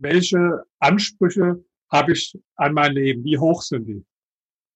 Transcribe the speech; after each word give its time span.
welche 0.00 0.64
Ansprüche 0.78 1.62
habe 1.90 2.12
ich 2.12 2.36
an 2.56 2.74
mein 2.74 2.92
Leben? 2.92 3.22
Wie 3.24 3.38
hoch 3.38 3.62
sind 3.62 3.86
die? 3.86 4.04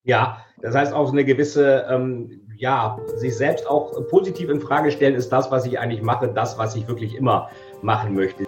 Ja, 0.05 0.45
das 0.61 0.75
heißt 0.75 0.93
auch 0.93 1.11
eine 1.11 1.25
gewisse, 1.25 1.87
ähm, 1.89 2.47
ja, 2.57 2.99
sich 3.17 3.35
selbst 3.37 3.67
auch 3.67 4.07
positiv 4.09 4.51
in 4.51 4.61
Frage 4.61 4.91
stellen, 4.91 5.15
ist 5.15 5.31
das, 5.31 5.51
was 5.51 5.65
ich 5.65 5.79
eigentlich 5.79 6.03
mache, 6.03 6.29
das, 6.29 6.59
was 6.59 6.77
ich 6.77 6.87
wirklich 6.87 7.15
immer 7.15 7.49
machen 7.81 8.15
möchte. 8.15 8.45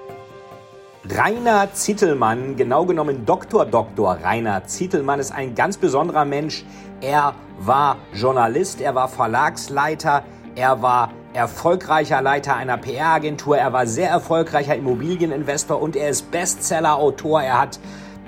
Rainer 1.08 1.72
Zittelmann, 1.72 2.56
genau 2.56 2.84
genommen 2.84 3.24
Dr. 3.24 3.64
Dr. 3.64 4.18
Rainer 4.22 4.64
Zittelmann, 4.64 5.18
ist 5.18 5.32
ein 5.32 5.54
ganz 5.54 5.78
besonderer 5.78 6.24
Mensch. 6.24 6.64
Er 7.00 7.34
war 7.60 7.96
Journalist, 8.12 8.80
er 8.80 8.94
war 8.94 9.08
Verlagsleiter, 9.08 10.24
er 10.56 10.82
war 10.82 11.10
erfolgreicher 11.36 12.22
Leiter 12.22 12.56
einer 12.56 12.78
PR-Agentur, 12.78 13.58
er 13.58 13.72
war 13.72 13.86
sehr 13.86 14.08
erfolgreicher 14.08 14.74
Immobilieninvestor 14.74 15.80
und 15.80 15.94
er 15.94 16.08
ist 16.08 16.30
Bestseller-Autor. 16.30 17.42
Er 17.42 17.60
hat 17.60 17.78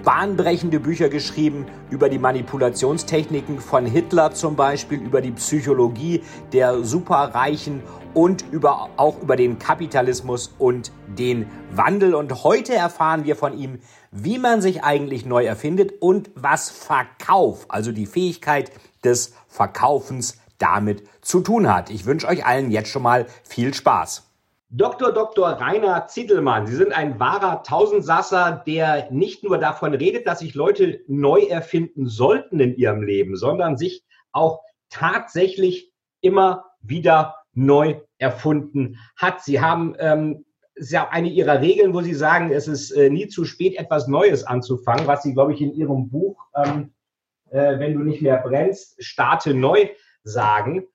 bahnbrechende 0.05 0.79
Bücher 0.79 1.09
geschrieben 1.09 1.67
über 1.91 2.11
die 2.11 2.19
Manipulationstechniken 2.19 3.61
von 3.61 3.87
Hitler 3.87 4.33
zum 4.33 4.57
Beispiel, 4.57 5.01
über 5.01 5.23
die 5.23 5.33
Psychologie 5.33 6.23
der 6.53 6.85
Superreichen 6.85 7.83
und 8.13 8.45
über, 8.53 8.91
auch 8.97 9.21
über 9.23 9.37
den 9.37 9.59
Kapitalismus 9.59 10.55
und 10.59 10.93
den 11.07 11.47
Wandel. 11.73 12.15
Und 12.15 12.45
heute 12.45 12.75
erfahren 12.75 13.25
wir 13.25 13.37
von 13.37 13.57
ihm, 13.57 13.81
wie 14.11 14.39
man 14.39 14.61
sich 14.61 14.85
eigentlich 14.85 15.25
neu 15.25 15.45
erfindet 15.47 15.95
und 16.01 16.31
was 16.35 16.69
Verkauf, 16.71 17.67
also 17.69 17.91
die 17.91 18.07
Fähigkeit 18.07 18.71
des 19.03 19.33
Verkaufens 19.49 20.39
damit 20.59 21.05
zu 21.29 21.41
tun 21.41 21.73
hat. 21.73 21.91
Ich 21.91 22.07
wünsche 22.07 22.27
euch 22.27 22.47
allen 22.47 22.71
jetzt 22.71 22.89
schon 22.89 23.03
mal 23.03 23.27
viel 23.45 23.75
Spaß. 23.75 24.25
Dr. 24.71 25.13
Dr. 25.13 25.49
Rainer 25.49 26.07
Zittelmann, 26.09 26.67
Sie 26.67 26.75
sind 26.75 26.93
ein 26.93 27.21
wahrer 27.21 27.63
Tausendsasser, 27.63 28.63
der 28.67 29.11
nicht 29.11 29.45
nur 29.45 29.59
davon 29.59 29.95
redet, 29.95 30.27
dass 30.27 30.41
sich 30.41 30.55
Leute 30.55 31.01
neu 31.07 31.41
erfinden 31.43 32.07
sollten 32.07 32.61
in 32.61 32.75
ihrem 32.77 33.03
Leben, 33.03 33.37
sondern 33.37 33.77
sich 33.77 34.05
auch 34.33 34.61
tatsächlich 34.89 35.93
immer 36.21 36.65
wieder 36.81 37.37
neu 37.53 38.01
erfunden 38.19 38.99
hat. 39.17 39.43
Sie 39.43 39.61
haben 39.61 39.97
ähm, 39.99 40.45
ist 40.75 40.93
ja 40.93 41.09
eine 41.09 41.29
Ihrer 41.29 41.61
Regeln, 41.61 41.93
wo 41.93 42.01
Sie 42.03 42.15
sagen, 42.15 42.53
es 42.53 42.69
ist 42.69 42.93
äh, 42.93 43.11
nie 43.11 43.29
zu 43.29 43.45
spät, 43.45 43.77
etwas 43.77 44.07
Neues 44.07 44.45
anzufangen, 44.45 45.07
was 45.07 45.23
Sie, 45.25 45.35
glaube 45.35 45.53
ich, 45.53 45.61
in 45.61 45.75
Ihrem 45.75 46.09
Buch, 46.09 46.47
ähm, 46.55 46.93
äh, 47.51 47.79
wenn 47.79 47.95
du 47.95 48.01
nicht 48.01 48.23
mehr 48.23 48.39
brennst, 48.39 49.03
starte 49.03 49.55
neu 49.55 49.89
sagen. 50.23 50.87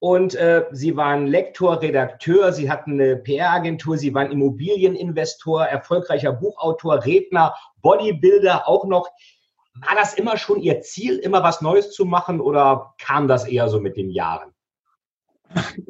Und 0.00 0.36
äh, 0.36 0.66
Sie 0.70 0.96
waren 0.96 1.26
Lektor, 1.26 1.82
Redakteur, 1.82 2.52
Sie 2.52 2.70
hatten 2.70 2.92
eine 2.92 3.16
PR-Agentur, 3.16 3.98
Sie 3.98 4.14
waren 4.14 4.30
Immobilieninvestor, 4.30 5.64
erfolgreicher 5.64 6.32
Buchautor, 6.32 7.04
Redner, 7.04 7.54
Bodybuilder 7.82 8.68
auch 8.68 8.86
noch. 8.86 9.08
War 9.74 9.96
das 9.96 10.14
immer 10.14 10.36
schon 10.36 10.60
Ihr 10.60 10.80
Ziel, 10.82 11.18
immer 11.18 11.42
was 11.42 11.60
Neues 11.62 11.90
zu 11.90 12.04
machen 12.04 12.40
oder 12.40 12.94
kam 13.00 13.26
das 13.26 13.46
eher 13.46 13.68
so 13.68 13.80
mit 13.80 13.96
den 13.96 14.10
Jahren? 14.10 14.52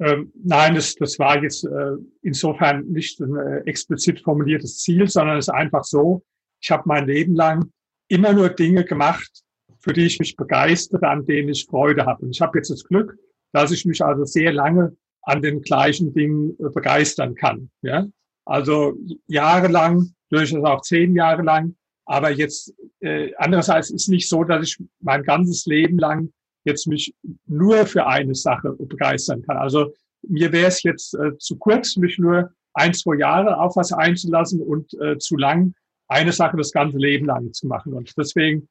Ähm, 0.00 0.32
nein, 0.42 0.74
das, 0.74 0.94
das 0.94 1.18
war 1.18 1.42
jetzt 1.42 1.64
äh, 1.64 1.96
insofern 2.22 2.86
nicht 2.86 3.20
ein 3.20 3.36
äh, 3.36 3.58
explizit 3.68 4.20
formuliertes 4.20 4.78
Ziel, 4.78 5.08
sondern 5.08 5.36
es 5.36 5.48
ist 5.48 5.54
einfach 5.54 5.84
so, 5.84 6.22
ich 6.60 6.70
habe 6.70 6.84
mein 6.86 7.06
Leben 7.06 7.34
lang 7.34 7.72
immer 8.08 8.32
nur 8.32 8.50
Dinge 8.50 8.84
gemacht, 8.84 9.42
für 9.80 9.92
die 9.92 10.06
ich 10.06 10.18
mich 10.18 10.36
begeistere, 10.36 11.08
an 11.08 11.26
denen 11.26 11.48
ich 11.50 11.66
Freude 11.68 12.06
habe. 12.06 12.24
Und 12.24 12.30
ich 12.30 12.40
habe 12.40 12.58
jetzt 12.58 12.70
das 12.70 12.84
Glück, 12.84 13.18
dass 13.52 13.70
ich 13.70 13.84
mich 13.84 14.02
also 14.02 14.24
sehr 14.24 14.52
lange 14.52 14.96
an 15.22 15.42
den 15.42 15.62
gleichen 15.62 16.12
Dingen 16.12 16.56
äh, 16.58 16.70
begeistern 16.70 17.34
kann. 17.34 17.70
Ja? 17.82 18.06
Also 18.44 18.94
jahrelang, 19.26 20.14
durchaus 20.30 20.64
auch 20.64 20.82
zehn 20.82 21.14
Jahre 21.14 21.42
lang. 21.42 21.76
Aber 22.06 22.30
jetzt 22.30 22.74
äh, 23.00 23.32
andererseits 23.36 23.90
ist 23.90 24.08
nicht 24.08 24.28
so, 24.28 24.44
dass 24.44 24.66
ich 24.66 24.78
mein 25.00 25.22
ganzes 25.22 25.66
Leben 25.66 25.98
lang 25.98 26.32
jetzt 26.64 26.86
mich 26.86 27.14
nur 27.46 27.86
für 27.86 28.06
eine 28.06 28.34
Sache 28.34 28.72
begeistern 28.72 29.42
kann. 29.42 29.58
Also 29.58 29.92
mir 30.22 30.50
wäre 30.52 30.68
es 30.68 30.82
jetzt 30.82 31.14
äh, 31.14 31.36
zu 31.38 31.56
kurz, 31.56 31.96
mich 31.96 32.18
nur 32.18 32.50
ein, 32.74 32.94
zwei 32.94 33.16
Jahre 33.16 33.58
auf 33.58 33.76
was 33.76 33.92
einzulassen 33.92 34.60
und 34.60 34.92
äh, 35.00 35.18
zu 35.18 35.36
lang 35.36 35.74
eine 36.08 36.32
Sache 36.32 36.56
das 36.56 36.72
ganze 36.72 36.98
Leben 36.98 37.26
lang 37.26 37.52
zu 37.52 37.66
machen. 37.66 37.92
Und 37.92 38.16
deswegen 38.16 38.68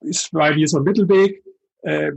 ist 0.00 0.32
bei 0.32 0.54
mir 0.54 0.66
so 0.66 0.78
ein 0.78 0.84
Mittelweg, 0.84 1.42
äh, 1.82 2.12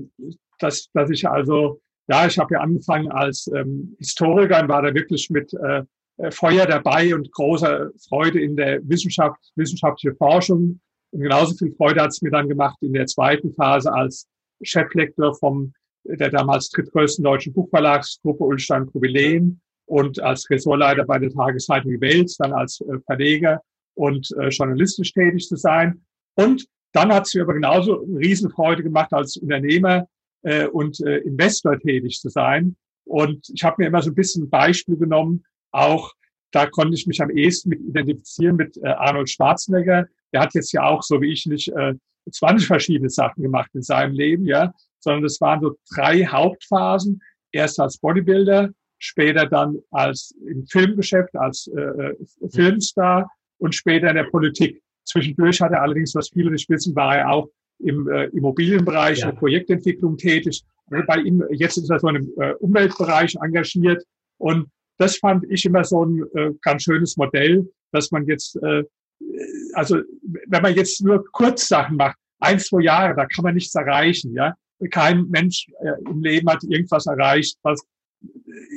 dass, 0.60 0.90
dass 0.94 1.10
ich 1.10 1.28
also 1.28 1.82
ja, 2.08 2.28
ich 2.28 2.38
habe 2.38 2.54
ja 2.56 2.60
angefangen 2.62 3.12
als 3.12 3.50
ähm, 3.56 3.96
Historiker 4.00 4.62
und 4.62 4.70
war 4.70 4.82
da 4.82 4.94
wirklich 4.94 5.30
mit 5.30 5.54
äh, 5.54 5.84
Feuer 6.32 6.66
dabei 6.66 7.14
und 7.14 7.32
großer 7.32 7.90
Freude 8.08 8.42
in 8.42 8.56
der 8.56 8.80
Wissenschaft, 8.88 9.40
wissenschaftliche 9.56 10.16
Forschung. 10.16 10.80
Und 11.12 11.22
genauso 11.22 11.56
viel 11.56 11.74
Freude 11.76 12.02
hat 12.02 12.12
es 12.12 12.22
mir 12.22 12.32
dann 12.32 12.48
gemacht 12.48 12.78
in 12.82 12.94
der 12.94 13.06
zweiten 13.06 13.54
Phase 13.54 13.92
als 13.92 14.28
Cheflektor 14.62 15.36
vom 15.36 15.74
der 16.06 16.30
damals 16.30 16.70
drittgrößten 16.70 17.24
deutschen 17.24 17.54
Buchverlagsgruppe 17.54 18.44
Ulstein 18.44 18.86
Kubilen 18.86 19.60
und 19.88 20.22
als 20.22 20.50
Ressortleiter 20.50 21.04
bei 21.06 21.20
der 21.20 21.32
Tageszeitung 21.32 21.92
Die 21.92 22.02
Welt, 22.02 22.34
dann 22.40 22.54
als 22.54 22.82
äh, 22.82 23.00
Verleger 23.06 23.62
und 23.96 24.30
äh, 24.40 24.50
journalistisch 24.50 25.14
tätig 25.14 25.48
zu 25.48 25.56
sein. 25.56 26.06
Und 26.36 26.68
dann 26.94 27.12
hat 27.12 27.26
es 27.26 27.34
mir 27.34 27.42
aber 27.42 27.54
genauso 27.54 28.06
Riesenfreude 28.18 28.84
gemacht, 28.84 29.12
als 29.14 29.38
Unternehmer 29.38 30.08
äh, 30.46 30.68
und 30.68 31.00
äh, 31.02 31.18
Investor 31.18 31.78
tätig 31.80 32.20
zu 32.22 32.30
sein. 32.30 32.76
Und 33.04 33.50
ich 33.54 33.64
habe 33.64 33.76
mir 33.80 33.88
immer 33.88 34.02
so 34.02 34.12
ein 34.12 34.16
bisschen 34.16 34.50
Beispiel 34.50 34.98
genommen, 34.98 35.44
auch 35.72 36.14
da 36.52 36.68
konnte 36.68 36.96
ich 36.96 37.06
mich 37.06 37.22
am 37.22 37.30
ehesten 37.32 37.70
mit 37.70 37.82
identifizieren 37.82 38.56
mit 38.56 38.78
äh, 38.78 38.88
Arnold 38.88 39.30
Schwarzenegger. 39.30 40.08
Der 40.32 40.42
hat 40.42 40.54
jetzt 40.54 40.72
ja 40.72 40.84
auch, 40.86 41.04
so 41.04 41.20
wie 41.22 41.34
ich 41.34 41.46
nicht, 41.46 41.68
äh, 41.70 41.96
20 42.32 42.66
verschiedene 42.66 43.10
Sachen 43.10 43.44
gemacht 43.44 43.70
in 43.74 43.82
seinem 43.82 44.14
Leben, 44.14 44.46
ja, 44.46 44.74
sondern 45.00 45.26
es 45.26 45.40
waren 45.42 45.62
so 45.62 45.76
drei 45.94 46.26
Hauptphasen. 46.26 47.22
Erst 47.52 47.80
als 47.80 47.98
Bodybuilder, 47.98 48.70
später 49.00 49.46
dann 49.46 49.80
als 49.92 50.34
im 50.48 50.66
Filmgeschäft, 50.66 51.36
als 51.36 51.68
äh, 51.76 51.82
äh 51.82 52.16
Filmstar 52.50 53.30
und 53.60 53.76
später 53.76 54.10
in 54.10 54.16
der 54.16 54.26
Politik. 54.26 54.82
Zwischendurch 55.06 55.62
hat 55.62 55.72
er 55.72 55.82
allerdings, 55.82 56.16
was 56.16 56.30
viele 56.30 56.52
nicht 56.52 56.70
wissen, 56.70 56.96
war 56.96 57.18
er 57.18 57.32
auch 57.32 57.50
im 57.80 58.08
äh, 58.10 58.26
Immobilienbereich, 58.28 59.20
ja. 59.20 59.26
in 59.26 59.32
der 59.32 59.40
Projektentwicklung 59.40 60.18
tätig. 60.18 60.64
Also 60.90 61.06
bei 61.08 61.18
ihm, 61.18 61.44
jetzt 61.52 61.78
ist 61.78 61.90
er 61.90 62.00
so 62.00 62.08
im 62.10 62.32
äh, 62.38 62.54
Umweltbereich 62.60 63.36
engagiert. 63.42 64.04
Und 64.38 64.70
das 64.98 65.18
fand 65.18 65.46
ich 65.50 65.66
immer 65.66 65.84
so 65.84 66.06
ein 66.06 66.24
äh, 66.36 66.52
ganz 66.62 66.84
schönes 66.84 67.18
Modell, 67.18 67.70
dass 67.92 68.12
man 68.12 68.26
jetzt, 68.26 68.56
äh, 68.64 68.84
also 69.74 69.98
wenn 70.48 70.62
man 70.62 70.76
jetzt 70.76 71.04
nur 71.04 71.24
Kurzsachen 71.32 71.98
macht, 71.98 72.18
ein, 72.40 72.60
zwei 72.60 72.82
Jahre, 72.82 73.16
da 73.16 73.26
kann 73.26 73.44
man 73.44 73.56
nichts 73.56 73.74
erreichen. 73.76 74.34
Ja, 74.34 74.56
Kein 74.92 75.28
Mensch 75.30 75.68
äh, 75.80 75.94
im 76.10 76.22
Leben 76.22 76.50
hat 76.50 76.64
irgendwas 76.64 77.08
erreicht, 77.08 77.58
was 77.64 77.82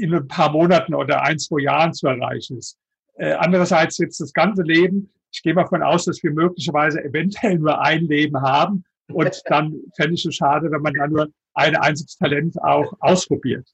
in 0.01 0.15
ein 0.15 0.29
paar 0.29 0.53
Monaten 0.53 0.95
oder 0.95 1.23
ein, 1.23 1.39
zwei 1.39 1.63
Jahren 1.63 1.93
zu 1.93 2.07
erreichen 2.07 2.59
ist. 2.59 2.77
Äh, 3.15 3.33
andererseits 3.33 3.99
jetzt 3.99 4.21
das 4.21 4.33
ganze 4.33 4.63
Leben, 4.63 5.11
ich 5.31 5.43
gehe 5.43 5.55
mal 5.55 5.63
davon 5.63 5.83
aus, 5.83 6.05
dass 6.05 6.23
wir 6.23 6.31
möglicherweise 6.33 7.03
eventuell 7.05 7.59
nur 7.59 7.81
ein 7.81 8.07
Leben 8.07 8.41
haben 8.41 8.85
und 9.13 9.43
dann 9.47 9.81
fände 9.97 10.15
ich 10.15 10.25
es 10.25 10.35
schade, 10.35 10.71
wenn 10.71 10.83
man 10.83 10.95
dann 10.95 11.11
nur 11.11 11.29
ein 11.55 11.77
einziges 11.77 12.17
Talent 12.17 12.57
auch 12.63 12.93
ausprobiert. 13.01 13.67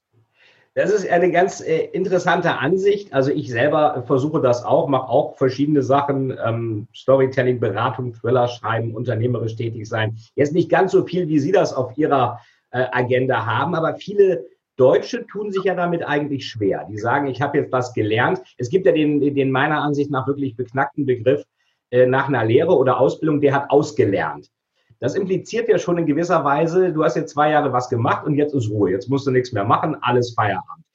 Das 0.75 0.91
ist 0.91 1.09
eine 1.09 1.31
ganz 1.31 1.61
äh, 1.61 1.85
interessante 1.93 2.57
Ansicht. 2.57 3.13
Also 3.13 3.31
ich 3.31 3.49
selber 3.49 4.03
versuche 4.07 4.41
das 4.41 4.65
auch, 4.65 4.89
mache 4.89 5.07
auch 5.07 5.37
verschiedene 5.37 5.81
Sachen, 5.81 6.37
ähm, 6.45 6.87
Storytelling, 6.93 7.61
Beratung, 7.61 8.13
Thriller 8.13 8.49
schreiben, 8.49 8.93
unternehmerisch 8.93 9.55
tätig 9.55 9.87
sein. 9.87 10.17
Jetzt 10.35 10.53
nicht 10.53 10.69
ganz 10.69 10.91
so 10.91 11.05
viel, 11.05 11.29
wie 11.29 11.39
Sie 11.39 11.53
das 11.53 11.73
auf 11.73 11.97
Ihrer 11.97 12.41
äh, 12.71 12.87
Agenda 12.91 13.45
haben, 13.45 13.73
aber 13.73 13.95
viele 13.95 14.45
Deutsche 14.75 15.25
tun 15.27 15.53
sich 15.53 15.63
ja 15.63 15.75
damit 15.75 16.03
eigentlich 16.05 16.45
schwer. 16.45 16.85
Die 16.89 16.97
sagen, 16.97 17.27
ich 17.27 17.41
habe 17.41 17.57
jetzt 17.57 17.71
was 17.71 17.93
gelernt. 17.93 18.41
Es 18.57 18.69
gibt 18.69 18.85
ja 18.85 18.91
den, 18.91 19.21
den 19.21 19.51
meiner 19.51 19.81
Ansicht 19.81 20.11
nach 20.11 20.27
wirklich 20.27 20.57
beknackten 20.57 21.05
Begriff 21.05 21.45
äh, 21.89 22.05
nach 22.05 22.27
einer 22.27 22.43
Lehre 22.43 22.75
oder 22.75 22.99
Ausbildung, 22.99 23.39
der 23.39 23.53
hat 23.53 23.69
ausgelernt. 23.69 24.49
Das 24.99 25.15
impliziert 25.15 25.67
ja 25.67 25.77
schon 25.77 25.97
in 25.97 26.05
gewisser 26.05 26.43
Weise, 26.43 26.91
du 26.91 27.03
hast 27.03 27.15
jetzt 27.15 27.33
zwei 27.33 27.51
Jahre 27.51 27.73
was 27.73 27.89
gemacht 27.89 28.25
und 28.25 28.35
jetzt 28.35 28.53
ist 28.53 28.69
Ruhe, 28.69 28.91
jetzt 28.91 29.09
musst 29.09 29.27
du 29.27 29.31
nichts 29.31 29.51
mehr 29.51 29.65
machen, 29.65 29.97
alles 30.01 30.33
Feierabend. 30.33 30.85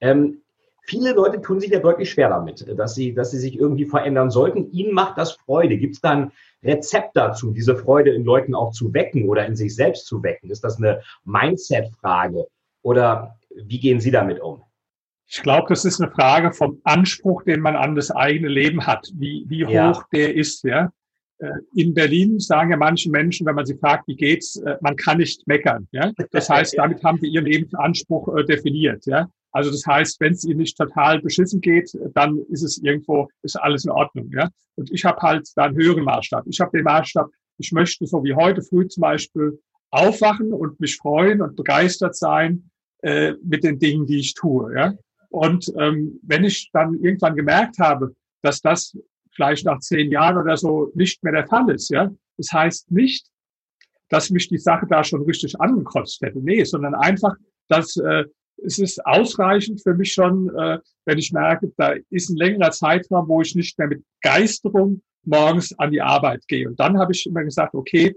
Ähm, 0.00 0.42
viele 0.82 1.12
Leute 1.12 1.40
tun 1.40 1.60
sich 1.60 1.70
ja 1.70 1.80
deutlich 1.80 2.10
schwer 2.10 2.30
damit, 2.30 2.66
dass 2.78 2.94
sie, 2.94 3.14
dass 3.14 3.30
sie 3.30 3.38
sich 3.38 3.58
irgendwie 3.58 3.84
verändern 3.84 4.30
sollten. 4.30 4.70
Ihnen 4.70 4.94
macht 4.94 5.18
das 5.18 5.32
Freude. 5.32 5.76
Gibt 5.76 5.96
es 5.96 6.00
dann 6.00 6.32
Rezept 6.62 7.16
dazu, 7.16 7.52
diese 7.52 7.76
Freude 7.76 8.10
in 8.10 8.24
Leuten 8.24 8.54
auch 8.54 8.72
zu 8.72 8.92
wecken 8.94 9.28
oder 9.28 9.46
in 9.46 9.54
sich 9.54 9.74
selbst 9.74 10.06
zu 10.06 10.22
wecken? 10.22 10.50
Ist 10.50 10.64
das 10.64 10.78
eine 10.78 11.02
Mindset-Frage 11.24 12.46
oder 12.82 13.36
wie 13.54 13.80
gehen 13.80 14.00
Sie 14.00 14.10
damit 14.10 14.40
um? 14.40 14.62
Ich 15.30 15.42
glaube, 15.42 15.66
das 15.68 15.84
ist 15.84 16.00
eine 16.00 16.10
Frage 16.10 16.52
vom 16.52 16.80
Anspruch, 16.84 17.42
den 17.42 17.60
man 17.60 17.76
an 17.76 17.94
das 17.94 18.10
eigene 18.10 18.48
Leben 18.48 18.86
hat, 18.86 19.10
wie, 19.14 19.44
wie 19.46 19.66
hoch 19.66 19.72
ja. 19.72 20.04
der 20.12 20.34
ist. 20.34 20.64
Ja? 20.64 20.90
Äh, 21.38 21.50
in 21.74 21.94
Berlin 21.94 22.40
sagen 22.40 22.70
ja 22.70 22.76
manche 22.76 23.10
Menschen, 23.10 23.46
wenn 23.46 23.54
man 23.54 23.66
sie 23.66 23.76
fragt, 23.76 24.08
wie 24.08 24.16
geht's, 24.16 24.56
äh, 24.56 24.76
man 24.80 24.96
kann 24.96 25.18
nicht 25.18 25.46
meckern. 25.46 25.86
Ja? 25.92 26.12
Das 26.32 26.48
heißt, 26.50 26.76
damit 26.76 27.02
haben 27.04 27.18
sie 27.20 27.28
ihren 27.28 27.46
Lebensanspruch 27.46 28.36
äh, 28.36 28.44
definiert. 28.44 29.06
Ja? 29.06 29.28
Also 29.52 29.70
das 29.70 29.84
heißt, 29.86 30.20
wenn 30.20 30.32
es 30.32 30.44
ihnen 30.44 30.58
nicht 30.58 30.76
total 30.76 31.20
beschissen 31.20 31.60
geht, 31.60 31.90
dann 32.14 32.38
ist 32.48 32.62
es 32.62 32.78
irgendwo, 32.78 33.28
ist 33.42 33.56
alles 33.56 33.84
in 33.84 33.90
Ordnung. 33.90 34.30
Ja? 34.32 34.50
Und 34.76 34.90
ich 34.90 35.04
habe 35.04 35.20
halt 35.20 35.48
da 35.56 35.64
einen 35.64 35.76
höheren 35.76 36.04
Maßstab. 36.04 36.44
Ich 36.46 36.60
habe 36.60 36.76
den 36.76 36.84
Maßstab, 36.84 37.28
ich 37.58 37.72
möchte 37.72 38.06
so 38.06 38.22
wie 38.24 38.34
heute 38.34 38.62
früh 38.62 38.86
zum 38.88 39.02
Beispiel 39.02 39.60
aufwachen 39.90 40.52
und 40.52 40.78
mich 40.80 40.96
freuen 40.96 41.40
und 41.40 41.56
begeistert 41.56 42.14
sein 42.16 42.70
äh, 43.02 43.34
mit 43.42 43.64
den 43.64 43.78
Dingen, 43.78 44.06
die 44.06 44.18
ich 44.18 44.34
tue. 44.34 44.74
Ja? 44.74 44.94
Und 45.30 45.72
ähm, 45.78 46.18
wenn 46.22 46.44
ich 46.44 46.70
dann 46.72 46.94
irgendwann 46.94 47.36
gemerkt 47.36 47.78
habe, 47.78 48.14
dass 48.42 48.60
das 48.60 48.96
vielleicht 49.38 49.66
nach 49.66 49.78
zehn 49.78 50.10
Jahren 50.10 50.36
oder 50.36 50.56
so 50.56 50.90
nicht 50.94 51.22
mehr 51.22 51.32
der 51.32 51.46
Fall 51.46 51.70
ist, 51.70 51.90
ja, 51.90 52.10
das 52.38 52.52
heißt 52.52 52.90
nicht, 52.90 53.28
dass 54.08 54.30
mich 54.30 54.48
die 54.48 54.58
Sache 54.58 54.84
da 54.90 55.04
schon 55.04 55.22
richtig 55.22 55.60
angekotzt 55.60 56.20
hätte. 56.22 56.40
Nee, 56.40 56.64
sondern 56.64 56.96
einfach, 56.96 57.36
dass 57.68 57.96
äh, 57.98 58.24
es 58.64 58.80
ist 58.80 59.06
ausreichend 59.06 59.80
für 59.80 59.94
mich 59.94 60.12
schon, 60.12 60.52
äh, 60.56 60.80
wenn 61.04 61.18
ich 61.18 61.30
merke, 61.32 61.72
da 61.76 61.94
ist 62.10 62.30
ein 62.30 62.36
längerer 62.36 62.72
Zeitraum, 62.72 63.28
wo 63.28 63.40
ich 63.40 63.54
nicht 63.54 63.78
mehr 63.78 63.86
mit 63.86 64.02
Geisterung 64.22 65.02
morgens 65.24 65.78
an 65.78 65.92
die 65.92 66.00
Arbeit 66.00 66.48
gehe. 66.48 66.68
Und 66.68 66.80
dann 66.80 66.98
habe 66.98 67.12
ich 67.12 67.24
immer 67.26 67.44
gesagt, 67.44 67.74
okay, 67.74 68.16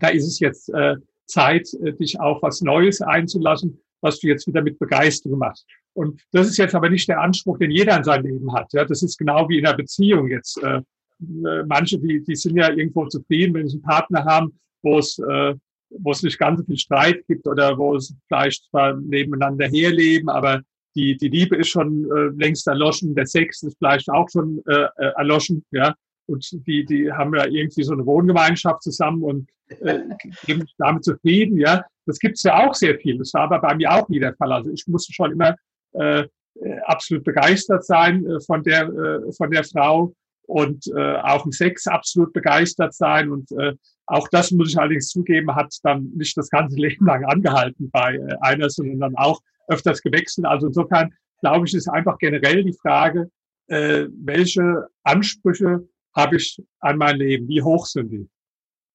da 0.00 0.08
ist 0.08 0.26
es 0.26 0.38
jetzt 0.38 0.70
äh, 0.70 0.96
Zeit, 1.26 1.68
äh, 1.82 1.92
dich 1.92 2.18
auf 2.18 2.40
was 2.40 2.62
Neues 2.62 3.02
einzulassen, 3.02 3.78
was 4.00 4.20
du 4.20 4.28
jetzt 4.28 4.46
wieder 4.46 4.62
mit 4.62 4.78
Begeisterung 4.78 5.38
machst. 5.38 5.66
Und 5.94 6.20
das 6.32 6.48
ist 6.48 6.58
jetzt 6.58 6.74
aber 6.74 6.90
nicht 6.90 7.08
der 7.08 7.20
Anspruch, 7.20 7.58
den 7.58 7.70
jeder 7.70 7.96
in 7.96 8.04
seinem 8.04 8.26
Leben 8.26 8.52
hat. 8.52 8.72
Ja, 8.72 8.84
das 8.84 9.02
ist 9.02 9.18
genau 9.18 9.48
wie 9.48 9.58
in 9.58 9.66
einer 9.66 9.76
Beziehung 9.76 10.28
jetzt. 10.28 10.62
Äh, 10.62 10.78
äh 10.78 11.64
manche, 11.66 11.98
die, 11.98 12.22
die 12.22 12.36
sind 12.36 12.56
ja 12.56 12.70
irgendwo 12.70 13.06
zufrieden, 13.06 13.54
wenn 13.54 13.68
sie 13.68 13.76
einen 13.76 13.82
Partner 13.82 14.24
haben, 14.24 14.58
wo 14.82 14.98
es, 14.98 15.18
äh, 15.18 15.54
wo 15.90 16.12
es 16.12 16.22
nicht 16.22 16.38
ganz 16.38 16.60
so 16.60 16.66
viel 16.66 16.78
Streit 16.78 17.26
gibt 17.26 17.46
oder 17.46 17.76
wo 17.76 17.96
es 17.96 18.14
vielleicht 18.28 18.64
zwar 18.70 18.96
nebeneinander 18.96 19.66
herleben, 19.66 20.28
aber 20.28 20.62
die, 20.94 21.16
die 21.16 21.28
Liebe 21.28 21.56
ist 21.56 21.68
schon 21.68 22.04
äh, 22.04 22.28
längst 22.36 22.66
erloschen, 22.66 23.14
der 23.14 23.26
Sex 23.26 23.62
ist 23.62 23.76
vielleicht 23.78 24.08
auch 24.08 24.28
schon 24.30 24.62
äh, 24.66 24.86
äh 24.96 25.12
erloschen, 25.16 25.64
ja. 25.70 25.94
Und 26.28 26.66
die, 26.66 26.84
die 26.84 27.10
haben 27.10 27.34
ja 27.34 27.46
irgendwie 27.46 27.82
so 27.82 27.92
eine 27.92 28.04
Wohngemeinschaft 28.04 28.82
zusammen 28.82 29.22
und 29.22 29.48
äh, 29.80 30.00
geben 30.46 30.62
sich 30.62 30.74
damit 30.78 31.04
zufrieden, 31.04 31.58
ja. 31.58 31.84
Das 32.06 32.18
gibt's 32.18 32.42
ja 32.42 32.66
auch 32.66 32.74
sehr 32.74 32.98
viel. 32.98 33.18
Das 33.18 33.34
war 33.34 33.42
aber 33.42 33.60
bei 33.60 33.74
mir 33.74 33.92
auch 33.92 34.08
nie 34.08 34.18
der 34.18 34.34
Fall. 34.34 34.52
Also 34.52 34.70
ich 34.70 34.86
musste 34.86 35.12
schon 35.12 35.32
immer 35.32 35.56
äh, 35.92 36.24
absolut 36.84 37.24
begeistert 37.24 37.84
sein 37.84 38.24
äh, 38.26 38.40
von 38.40 38.62
der 38.62 38.88
äh, 38.88 39.32
von 39.32 39.50
der 39.50 39.64
Frau 39.64 40.14
und 40.46 40.86
äh, 40.94 41.16
auch 41.16 41.44
im 41.44 41.52
Sex 41.52 41.86
absolut 41.86 42.32
begeistert 42.32 42.94
sein 42.94 43.30
und 43.30 43.50
äh, 43.52 43.74
auch 44.06 44.26
das 44.28 44.50
muss 44.50 44.70
ich 44.70 44.78
allerdings 44.78 45.08
zugeben, 45.08 45.54
hat 45.54 45.74
dann 45.82 46.10
nicht 46.14 46.36
das 46.36 46.48
ganze 46.48 46.76
Leben 46.80 47.06
lang 47.06 47.24
angehalten 47.24 47.90
bei 47.90 48.14
äh, 48.14 48.36
einer, 48.40 48.70
sondern 48.70 49.00
dann 49.00 49.16
auch 49.16 49.40
öfters 49.68 50.00
gewechselt. 50.00 50.46
Also 50.46 50.68
insofern 50.68 51.12
glaube 51.40 51.66
ich, 51.66 51.74
ist 51.74 51.88
einfach 51.88 52.18
generell 52.18 52.64
die 52.64 52.72
Frage, 52.72 53.30
äh, 53.68 54.06
welche 54.10 54.86
Ansprüche 55.04 55.86
habe 56.14 56.36
ich 56.36 56.60
an 56.80 56.98
mein 56.98 57.16
Leben? 57.16 57.48
Wie 57.48 57.62
hoch 57.62 57.86
sind 57.86 58.10
die? 58.10 58.28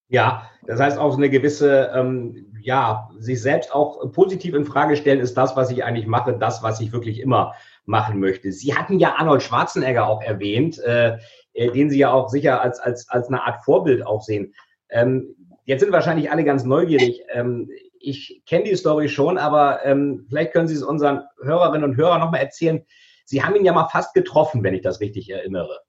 Ja, 0.10 0.50
das 0.68 0.80
heißt 0.80 0.98
auch 0.98 1.18
eine 1.18 1.30
gewisse, 1.30 1.92
ähm, 1.94 2.54
ja, 2.62 3.10
sich 3.18 3.42
selbst 3.42 3.74
auch 3.74 4.12
positiv 4.12 4.54
in 4.54 4.65
Frage 4.65 4.95
stellen, 4.95 5.19
ist 5.19 5.36
das, 5.36 5.56
was 5.56 5.71
ich 5.71 5.83
eigentlich 5.83 6.06
mache, 6.07 6.38
das, 6.38 6.62
was 6.62 6.80
ich 6.81 6.92
wirklich 6.92 7.19
immer 7.19 7.54
machen 7.86 8.19
möchte. 8.19 8.51
Sie 8.51 8.75
hatten 8.75 9.00
ja 9.00 9.15
Arnold 9.15 9.42
Schwarzenegger 9.42 10.07
auch 10.07 10.21
erwähnt, 10.21 10.80
äh, 10.80 11.18
äh 11.54 11.71
den 11.71 11.89
Sie 11.89 12.00
ja 12.00 12.12
auch 12.12 12.30
sicher 12.30 12.62
als, 12.62 12.80
als, 12.80 13.10
als 13.10 13.27
eine 13.27 13.44
Art 13.44 13.63
Vorbild 13.66 14.06
auch 14.06 14.21
sehen. 14.21 14.54
Ähm, 14.89 15.36
jetzt 15.66 15.81
sind 15.81 15.92
wahrscheinlich 15.92 16.30
alle 16.30 16.44
ganz 16.44 16.63
neugierig. 16.63 17.24
Ähm, 17.30 17.69
ich 18.00 18.44
kenne 18.45 18.66
die 18.66 18.75
Story 18.75 19.09
schon, 19.09 19.38
aber 19.38 19.83
ähm, 19.86 20.25
vielleicht 20.30 20.54
können 20.54 20.68
Sie 20.68 20.75
es 20.75 20.83
unseren 20.83 21.24
Hörerinnen 21.42 21.89
und 21.89 21.98
Hörern 21.98 22.19
nochmal 22.19 22.42
erzählen. 22.42 22.86
Sie 23.25 23.44
haben 23.44 23.56
ihn 23.56 23.66
ja 23.66 23.74
mal 23.74 23.88
fast 23.88 24.13
getroffen, 24.13 24.63
wenn 24.63 24.74
ich 24.74 24.81
das 24.81 25.00
richtig 25.00 25.30
erinnere. 25.30 25.80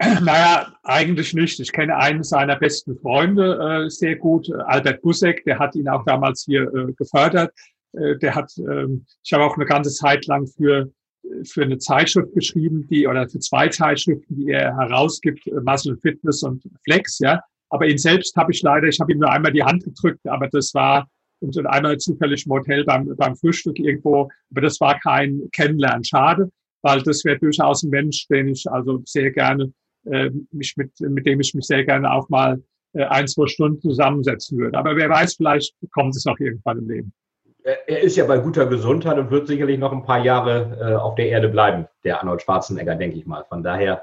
Naja, 0.22 0.72
eigentlich 0.82 1.34
nicht. 1.34 1.60
Ich 1.60 1.72
kenne 1.72 1.96
einen 1.96 2.22
seiner 2.22 2.56
besten 2.56 2.96
Freunde 2.96 3.84
äh, 3.84 3.90
sehr 3.90 4.16
gut, 4.16 4.50
Albert 4.66 5.02
Busek, 5.02 5.44
der 5.44 5.58
hat 5.58 5.74
ihn 5.74 5.88
auch 5.88 6.04
damals 6.04 6.44
hier 6.44 6.62
äh, 6.74 6.92
gefördert. 6.94 7.52
Äh, 7.92 8.16
der 8.16 8.34
hat, 8.34 8.50
ähm, 8.58 9.04
ich 9.22 9.32
habe 9.32 9.44
auch 9.44 9.56
eine 9.56 9.66
ganze 9.66 9.90
Zeit 9.90 10.26
lang 10.26 10.46
für 10.46 10.90
für 11.44 11.62
eine 11.62 11.76
Zeitschrift 11.78 12.32
geschrieben, 12.34 12.86
die 12.88 13.06
oder 13.06 13.28
für 13.28 13.40
zwei 13.40 13.68
Zeitschriften, 13.68 14.36
die 14.36 14.50
er 14.50 14.74
herausgibt, 14.76 15.46
äh, 15.46 15.60
Muscle 15.60 15.98
Fitness 16.00 16.42
und 16.42 16.62
Flex, 16.84 17.18
ja. 17.18 17.40
Aber 17.68 17.86
ihn 17.86 17.98
selbst 17.98 18.34
habe 18.36 18.52
ich 18.52 18.62
leider, 18.62 18.88
ich 18.88 18.98
habe 19.00 19.12
ihm 19.12 19.18
nur 19.18 19.30
einmal 19.30 19.52
die 19.52 19.62
Hand 19.62 19.84
gedrückt, 19.84 20.26
aber 20.26 20.48
das 20.48 20.72
war 20.74 21.08
und 21.40 21.66
einmal 21.66 21.96
zufällig 21.98 22.44
im 22.46 22.52
Hotel 22.52 22.84
beim, 22.84 23.14
beim 23.16 23.36
Frühstück 23.36 23.78
irgendwo, 23.78 24.28
aber 24.50 24.60
das 24.60 24.80
war 24.80 24.98
kein 25.00 25.42
Kennenlernen. 25.52 26.04
Schade, 26.04 26.50
weil 26.82 27.02
das 27.02 27.24
wäre 27.24 27.38
durchaus 27.38 27.82
ein 27.82 27.90
Mensch, 27.90 28.26
den 28.28 28.48
ich 28.48 28.70
also 28.70 29.02
sehr 29.04 29.30
gerne, 29.30 29.72
äh, 30.04 30.30
mich 30.52 30.76
mit, 30.76 30.92
mit 31.00 31.26
dem 31.26 31.40
ich 31.40 31.54
mich 31.54 31.66
sehr 31.66 31.84
gerne 31.84 32.12
auch 32.12 32.28
mal 32.28 32.62
äh, 32.92 33.04
ein, 33.04 33.28
zwei 33.28 33.46
Stunden 33.46 33.80
zusammensetzen 33.80 34.58
würde. 34.58 34.78
Aber 34.78 34.96
wer 34.96 35.08
weiß, 35.08 35.34
vielleicht 35.36 35.74
kommt 35.92 36.16
es 36.16 36.24
noch 36.24 36.38
irgendwann 36.38 36.78
im 36.78 36.88
Leben. 36.88 37.12
Er 37.62 38.00
ist 38.00 38.16
ja 38.16 38.24
bei 38.24 38.38
guter 38.38 38.66
Gesundheit 38.66 39.18
und 39.18 39.30
wird 39.30 39.46
sicherlich 39.46 39.78
noch 39.78 39.92
ein 39.92 40.02
paar 40.02 40.24
Jahre 40.24 40.78
äh, 40.80 40.94
auf 40.94 41.14
der 41.14 41.28
Erde 41.28 41.48
bleiben, 41.48 41.86
der 42.04 42.20
Arnold 42.20 42.40
Schwarzenegger, 42.40 42.94
denke 42.94 43.18
ich 43.18 43.26
mal. 43.26 43.44
Von 43.44 43.62
daher 43.62 44.02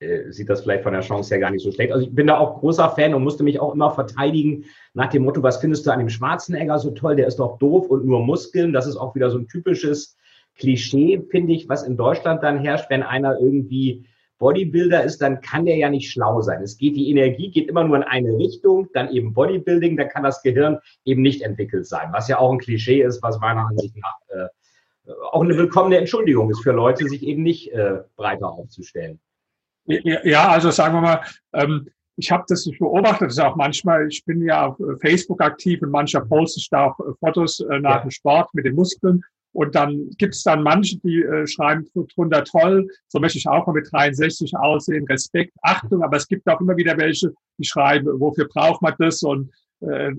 äh, 0.00 0.30
sieht 0.30 0.48
das 0.48 0.60
vielleicht 0.60 0.84
von 0.84 0.92
der 0.92 1.00
Chance 1.00 1.30
her 1.30 1.40
gar 1.40 1.50
nicht 1.50 1.64
so 1.64 1.72
schlecht. 1.72 1.92
Also 1.92 2.06
ich 2.06 2.14
bin 2.14 2.26
da 2.26 2.38
auch 2.38 2.60
großer 2.60 2.90
Fan 2.90 3.14
und 3.14 3.24
musste 3.24 3.42
mich 3.42 3.58
auch 3.58 3.74
immer 3.74 3.90
verteidigen 3.90 4.66
nach 4.94 5.08
dem 5.08 5.24
Motto, 5.24 5.42
was 5.42 5.56
findest 5.56 5.86
du 5.86 5.90
an 5.90 5.98
dem 5.98 6.10
Schwarzenegger 6.10 6.78
so 6.78 6.90
toll? 6.90 7.16
Der 7.16 7.26
ist 7.26 7.38
doch 7.38 7.58
doof 7.58 7.88
und 7.88 8.04
nur 8.04 8.22
Muskeln. 8.24 8.72
Das 8.72 8.86
ist 8.86 8.96
auch 8.96 9.14
wieder 9.14 9.30
so 9.30 9.38
ein 9.38 9.48
typisches 9.48 10.16
Klischee, 10.56 11.20
finde 11.30 11.54
ich, 11.54 11.68
was 11.68 11.82
in 11.82 11.96
Deutschland 11.96 12.42
dann 12.42 12.60
herrscht, 12.60 12.90
wenn 12.90 13.02
einer 13.02 13.40
irgendwie 13.40 14.04
Bodybuilder 14.38 15.02
ist, 15.04 15.20
dann 15.20 15.40
kann 15.40 15.66
der 15.66 15.76
ja 15.76 15.90
nicht 15.90 16.10
schlau 16.10 16.40
sein. 16.40 16.62
Es 16.62 16.78
geht, 16.78 16.96
die 16.96 17.10
Energie 17.10 17.50
geht 17.50 17.68
immer 17.68 17.84
nur 17.84 17.96
in 17.96 18.02
eine 18.02 18.36
Richtung, 18.36 18.88
dann 18.94 19.10
eben 19.10 19.34
Bodybuilding, 19.34 19.96
da 19.96 20.04
kann 20.04 20.22
das 20.22 20.42
Gehirn 20.42 20.78
eben 21.04 21.22
nicht 21.22 21.42
entwickelt 21.42 21.86
sein, 21.86 22.08
was 22.12 22.28
ja 22.28 22.38
auch 22.38 22.52
ein 22.52 22.58
Klischee 22.58 23.02
ist, 23.02 23.22
was 23.22 23.38
meiner 23.40 23.66
Ansicht 23.66 23.96
nach 23.96 24.16
äh, 24.28 24.48
auch 25.32 25.42
eine 25.42 25.56
willkommene 25.56 25.96
Entschuldigung 25.96 26.50
ist 26.50 26.62
für 26.62 26.72
Leute, 26.72 27.08
sich 27.08 27.22
eben 27.22 27.42
nicht 27.42 27.72
äh, 27.72 27.98
breiter 28.16 28.50
aufzustellen. 28.50 29.20
Ja, 29.86 30.48
also 30.48 30.70
sagen 30.70 30.94
wir 30.94 31.00
mal, 31.00 31.22
ähm, 31.54 31.88
ich 32.16 32.30
habe 32.30 32.44
das 32.48 32.66
nicht 32.66 32.78
beobachtet, 32.78 33.28
das 33.28 33.34
ist 33.34 33.40
auch 33.40 33.56
manchmal, 33.56 34.08
ich 34.08 34.24
bin 34.24 34.42
ja 34.42 34.66
auf 34.66 34.76
Facebook 35.00 35.40
aktiv 35.40 35.80
und 35.82 35.90
mancher 35.90 36.20
poste 36.20 36.60
ich 36.60 36.68
da 36.68 36.86
auch 36.86 37.00
äh, 37.00 37.12
Fotos 37.20 37.60
äh, 37.60 37.78
nach 37.78 37.96
ja. 37.96 38.00
dem 38.00 38.10
Sport 38.10 38.52
mit 38.52 38.66
den 38.66 38.74
Muskeln. 38.74 39.22
Und 39.52 39.74
dann 39.74 40.10
gibt 40.18 40.34
es 40.34 40.42
dann 40.42 40.62
manche, 40.62 40.98
die 40.98 41.22
äh, 41.22 41.46
schreiben 41.46 41.88
drunter 42.14 42.44
toll, 42.44 42.86
so 43.08 43.18
möchte 43.18 43.38
ich 43.38 43.48
auch 43.48 43.66
mal 43.66 43.72
mit 43.72 43.88
63 43.90 44.56
aussehen, 44.56 45.06
Respekt, 45.06 45.52
Achtung, 45.62 46.02
aber 46.02 46.16
es 46.16 46.28
gibt 46.28 46.46
auch 46.48 46.60
immer 46.60 46.76
wieder 46.76 46.96
welche, 46.98 47.32
die 47.58 47.64
schreiben, 47.64 48.20
wofür 48.20 48.46
braucht 48.48 48.82
man 48.82 48.94
das 48.98 49.22
und 49.22 49.50
äh, 49.80 50.10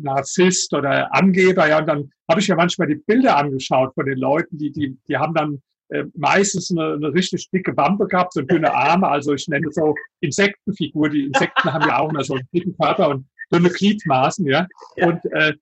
Narzisst 0.00 0.72
oder 0.74 1.12
Angeber, 1.14 1.68
ja, 1.68 1.78
und 1.78 1.86
dann 1.86 2.10
habe 2.28 2.40
ich 2.40 2.46
ja 2.46 2.56
manchmal 2.56 2.88
die 2.88 2.96
Bilder 3.06 3.36
angeschaut 3.36 3.94
von 3.94 4.06
den 4.06 4.18
Leuten, 4.18 4.58
die, 4.58 4.70
die, 4.70 4.96
die 5.08 5.16
haben 5.16 5.34
dann 5.34 5.62
äh, 5.92 6.04
meistens 6.14 6.70
eine, 6.70 6.94
eine 6.94 7.12
richtig 7.12 7.50
dicke 7.50 7.76
Wampe 7.76 8.06
gehabt, 8.06 8.32
so 8.32 8.40
dünne 8.40 8.72
Arme, 8.74 9.08
also 9.08 9.34
ich 9.34 9.46
nenne 9.48 9.68
es 9.68 9.74
so 9.74 9.94
Insektenfigur. 10.20 11.10
Die 11.10 11.26
Insekten 11.26 11.70
haben 11.70 11.86
ja 11.86 11.98
auch 11.98 12.08
immer 12.08 12.24
so 12.24 12.34
einen 12.34 12.48
dicken 12.54 12.74
Körper 12.78 13.10
und 13.10 13.26
dünne 13.52 13.68
Gliedmaßen, 13.68 14.46
ja. 14.46 14.66
ja. 14.96 15.06
Und 15.06 15.24
äh, 15.32 15.50
äh, 15.50 15.54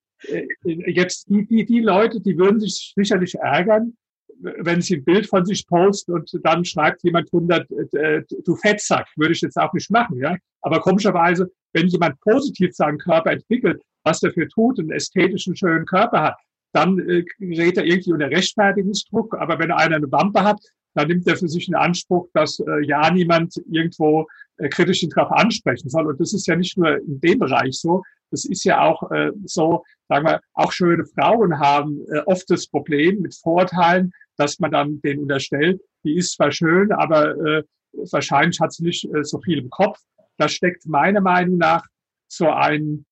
jetzt 0.64 1.28
die, 1.28 1.46
die, 1.46 1.64
die 1.64 1.80
Leute, 1.80 2.20
die 2.20 2.36
würden 2.36 2.60
sich 2.60 2.92
sicherlich 2.94 3.34
ärgern, 3.36 3.96
wenn 4.42 4.80
sie 4.80 4.96
ein 4.96 5.04
Bild 5.04 5.26
von 5.26 5.44
sich 5.44 5.66
posten 5.66 6.12
und 6.12 6.30
dann 6.42 6.64
schreibt 6.64 7.02
jemand 7.02 7.30
drunter, 7.30 7.64
äh, 7.92 8.22
du 8.44 8.56
Fettsack, 8.56 9.06
würde 9.16 9.32
ich 9.32 9.40
jetzt 9.40 9.56
auch 9.56 9.72
nicht 9.72 9.90
machen, 9.90 10.18
ja. 10.18 10.36
Aber 10.62 10.80
komischerweise, 10.80 11.50
wenn 11.72 11.88
jemand 11.88 12.18
positiv 12.20 12.74
seinen 12.74 12.98
Körper 12.98 13.32
entwickelt, 13.32 13.82
was 14.04 14.20
dafür 14.20 14.48
tut, 14.48 14.78
einen 14.78 14.90
ästhetischen, 14.90 15.56
schönen 15.56 15.84
Körper 15.84 16.22
hat, 16.22 16.36
dann 16.72 16.98
äh, 17.00 17.24
gerät 17.38 17.76
er 17.76 17.84
irgendwie 17.84 18.12
unter 18.12 18.30
Rechtfertigungsdruck. 18.30 19.36
Aber 19.36 19.58
wenn 19.58 19.72
einer 19.72 19.96
eine 19.96 20.10
Wampe 20.10 20.42
hat, 20.42 20.60
dann 20.94 21.08
nimmt 21.08 21.26
er 21.26 21.36
für 21.36 21.48
sich 21.48 21.68
in 21.68 21.74
Anspruch, 21.74 22.28
dass 22.32 22.60
äh, 22.60 22.84
ja 22.84 23.10
niemand 23.10 23.54
irgendwo 23.70 24.26
äh, 24.56 24.68
kritisch 24.68 25.06
darauf 25.14 25.32
ansprechen 25.32 25.88
soll. 25.88 26.06
Und 26.06 26.20
das 26.20 26.32
ist 26.32 26.46
ja 26.46 26.56
nicht 26.56 26.76
nur 26.76 26.96
in 26.96 27.20
dem 27.20 27.38
Bereich 27.38 27.78
so, 27.78 28.02
das 28.30 28.44
ist 28.44 28.64
ja 28.64 28.82
auch 28.82 29.10
äh, 29.10 29.32
so, 29.44 29.84
sagen 30.08 30.26
wir, 30.26 30.40
auch 30.54 30.72
schöne 30.72 31.04
Frauen 31.04 31.58
haben 31.58 32.00
äh, 32.12 32.20
oft 32.26 32.48
das 32.50 32.66
Problem 32.66 33.20
mit 33.20 33.34
Vorurteilen, 33.34 34.12
dass 34.36 34.58
man 34.58 34.70
dann 34.70 35.00
denen 35.02 35.22
unterstellt, 35.22 35.80
die 36.04 36.16
ist 36.16 36.34
zwar 36.34 36.52
schön, 36.52 36.92
aber 36.92 37.36
äh, 37.44 37.62
wahrscheinlich 38.10 38.60
hat 38.60 38.72
sie 38.72 38.84
nicht 38.84 39.04
äh, 39.04 39.24
so 39.24 39.40
viel 39.40 39.58
im 39.58 39.70
Kopf. 39.70 39.98
Da 40.38 40.48
steckt 40.48 40.86
meiner 40.86 41.20
Meinung 41.20 41.58
nach 41.58 41.84
so 42.28 42.48
ein 42.48 43.04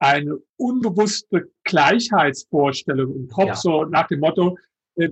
eine 0.00 0.36
unbewusste 0.58 1.50
Gleichheitsvorstellung 1.64 3.14
im 3.14 3.28
Kopf, 3.28 3.46
ja. 3.46 3.54
so 3.54 3.84
nach 3.84 4.06
dem 4.08 4.20
Motto, 4.20 4.58
äh, 4.96 5.08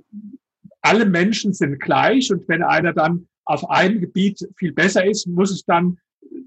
alle 0.82 1.06
Menschen 1.06 1.54
sind 1.54 1.80
gleich 1.80 2.30
und 2.30 2.46
wenn 2.48 2.62
einer 2.62 2.92
dann 2.92 3.28
auf 3.44 3.68
einem 3.70 4.00
Gebiet 4.00 4.46
viel 4.56 4.72
besser 4.72 5.06
ist, 5.06 5.26
muss 5.26 5.50
es 5.50 5.64
dann 5.64 5.98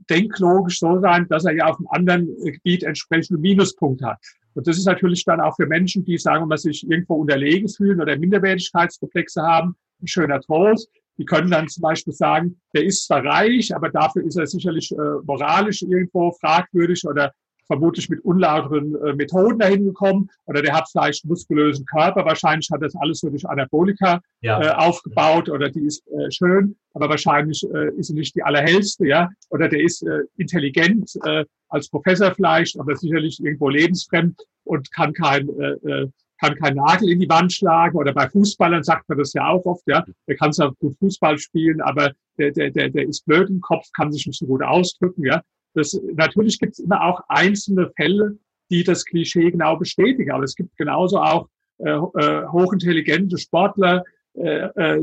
denklogisch 0.09 0.79
so 0.79 0.99
sein, 0.99 1.27
dass 1.29 1.45
er 1.45 1.55
ja 1.55 1.65
auf 1.65 1.77
einem 1.77 1.87
anderen 1.89 2.35
Gebiet 2.43 2.83
entsprechende 2.83 3.39
Minuspunkte 3.39 4.05
hat. 4.05 4.19
Und 4.53 4.67
das 4.67 4.77
ist 4.77 4.85
natürlich 4.85 5.25
dann 5.25 5.41
auch 5.41 5.55
für 5.55 5.67
Menschen, 5.67 6.05
die 6.05 6.17
sagen, 6.17 6.49
dass 6.49 6.61
sich 6.61 6.89
irgendwo 6.89 7.15
unterlegen 7.15 7.67
fühlen 7.67 8.01
oder 8.01 8.17
Minderwertigkeitskomplexe 8.17 9.41
haben, 9.41 9.75
ein 10.01 10.07
schöner 10.07 10.39
Trost. 10.39 10.89
Die 11.17 11.25
können 11.25 11.51
dann 11.51 11.67
zum 11.67 11.81
Beispiel 11.81 12.13
sagen, 12.13 12.59
der 12.73 12.85
ist 12.85 13.05
zwar 13.05 13.23
reich, 13.23 13.75
aber 13.75 13.89
dafür 13.89 14.23
ist 14.23 14.37
er 14.37 14.47
sicherlich 14.47 14.91
äh, 14.91 14.95
moralisch 15.23 15.81
irgendwo 15.81 16.31
fragwürdig 16.31 17.05
oder 17.05 17.33
vermutlich 17.67 18.09
mit 18.09 18.23
unlauteren 18.23 18.95
äh, 19.03 19.13
Methoden 19.13 19.59
dahin 19.59 19.85
gekommen 19.85 20.29
oder 20.45 20.61
der 20.61 20.73
hat 20.73 20.89
vielleicht 20.89 21.23
einen 21.23 21.29
muskulösen 21.29 21.85
Körper. 21.85 22.25
Wahrscheinlich 22.25 22.69
hat 22.71 22.81
das 22.81 22.95
alles 22.95 23.19
so 23.19 23.29
durch 23.29 23.47
Anabolika 23.47 24.21
ja. 24.41 24.61
äh, 24.61 24.69
aufgebaut 24.75 25.49
oder 25.49 25.69
die 25.69 25.85
ist 25.85 26.07
äh, 26.07 26.31
schön, 26.31 26.75
aber 26.93 27.09
wahrscheinlich 27.09 27.65
äh, 27.73 27.89
ist 27.95 28.07
sie 28.07 28.13
nicht 28.13 28.35
die 28.35 28.43
allerhellste, 28.43 29.07
ja. 29.07 29.29
Oder 29.49 29.69
der 29.69 29.81
ist 29.81 30.03
äh, 30.03 30.21
intelligent 30.37 31.11
äh, 31.23 31.45
als 31.69 31.89
Professor 31.89 32.33
vielleicht, 32.33 32.79
aber 32.79 32.95
sicherlich 32.95 33.43
irgendwo 33.43 33.69
lebensfremd 33.69 34.41
und 34.63 34.91
kann 34.91 35.13
kein 35.13 35.49
äh, 35.59 35.71
äh, 35.89 36.09
kann 36.37 36.55
kein 36.55 36.75
Nagel 36.75 37.09
in 37.09 37.19
die 37.19 37.29
Wand 37.29 37.53
schlagen 37.53 37.97
oder 37.97 38.13
bei 38.13 38.27
Fußballern 38.27 38.83
sagt 38.83 39.07
man 39.07 39.17
das 39.17 39.33
ja 39.33 39.47
auch 39.47 39.65
oft, 39.65 39.83
ja, 39.87 40.05
der 40.27 40.35
kann 40.35 40.53
zwar 40.53 40.73
gut 40.73 40.97
Fußball 40.99 41.37
spielen, 41.37 41.81
aber 41.81 42.11
der, 42.37 42.51
der, 42.51 42.71
der, 42.71 42.89
der 42.89 43.07
ist 43.07 43.25
blöd 43.25 43.49
im 43.49 43.61
Kopf, 43.61 43.87
kann 43.95 44.11
sich 44.11 44.27
nicht 44.27 44.39
so 44.39 44.45
gut 44.45 44.61
ausdrücken, 44.61 45.25
ja. 45.25 45.41
Das, 45.75 45.99
natürlich 46.13 46.59
gibt 46.59 46.73
es 46.73 46.79
immer 46.79 47.03
auch 47.03 47.21
einzelne 47.27 47.91
Fälle, 47.95 48.37
die 48.71 48.83
das 48.83 49.05
Klischee 49.05 49.51
genau 49.51 49.77
bestätigen. 49.77 50.31
Aber 50.31 50.43
es 50.43 50.55
gibt 50.55 50.75
genauso 50.77 51.19
auch 51.19 51.47
äh, 51.79 51.89
äh, 51.91 52.47
hochintelligente 52.47 53.37
Sportler. 53.37 54.03
Äh, 54.33 54.67
äh, 54.75 55.01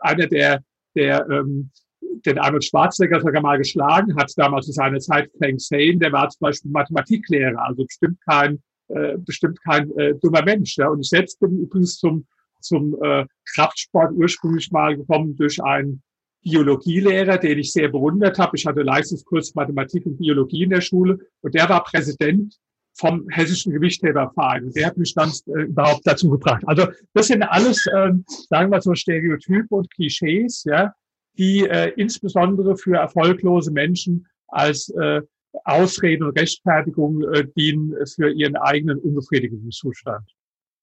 einer, 0.00 0.26
der, 0.26 0.62
der 0.94 1.26
ähm, 1.30 1.70
den 2.00 2.38
Arnold 2.38 2.64
Schwarzenegger 2.64 3.20
sogar 3.20 3.42
mal 3.42 3.58
geschlagen 3.58 4.16
hat, 4.16 4.32
damals 4.36 4.66
zu 4.66 4.72
seiner 4.72 4.98
Zeit 4.98 5.30
Frank 5.38 5.60
Zane, 5.60 5.98
der 5.98 6.12
war 6.12 6.28
zum 6.28 6.40
Beispiel 6.40 6.70
Mathematiklehrer, 6.70 7.62
also 7.62 7.84
bestimmt 7.84 8.18
kein, 8.28 8.62
äh, 8.88 9.16
bestimmt 9.18 9.60
kein 9.62 9.90
äh, 9.98 10.14
dummer 10.16 10.42
Mensch. 10.42 10.76
Ja. 10.76 10.88
Und 10.88 11.00
ich 11.00 11.08
selbst 11.08 11.38
bin 11.40 11.58
übrigens 11.58 11.98
zum, 11.98 12.26
zum 12.60 12.96
äh, 13.02 13.26
Kraftsport 13.54 14.12
ursprünglich 14.12 14.70
mal 14.70 14.96
gekommen 14.96 15.36
durch 15.36 15.62
einen 15.62 16.02
Biologielehrer, 16.42 17.38
den 17.38 17.58
ich 17.58 17.72
sehr 17.72 17.88
bewundert 17.88 18.38
habe. 18.38 18.56
Ich 18.56 18.66
hatte 18.66 18.82
Leistungskurs 18.82 19.54
Mathematik 19.54 20.06
und 20.06 20.18
Biologie 20.18 20.64
in 20.64 20.70
der 20.70 20.80
Schule 20.80 21.18
und 21.42 21.54
der 21.54 21.68
war 21.68 21.84
Präsident 21.84 22.58
vom 22.94 23.28
Hessischen 23.30 23.72
Gewichtheberverein. 23.72 24.64
Und 24.64 24.76
der 24.76 24.86
hat 24.86 24.96
mich 24.96 25.14
dann 25.14 25.30
äh, 25.54 25.62
überhaupt 25.62 26.02
dazu 26.04 26.30
gebracht. 26.30 26.62
Also 26.66 26.86
das 27.14 27.28
sind 27.28 27.42
alles, 27.42 27.84
äh, 27.86 28.10
sagen 28.48 28.70
wir 28.70 28.80
so, 28.80 28.94
Stereotype 28.94 29.66
und 29.70 29.90
Klischees, 29.94 30.64
ja, 30.64 30.92
die 31.38 31.66
äh, 31.66 31.92
insbesondere 31.96 32.76
für 32.76 32.96
erfolglose 32.96 33.70
Menschen 33.70 34.26
als 34.48 34.88
äh, 34.90 35.22
Ausrede 35.64 36.26
und 36.26 36.38
Rechtfertigung 36.38 37.22
äh, 37.32 37.44
dienen 37.56 37.94
für 38.14 38.30
ihren 38.30 38.56
eigenen 38.56 38.98
unbefriedigenden 38.98 39.70
Zustand. 39.70 40.24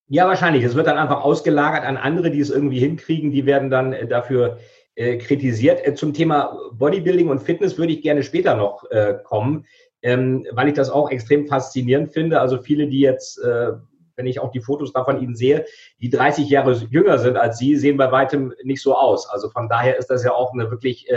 Ja, 0.09 0.25
wahrscheinlich. 0.25 0.63
Es 0.63 0.75
wird 0.75 0.87
dann 0.87 0.97
einfach 0.97 1.21
ausgelagert 1.21 1.83
an 1.83 1.97
andere, 1.97 2.31
die 2.31 2.39
es 2.39 2.49
irgendwie 2.49 2.79
hinkriegen. 2.79 3.31
Die 3.31 3.45
werden 3.45 3.69
dann 3.69 3.93
äh, 3.93 4.07
dafür 4.07 4.59
äh, 4.97 5.19
kritisiert. 5.19 5.85
Äh, 5.85 5.93
zum 5.93 6.11
Thema 6.11 6.57
Bodybuilding 6.73 7.29
und 7.29 7.43
Fitness 7.43 7.77
würde 7.77 7.93
ich 7.93 8.01
gerne 8.01 8.23
später 8.23 8.55
noch 8.55 8.83
äh, 8.89 9.13
kommen, 9.23 9.67
ähm, 10.01 10.47
weil 10.51 10.69
ich 10.69 10.73
das 10.73 10.89
auch 10.89 11.11
extrem 11.11 11.45
faszinierend 11.45 12.11
finde. 12.11 12.41
Also 12.41 12.57
viele, 12.57 12.87
die 12.87 13.01
jetzt, 13.01 13.37
äh, 13.43 13.73
wenn 14.15 14.25
ich 14.25 14.39
auch 14.39 14.49
die 14.49 14.59
Fotos 14.59 14.93
davon 14.93 15.21
Ihnen 15.21 15.35
sehe, 15.35 15.65
die 16.01 16.09
30 16.09 16.49
Jahre 16.49 16.73
jünger 16.89 17.19
sind 17.19 17.37
als 17.37 17.59
Sie, 17.59 17.75
sehen 17.75 17.97
bei 17.97 18.11
weitem 18.11 18.55
nicht 18.63 18.81
so 18.81 18.95
aus. 18.95 19.29
Also 19.29 19.51
von 19.51 19.69
daher 19.69 19.97
ist 19.97 20.07
das 20.07 20.23
ja 20.23 20.33
auch 20.33 20.51
eine 20.53 20.71
wirklich 20.71 21.07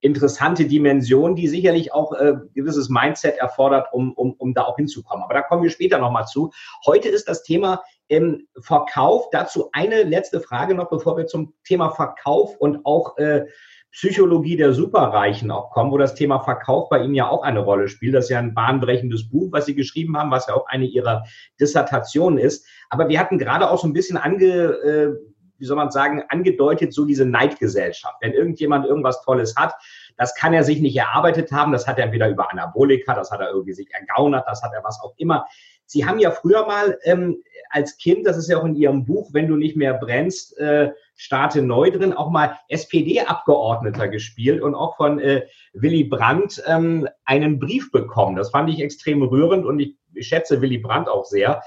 interessante 0.00 0.64
Dimension, 0.64 1.36
die 1.36 1.46
sicherlich 1.46 1.92
auch 1.92 2.12
äh, 2.12 2.36
gewisses 2.54 2.88
Mindset 2.88 3.36
erfordert, 3.36 3.88
um, 3.92 4.14
um, 4.14 4.32
um 4.32 4.54
da 4.54 4.62
auch 4.62 4.76
hinzukommen. 4.76 5.22
Aber 5.22 5.34
da 5.34 5.42
kommen 5.42 5.62
wir 5.62 5.68
später 5.68 5.98
nochmal 5.98 6.26
zu. 6.26 6.50
Heute 6.86 7.10
ist 7.10 7.28
das 7.28 7.42
Thema 7.42 7.82
im 8.10 8.48
Verkauf. 8.60 9.30
Dazu 9.30 9.70
eine 9.72 10.02
letzte 10.02 10.40
Frage 10.40 10.74
noch, 10.74 10.90
bevor 10.90 11.16
wir 11.16 11.26
zum 11.26 11.54
Thema 11.64 11.90
Verkauf 11.90 12.56
und 12.56 12.84
auch 12.84 13.16
äh, 13.18 13.46
Psychologie 13.92 14.56
der 14.56 14.72
Superreichen 14.72 15.50
auch 15.50 15.70
kommen, 15.70 15.92
wo 15.92 15.98
das 15.98 16.14
Thema 16.14 16.40
Verkauf 16.40 16.88
bei 16.88 17.02
Ihnen 17.02 17.14
ja 17.14 17.28
auch 17.28 17.42
eine 17.42 17.60
Rolle 17.60 17.88
spielt. 17.88 18.14
Das 18.14 18.24
ist 18.24 18.30
ja 18.30 18.38
ein 18.40 18.54
bahnbrechendes 18.54 19.28
Buch, 19.30 19.50
was 19.52 19.66
Sie 19.66 19.74
geschrieben 19.76 20.16
haben, 20.16 20.30
was 20.30 20.48
ja 20.48 20.54
auch 20.54 20.66
eine 20.66 20.86
Ihrer 20.86 21.24
Dissertationen 21.60 22.38
ist. 22.38 22.66
Aber 22.88 23.08
wir 23.08 23.18
hatten 23.20 23.38
gerade 23.38 23.70
auch 23.70 23.78
so 23.78 23.86
ein 23.86 23.92
bisschen 23.92 24.16
ange, 24.16 24.44
äh, 24.44 25.14
wie 25.58 25.64
soll 25.64 25.76
man 25.76 25.90
sagen, 25.92 26.22
angedeutet, 26.28 26.92
so 26.92 27.04
diese 27.04 27.26
Neidgesellschaft. 27.26 28.16
Wenn 28.20 28.32
irgendjemand 28.32 28.86
irgendwas 28.86 29.22
Tolles 29.22 29.54
hat, 29.56 29.74
das 30.16 30.34
kann 30.34 30.52
er 30.52 30.64
sich 30.64 30.80
nicht 30.80 30.96
erarbeitet 30.96 31.52
haben, 31.52 31.70
das 31.70 31.86
hat 31.86 31.98
er 31.98 32.04
entweder 32.04 32.28
über 32.28 32.50
Anabolika, 32.50 33.14
das 33.14 33.30
hat 33.30 33.40
er 33.40 33.50
irgendwie 33.50 33.74
sich 33.74 33.88
ergaunert, 33.92 34.46
das 34.48 34.62
hat 34.62 34.72
er 34.72 34.82
was 34.82 35.00
auch 35.00 35.14
immer. 35.16 35.46
Sie 35.90 36.06
haben 36.06 36.20
ja 36.20 36.30
früher 36.30 36.66
mal 36.66 37.00
ähm, 37.02 37.42
als 37.68 37.96
Kind, 37.96 38.24
das 38.24 38.36
ist 38.36 38.48
ja 38.48 38.58
auch 38.58 38.64
in 38.64 38.76
Ihrem 38.76 39.04
Buch, 39.04 39.30
wenn 39.32 39.48
du 39.48 39.56
nicht 39.56 39.76
mehr 39.76 39.94
brennst, 39.94 40.56
äh, 40.56 40.92
starte 41.16 41.62
neu 41.62 41.90
drin, 41.90 42.12
auch 42.12 42.30
mal 42.30 42.56
SPD-Abgeordneter 42.68 44.06
gespielt 44.06 44.62
und 44.62 44.76
auch 44.76 44.96
von 44.96 45.18
äh, 45.18 45.46
Willy 45.72 46.04
Brandt 46.04 46.62
ähm, 46.68 47.08
einen 47.24 47.58
Brief 47.58 47.90
bekommen. 47.90 48.36
Das 48.36 48.50
fand 48.50 48.70
ich 48.70 48.80
extrem 48.80 49.20
rührend 49.20 49.66
und 49.66 49.80
ich, 49.80 49.96
schätze 50.20 50.60
Willy 50.62 50.78
Brandt 50.78 51.08
auch 51.08 51.24
sehr. 51.24 51.60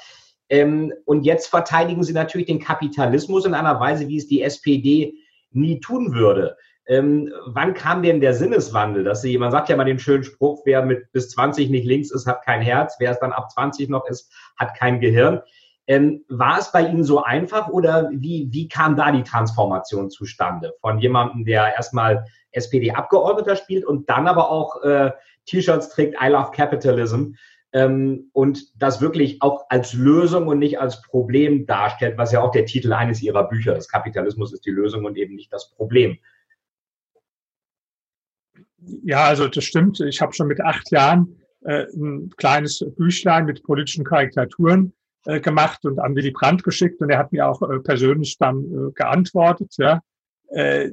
Ähm, 0.48 0.94
und 1.04 1.26
jetzt 1.26 1.48
verteidigen 1.48 2.04
sie 2.04 2.14
natürlich 2.14 2.48
den 2.48 2.62
Kapitalismus 2.62 3.44
in 3.44 3.54
einer 3.54 3.78
Weise, 3.82 4.08
wie 4.08 4.18
es 4.18 4.28
die 4.30 4.42
SPD 4.42 5.16
nie 5.52 5.82
tun 5.82 6.14
würde. 6.14 6.56
Ähm, 6.86 7.32
wann 7.46 7.74
kam 7.74 8.04
denn 8.04 8.20
der 8.20 8.34
Sinneswandel, 8.34 9.04
dass 9.04 9.22
sie, 9.22 9.38
man 9.38 9.52
sagt 9.52 9.70
ja 9.70 9.78
mal 9.78 9.86
den 9.86 10.00
schönen 10.00 10.24
Spruch, 10.24 10.64
wer 10.66 10.84
mit 10.84 11.12
bis 11.14 11.30
20 11.30 11.70
nicht 11.70 11.86
links 11.86 12.12
ist, 12.12 12.28
hat 12.28 12.44
kein 12.44 12.62
Herz, 12.62 12.98
wer 13.00 13.12
es 13.12 13.20
dann 13.20 13.32
ab 13.32 13.52
20 13.52 13.90
noch 13.90 14.08
ist, 14.08 14.32
hat 14.58 14.76
kein 14.78 15.00
Gehirn. 15.00 15.42
Ähm, 15.88 16.24
war 16.30 16.60
es 16.60 16.72
bei 16.72 16.82
Ihnen 16.82 17.04
so 17.04 17.24
einfach 17.24 17.68
oder 17.68 18.10
wie, 18.14 18.48
wie 18.52 18.68
kam 18.68 18.96
da 18.96 19.12
die 19.12 19.24
Transformation 19.24 20.10
zustande? 20.10 20.74
Von 20.82 21.00
jemandem, 21.00 21.46
der 21.46 21.76
erstmal 21.76 22.26
SPD-Abgeordneter 22.52 23.56
spielt 23.56 23.86
und 23.86 24.10
dann 24.10 24.28
aber 24.28 24.50
auch 24.50 24.82
äh, 24.84 25.12
T-Shirts 25.46 25.90
trägt, 25.90 26.16
I 26.22 26.28
love 26.28 26.52
Capitalism 26.52 27.34
ähm, 27.74 28.30
und 28.34 28.82
das 28.82 29.02
wirklich 29.02 29.42
auch 29.42 29.66
als 29.70 29.94
Lösung 29.94 30.48
und 30.48 30.60
nicht 30.60 30.80
als 30.80 31.02
Problem 31.02 31.66
darstellt, 31.66 32.18
was 32.18 32.32
ja 32.32 32.42
auch 32.42 32.52
der 32.52 32.66
Titel 32.66 32.94
eines 32.94 33.22
ihrer 33.22 33.48
Bücher 33.50 33.76
ist. 33.76 33.90
Kapitalismus 33.90 34.54
ist 34.54 34.66
die 34.66 34.72
Lösung 34.72 35.06
und 35.06 35.18
eben 35.18 35.36
nicht 35.36 35.52
das 35.52 35.72
Problem. 35.72 36.18
Ja, 39.04 39.26
also 39.26 39.48
das 39.48 39.64
stimmt. 39.64 40.00
Ich 40.02 40.22
habe 40.22 40.34
schon 40.34 40.48
mit 40.48 40.62
acht 40.62 40.92
Jahren 40.92 41.36
äh, 41.62 41.86
ein 41.94 42.30
kleines 42.38 42.86
Büchlein 42.98 43.46
mit 43.46 43.64
politischen 43.64 44.04
Karikaturen 44.04 44.94
äh, 45.26 45.40
gemacht 45.40 45.86
und 45.86 46.00
an 46.00 46.16
Willy 46.16 46.32
Brandt 46.32 46.64
geschickt 46.64 47.02
und 47.02 47.10
er 47.10 47.20
hat 47.20 47.32
mir 47.32 47.48
auch 47.48 47.62
äh, 47.62 47.80
persönlich 47.80 48.38
dann 48.38 48.64
äh, 48.64 48.92
geantwortet. 48.94 49.74
Ja. 49.78 50.02
Äh, 50.50 50.92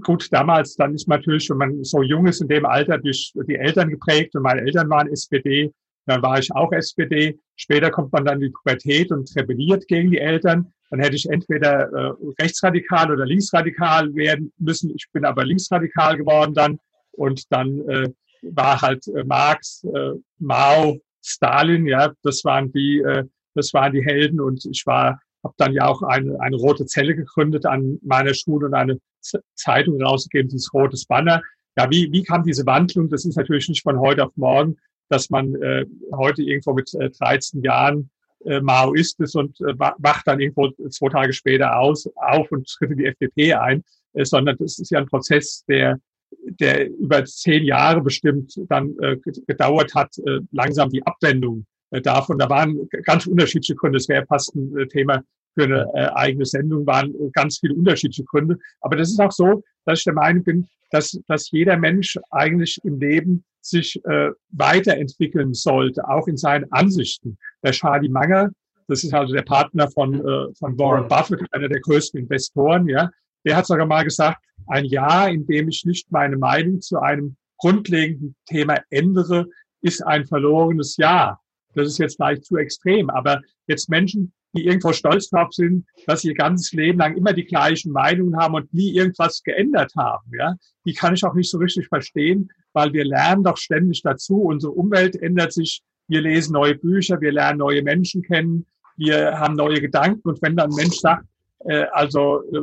gut, 0.00 0.32
damals, 0.32 0.74
dann 0.76 0.94
ist 0.94 1.08
natürlich, 1.08 1.48
wenn 1.50 1.58
man 1.58 1.84
so 1.84 2.02
jung 2.02 2.26
ist, 2.26 2.40
in 2.40 2.48
dem 2.48 2.66
Alter 2.66 2.98
durch 2.98 3.32
die 3.46 3.56
Eltern 3.56 3.90
geprägt 3.90 4.34
und 4.34 4.42
meine 4.42 4.62
Eltern 4.62 4.88
waren 4.88 5.08
SPD, 5.08 5.72
dann 6.06 6.22
war 6.22 6.38
ich 6.38 6.50
auch 6.52 6.72
SPD. 6.72 7.38
Später 7.56 7.90
kommt 7.90 8.12
man 8.12 8.24
dann 8.24 8.36
in 8.36 8.48
die 8.48 8.50
Pubertät 8.50 9.12
und 9.12 9.30
rebelliert 9.36 9.86
gegen 9.86 10.10
die 10.10 10.18
Eltern. 10.18 10.72
Dann 10.90 11.00
hätte 11.00 11.16
ich 11.16 11.28
entweder 11.28 11.92
äh, 11.92 12.12
rechtsradikal 12.40 13.12
oder 13.12 13.26
linksradikal 13.26 14.14
werden 14.14 14.52
müssen. 14.58 14.90
Ich 14.96 15.06
bin 15.12 15.26
aber 15.26 15.44
linksradikal 15.44 16.16
geworden 16.16 16.54
dann. 16.54 16.80
Und 17.18 17.52
dann 17.52 17.80
äh, 17.88 18.08
war 18.42 18.80
halt 18.80 19.06
äh, 19.08 19.24
Marx, 19.24 19.84
äh, 19.84 20.12
Mao, 20.38 20.98
Stalin, 21.22 21.86
ja, 21.86 22.12
das 22.22 22.44
waren 22.44 22.72
die, 22.72 23.00
äh, 23.00 23.24
das 23.54 23.74
waren 23.74 23.92
die 23.92 24.04
Helden. 24.04 24.40
Und 24.40 24.64
ich 24.64 24.84
war, 24.86 25.20
habe 25.42 25.54
dann 25.58 25.72
ja 25.72 25.86
auch 25.86 26.02
eine, 26.02 26.40
eine 26.40 26.56
rote 26.56 26.86
Zelle 26.86 27.14
gegründet 27.14 27.66
an 27.66 27.98
meiner 28.02 28.34
Schule 28.34 28.66
und 28.66 28.74
eine 28.74 28.98
Z 29.20 29.42
Zeitung 29.54 30.00
rausgegeben, 30.00 30.48
dieses 30.48 30.72
rotes 30.72 31.04
Banner. 31.04 31.42
Ja, 31.76 31.90
wie, 31.90 32.10
wie 32.12 32.22
kam 32.22 32.44
diese 32.44 32.66
Wandlung? 32.66 33.08
Das 33.08 33.24
ist 33.24 33.36
natürlich 33.36 33.68
nicht 33.68 33.82
von 33.82 33.98
heute 33.98 34.24
auf 34.24 34.36
morgen 34.36 34.76
dass 35.08 35.30
man 35.30 35.54
äh, 35.62 35.86
heute 36.14 36.42
irgendwo 36.42 36.74
mit 36.74 36.92
äh, 36.94 37.10
13 37.10 37.62
Jahren 37.62 38.10
äh, 38.44 38.60
Maoist 38.60 39.18
ist 39.20 39.34
und 39.34 39.60
äh, 39.60 39.78
wacht 39.78 40.26
dann 40.26 40.40
irgendwo 40.40 40.70
zwei 40.88 41.08
Tage 41.08 41.32
später 41.32 41.78
aus, 41.78 42.08
auf 42.16 42.50
und 42.52 42.68
tritt 42.68 42.90
in 42.90 42.98
die 42.98 43.06
FDP 43.06 43.54
ein, 43.54 43.84
äh, 44.12 44.24
sondern 44.24 44.56
das 44.58 44.78
ist 44.78 44.90
ja 44.90 44.98
ein 44.98 45.06
Prozess, 45.06 45.64
der 45.66 45.98
der 46.30 46.88
über 46.90 47.24
zehn 47.24 47.64
Jahre 47.64 48.00
bestimmt 48.00 48.52
dann 48.68 48.94
äh, 49.00 49.16
gedauert 49.46 49.94
hat, 49.94 50.16
äh, 50.18 50.40
langsam 50.52 50.90
die 50.90 51.04
Abwendung 51.06 51.66
äh, 51.90 52.00
davon. 52.00 52.38
Da 52.38 52.48
waren 52.48 52.88
ganz 53.04 53.26
unterschiedliche 53.26 53.74
Gründe. 53.74 53.98
Das 53.98 54.08
wäre 54.08 54.26
fast 54.26 54.54
ein 54.54 54.88
Thema 54.88 55.22
für 55.54 55.64
eine 55.64 56.16
eigene 56.16 56.44
Sendung, 56.44 56.86
waren 56.86 57.12
ganz 57.32 57.58
viele 57.58 57.74
unterschiedliche 57.74 58.24
Gründe. 58.24 58.58
Aber 58.80 58.96
das 58.96 59.10
ist 59.10 59.20
auch 59.20 59.32
so, 59.32 59.62
dass 59.84 60.00
ich 60.00 60.04
der 60.04 60.14
Meinung 60.14 60.44
bin, 60.44 60.66
dass, 60.90 61.18
dass 61.26 61.50
jeder 61.50 61.76
Mensch 61.76 62.16
eigentlich 62.30 62.78
im 62.84 63.00
Leben 63.00 63.44
sich 63.60 64.00
weiterentwickeln 64.04 65.54
sollte, 65.54 66.06
auch 66.08 66.28
in 66.28 66.36
seinen 66.36 66.70
Ansichten. 66.70 67.38
Der 67.64 67.72
Charlie 67.72 68.08
Manger, 68.08 68.50
das 68.86 69.02
ist 69.02 69.12
also 69.12 69.34
der 69.34 69.42
Partner 69.42 69.90
von, 69.90 70.22
von 70.56 70.78
Warren 70.78 71.08
Buffett, 71.08 71.40
einer 71.50 71.68
der 71.68 71.80
größten 71.80 72.20
Investoren, 72.20 72.86
ja, 72.86 73.10
der 73.48 73.56
hat 73.56 73.66
sogar 73.66 73.86
mal 73.86 74.04
gesagt, 74.04 74.44
ein 74.66 74.84
Jahr, 74.84 75.30
in 75.30 75.46
dem 75.46 75.68
ich 75.68 75.86
nicht 75.86 76.12
meine 76.12 76.36
Meinung 76.36 76.82
zu 76.82 76.98
einem 77.00 77.36
grundlegenden 77.56 78.36
Thema 78.44 78.78
ändere, 78.90 79.46
ist 79.80 80.06
ein 80.06 80.26
verlorenes 80.26 80.98
Jahr. 80.98 81.40
Das 81.74 81.88
ist 81.88 81.98
jetzt 81.98 82.16
vielleicht 82.16 82.44
zu 82.44 82.56
extrem. 82.58 83.08
Aber 83.08 83.40
jetzt 83.66 83.88
Menschen, 83.88 84.34
die 84.54 84.66
irgendwo 84.66 84.92
stolz 84.92 85.30
drauf 85.30 85.52
sind, 85.52 85.86
dass 86.06 86.20
sie 86.20 86.28
ihr 86.28 86.34
ganzes 86.34 86.72
Leben 86.72 86.98
lang 86.98 87.16
immer 87.16 87.32
die 87.32 87.46
gleichen 87.46 87.90
Meinungen 87.90 88.36
haben 88.36 88.54
und 88.54 88.72
nie 88.74 88.94
irgendwas 88.94 89.42
geändert 89.42 89.92
haben, 89.96 90.30
ja, 90.38 90.54
die 90.84 90.92
kann 90.92 91.14
ich 91.14 91.24
auch 91.24 91.34
nicht 91.34 91.50
so 91.50 91.56
richtig 91.56 91.88
verstehen, 91.88 92.50
weil 92.74 92.92
wir 92.92 93.06
lernen 93.06 93.44
doch 93.44 93.56
ständig 93.56 94.02
dazu. 94.02 94.42
Unsere 94.42 94.72
Umwelt 94.72 95.16
ändert 95.16 95.54
sich. 95.54 95.80
Wir 96.06 96.20
lesen 96.20 96.52
neue 96.52 96.74
Bücher, 96.74 97.18
wir 97.20 97.32
lernen 97.32 97.58
neue 97.58 97.82
Menschen 97.82 98.22
kennen, 98.22 98.66
wir 98.96 99.38
haben 99.38 99.54
neue 99.54 99.80
Gedanken. 99.80 100.28
Und 100.28 100.42
wenn 100.42 100.56
dann 100.56 100.70
ein 100.70 100.76
Mensch 100.76 100.96
sagt, 100.96 101.24
äh, 101.64 101.86
also 101.92 102.42
äh, 102.52 102.60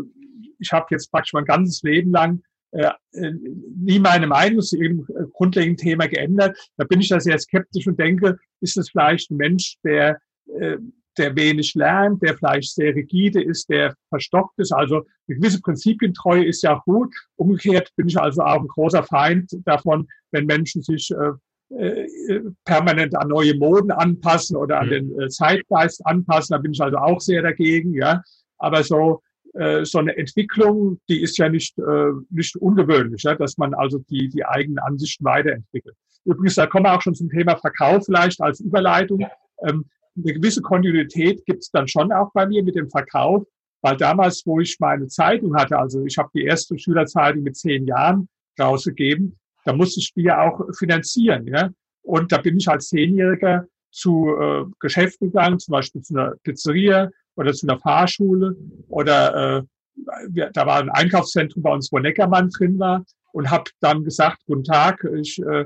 ich 0.66 0.72
habe 0.72 0.88
jetzt 0.92 1.12
praktisch 1.12 1.34
mein 1.34 1.46
ganzes 1.46 1.82
Leben 1.84 2.12
lang 2.12 2.42
äh, 2.72 2.92
äh 3.14 3.32
nie 3.78 4.00
meine 4.00 4.28
Meinung 4.28 4.62
zu 4.62 4.78
irgendeinem 4.78 5.32
grundlegenden 5.32 5.78
Thema 5.78 6.08
geändert, 6.08 6.58
da 6.78 6.86
bin 6.86 7.02
ich 7.02 7.10
da 7.10 7.20
sehr 7.20 7.38
skeptisch 7.40 7.88
und 7.88 8.00
denke, 8.00 8.38
ist 8.62 8.78
es 8.78 8.90
vielleicht 8.90 9.32
ein 9.32 9.38
Mensch, 9.38 9.76
der 9.84 10.20
äh, 10.60 10.78
der 11.18 11.36
wenig 11.36 11.74
lernt, 11.76 12.22
der 12.22 12.36
vielleicht 12.36 12.74
sehr 12.74 12.94
rigide 12.94 13.42
ist, 13.42 13.70
der 13.70 13.96
verstockt 14.10 14.58
ist. 14.60 14.72
Also 14.72 15.06
eine 15.28 15.38
gewisse 15.38 15.62
Prinzipientreue 15.62 16.46
ist 16.46 16.62
ja 16.64 16.82
gut. 16.86 17.14
Umgekehrt 17.38 17.90
bin 17.96 18.08
ich 18.08 18.20
also 18.20 18.42
auch 18.42 18.62
ein 18.62 18.68
großer 18.68 19.04
Feind 19.04 19.50
davon, 19.66 20.08
wenn 20.32 20.46
Menschen 20.46 20.82
sich 20.82 21.10
äh, 21.12 21.76
äh, 21.76 22.42
permanent 22.66 23.16
an 23.16 23.30
neue 23.30 23.56
Moden 23.56 23.92
anpassen 23.92 24.56
oder 24.56 24.80
an 24.80 24.88
mhm. 24.88 24.92
den 24.92 25.22
äh, 25.22 25.30
Zeitgeist 25.30 26.06
anpassen. 26.06 26.54
Da 26.54 26.58
bin 26.60 26.74
ich 26.74 26.82
also 26.82 26.98
auch 26.98 27.22
sehr 27.22 27.42
dagegen. 27.42 27.94
Ja, 27.94 28.22
aber 28.58 28.84
so 28.84 29.22
äh, 29.56 29.86
so 29.86 30.00
eine 30.00 30.16
Entwicklung, 30.18 31.00
die 31.10 31.22
ist 31.22 31.38
ja 31.38 31.50
nicht 31.50 31.78
äh, 31.78 32.12
nicht 32.30 32.56
ungewöhnlich, 32.58 33.24
ja, 33.24 33.36
dass 33.36 33.58
man 33.58 33.74
also 33.74 34.00
die 34.10 34.30
die 34.30 34.46
eigenen 34.46 34.80
Ansichten 34.80 35.26
weiterentwickelt. 35.26 35.96
Übrigens, 36.26 36.56
da 36.56 36.66
kommen 36.66 36.86
wir 36.86 36.94
auch 36.94 37.02
schon 37.02 37.16
zum 37.16 37.30
Thema 37.30 37.56
Verkauf 37.56 38.06
vielleicht 38.06 38.42
als 38.42 38.60
Überleitung. 38.60 39.26
Ähm, 39.64 39.86
eine 40.18 40.34
gewisse 40.34 40.62
Kontinuität 40.62 41.46
gibt 41.46 41.64
es 41.64 41.72
dann 41.72 41.88
schon 41.88 42.12
auch 42.12 42.32
bei 42.34 42.48
mir 42.48 42.64
mit 42.64 42.76
dem 42.76 42.90
Verkauf, 42.90 43.46
weil 43.82 43.98
damals, 43.98 44.42
wo 44.46 44.60
ich 44.60 44.78
meine 44.80 45.08
Zeitung 45.08 45.56
hatte, 45.56 45.78
also 45.78 46.04
ich 46.06 46.18
habe 46.18 46.30
die 46.34 46.44
erste 46.44 46.78
Schülerzeitung 46.78 47.44
mit 47.44 47.56
zehn 47.56 47.86
Jahren 47.86 48.28
rausgegeben, 48.60 49.38
da 49.66 49.74
musste 49.74 50.00
ich 50.00 50.14
die 50.14 50.24
ja 50.24 50.42
auch 50.42 50.62
finanzieren. 50.78 51.48
Ja? 51.48 51.70
Und 52.02 52.32
da 52.32 52.38
bin 52.38 52.58
ich 52.58 52.68
als 52.68 52.90
Zehnjähriger 52.90 53.68
zu 53.92 54.36
äh, 54.40 54.66
Geschäften 54.80 55.28
gegangen, 55.32 55.60
zum 55.60 55.74
Beispiel 55.74 56.02
zu 56.02 56.16
einer 56.16 56.34
Pizzeria 56.44 57.10
oder 57.36 57.54
zu 57.54 57.68
einer 57.68 57.80
Fahrschule 57.80 58.56
oder 58.88 59.58
äh, 59.58 59.63
da 60.54 60.65
war 60.65 60.80
ein 60.80 60.89
Einkaufszentrum 60.89 61.63
bei 61.63 61.72
uns, 61.72 61.92
wo 61.92 62.00
Neckermann 62.00 62.50
drin 62.50 62.77
war 62.80 63.06
und 63.32 63.50
habe 63.50 63.65
dann 63.80 64.04
gesagt, 64.04 64.39
guten 64.46 64.63
Tag, 64.63 65.06
ich 65.15 65.42
äh, 65.42 65.65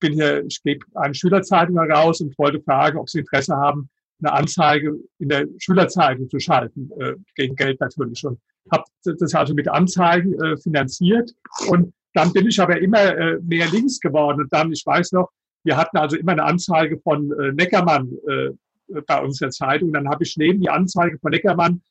bin 0.00 0.12
hier, 0.12 0.44
ich 0.44 0.62
gebe 0.62 0.84
eine 0.94 1.14
Schülerzeitung 1.14 1.78
heraus 1.78 2.20
und 2.20 2.36
wollte 2.38 2.60
fragen, 2.60 2.98
ob 2.98 3.08
Sie 3.08 3.20
Interesse 3.20 3.56
haben, 3.56 3.88
eine 4.22 4.32
Anzeige 4.32 4.94
in 5.18 5.28
der 5.28 5.46
Schülerzeitung 5.58 6.28
zu 6.28 6.38
schalten, 6.38 6.90
äh, 6.98 7.14
gegen 7.34 7.56
Geld 7.56 7.80
natürlich. 7.80 8.24
Und 8.24 8.38
habe 8.70 8.84
das 9.04 9.34
also 9.34 9.54
mit 9.54 9.68
Anzeigen 9.68 10.40
äh, 10.40 10.56
finanziert. 10.58 11.32
Und 11.68 11.92
dann 12.14 12.32
bin 12.32 12.46
ich 12.46 12.60
aber 12.60 12.80
immer 12.80 13.16
äh, 13.16 13.38
mehr 13.42 13.68
links 13.68 14.00
geworden. 14.00 14.42
Und 14.42 14.52
dann, 14.52 14.72
ich 14.72 14.84
weiß 14.84 15.12
noch, 15.12 15.30
wir 15.64 15.76
hatten 15.76 15.96
also 15.96 16.16
immer 16.16 16.32
eine 16.32 16.44
Anzeige 16.44 16.98
von 16.98 17.32
äh, 17.38 17.52
Neckermann 17.52 18.10
äh, 18.28 18.50
bei 19.06 19.22
uns 19.22 19.38
der 19.38 19.50
Zeitung. 19.50 19.92
Dann 19.92 20.08
habe 20.08 20.24
ich 20.24 20.36
neben 20.36 20.60
die 20.60 20.70
Anzeige 20.70 21.18
von 21.18 21.30
Neckermann 21.30 21.82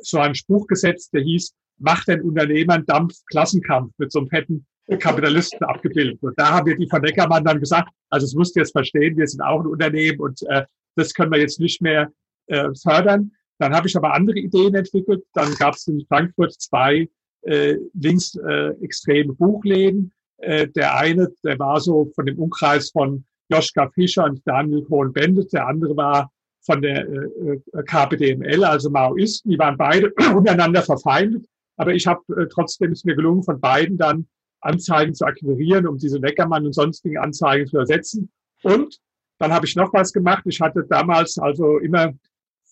so 0.00 0.18
einen 0.18 0.34
Spruch 0.34 0.66
gesetzt, 0.66 1.12
der 1.12 1.22
hieß, 1.22 1.54
macht 1.78 2.08
den 2.08 2.22
Unternehmern 2.22 2.86
Dampf 2.86 3.14
Klassenkampf 3.30 3.92
mit 3.98 4.12
so 4.12 4.20
einem 4.20 4.28
fetten 4.28 4.66
Kapitalisten 4.98 5.62
abgebildet. 5.62 6.22
Und 6.22 6.38
da 6.38 6.50
haben 6.50 6.66
wir 6.66 6.76
die 6.76 6.88
von 6.88 7.00
Neckermann 7.00 7.44
dann 7.44 7.60
gesagt, 7.60 7.90
also 8.10 8.26
es 8.26 8.34
musst 8.34 8.54
du 8.54 8.60
jetzt 8.60 8.72
verstehen, 8.72 9.16
wir 9.16 9.26
sind 9.26 9.40
auch 9.40 9.60
ein 9.60 9.66
Unternehmen 9.66 10.20
und 10.20 10.42
äh, 10.48 10.64
das 10.94 11.14
können 11.14 11.32
wir 11.32 11.40
jetzt 11.40 11.58
nicht 11.58 11.80
mehr 11.80 12.12
äh, 12.46 12.68
fördern. 12.80 13.32
Dann 13.58 13.74
habe 13.74 13.88
ich 13.88 13.96
aber 13.96 14.12
andere 14.14 14.38
Ideen 14.38 14.74
entwickelt. 14.74 15.24
Dann 15.32 15.54
gab 15.54 15.74
es 15.74 15.86
in 15.86 16.04
Frankfurt 16.06 16.52
zwei 16.60 17.08
äh, 17.42 17.76
linksextreme 17.94 19.32
äh, 19.32 19.36
Buchläden. 19.36 20.12
Äh, 20.38 20.68
der 20.68 20.96
eine, 20.96 21.32
der 21.42 21.58
war 21.58 21.80
so 21.80 22.10
von 22.14 22.26
dem 22.26 22.38
Umkreis 22.38 22.90
von 22.90 23.24
Joschka 23.48 23.88
Fischer 23.90 24.24
und 24.24 24.42
Daniel 24.44 24.84
Cohn-Bendit. 24.84 25.52
Der 25.52 25.66
andere 25.66 25.96
war 25.96 26.30
von 26.64 26.82
der 26.82 27.08
äh, 27.08 27.60
äh 27.72 27.82
KPDML, 27.84 28.64
also 28.64 28.90
Maoisten. 28.90 29.50
Die 29.50 29.58
waren 29.58 29.76
beide 29.76 30.12
untereinander 30.34 30.82
verfeindet. 30.82 31.46
Aber 31.76 31.92
ich 31.94 32.06
habe 32.06 32.22
äh, 32.36 32.46
trotzdem 32.48 32.92
ist 32.92 33.04
mir 33.04 33.16
gelungen, 33.16 33.42
von 33.42 33.60
beiden 33.60 33.96
dann 33.96 34.26
Anzeigen 34.60 35.14
zu 35.14 35.26
akquirieren, 35.26 35.86
um 35.86 35.98
diese 35.98 36.18
Neckermann 36.18 36.64
und 36.64 36.72
sonstigen 36.72 37.18
Anzeigen 37.18 37.66
zu 37.66 37.78
ersetzen. 37.78 38.30
Und 38.62 38.98
dann 39.38 39.52
habe 39.52 39.66
ich 39.66 39.76
noch 39.76 39.92
was 39.92 40.12
gemacht. 40.12 40.44
Ich 40.46 40.60
hatte 40.60 40.84
damals 40.88 41.38
also 41.38 41.78
immer 41.78 42.12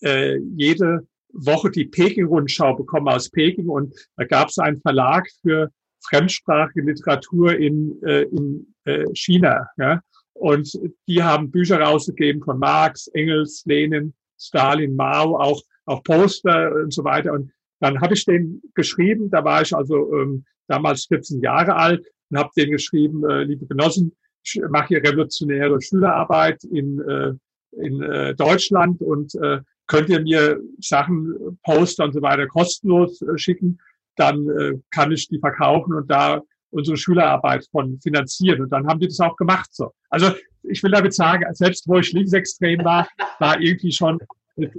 äh, 0.01 0.37
jede 0.55 1.05
Woche 1.33 1.69
die 1.69 1.85
Peking-Rundschau 1.85 2.75
bekommen 2.75 3.07
aus 3.07 3.29
Peking 3.29 3.67
und 3.67 3.93
da 4.17 4.25
gab 4.25 4.49
es 4.49 4.57
einen 4.57 4.79
Verlag 4.81 5.27
für 5.41 5.71
fremdsprachige 6.05 6.81
Literatur 6.81 7.55
in, 7.57 8.01
äh, 8.03 8.23
in 8.23 8.73
äh, 8.85 9.05
China. 9.13 9.67
Ja? 9.77 10.01
Und 10.33 10.77
die 11.07 11.23
haben 11.23 11.51
Bücher 11.51 11.79
rausgegeben 11.79 12.43
von 12.43 12.59
Marx, 12.59 13.07
Engels, 13.07 13.63
Lenin, 13.65 14.13
Stalin, 14.39 14.95
Mao, 14.95 15.37
auch, 15.37 15.61
auch 15.85 16.03
Poster 16.03 16.73
und 16.75 16.93
so 16.93 17.03
weiter. 17.03 17.33
Und 17.33 17.51
dann 17.79 17.99
habe 18.01 18.13
ich 18.13 18.25
den 18.25 18.61
geschrieben, 18.73 19.29
da 19.29 19.43
war 19.43 19.61
ich 19.61 19.75
also 19.75 20.13
ähm, 20.13 20.45
damals 20.67 21.05
14 21.05 21.41
Jahre 21.41 21.75
alt 21.75 22.05
und 22.29 22.37
habe 22.37 22.49
denen 22.57 22.71
geschrieben, 22.71 23.23
äh, 23.29 23.43
liebe 23.43 23.65
Genossen, 23.65 24.15
ich 24.43 24.61
mache 24.69 24.89
hier 24.89 25.03
revolutionäre 25.03 25.81
Schülerarbeit 25.81 26.63
in, 26.65 26.99
äh, 26.99 27.33
in 27.81 28.01
äh, 28.01 28.35
Deutschland 28.35 29.01
und 29.01 29.33
äh, 29.35 29.59
könnt 29.87 30.09
ihr 30.09 30.21
mir 30.21 30.59
Sachen, 30.79 31.57
Poster 31.63 32.05
und 32.05 32.13
so 32.13 32.21
weiter 32.21 32.47
kostenlos 32.47 33.21
äh, 33.21 33.37
schicken, 33.37 33.79
dann 34.15 34.47
äh, 34.49 34.73
kann 34.91 35.11
ich 35.11 35.27
die 35.27 35.39
verkaufen 35.39 35.93
und 35.93 36.09
da 36.09 36.41
unsere 36.73 36.97
Schülerarbeit 36.97 37.65
von 37.71 37.99
finanzieren. 38.01 38.61
Und 38.61 38.71
dann 38.71 38.87
haben 38.87 38.99
die 38.99 39.07
das 39.07 39.19
auch 39.19 39.35
gemacht. 39.35 39.69
So. 39.73 39.91
Also 40.09 40.31
ich 40.63 40.81
will 40.83 40.91
damit 40.91 41.13
sagen, 41.13 41.45
selbst 41.53 41.87
wo 41.87 41.97
ich 41.97 42.11
linksextrem 42.11 42.83
war, 42.83 43.07
war 43.39 43.59
irgendwie 43.59 43.91
schon, 43.91 44.19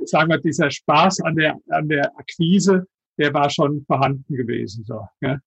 sagen 0.05 0.31
wir, 0.31 0.39
dieser 0.39 0.71
Spaß 0.71 1.21
an 1.23 1.37
der, 1.37 1.57
an 1.71 1.89
der 1.89 2.11
Akquise, 2.19 2.87
der 3.19 3.33
war 3.33 3.49
schon 3.51 3.85
vorhanden 3.87 4.35
gewesen. 4.35 4.85
So, 4.85 5.07
ja. 5.21 5.39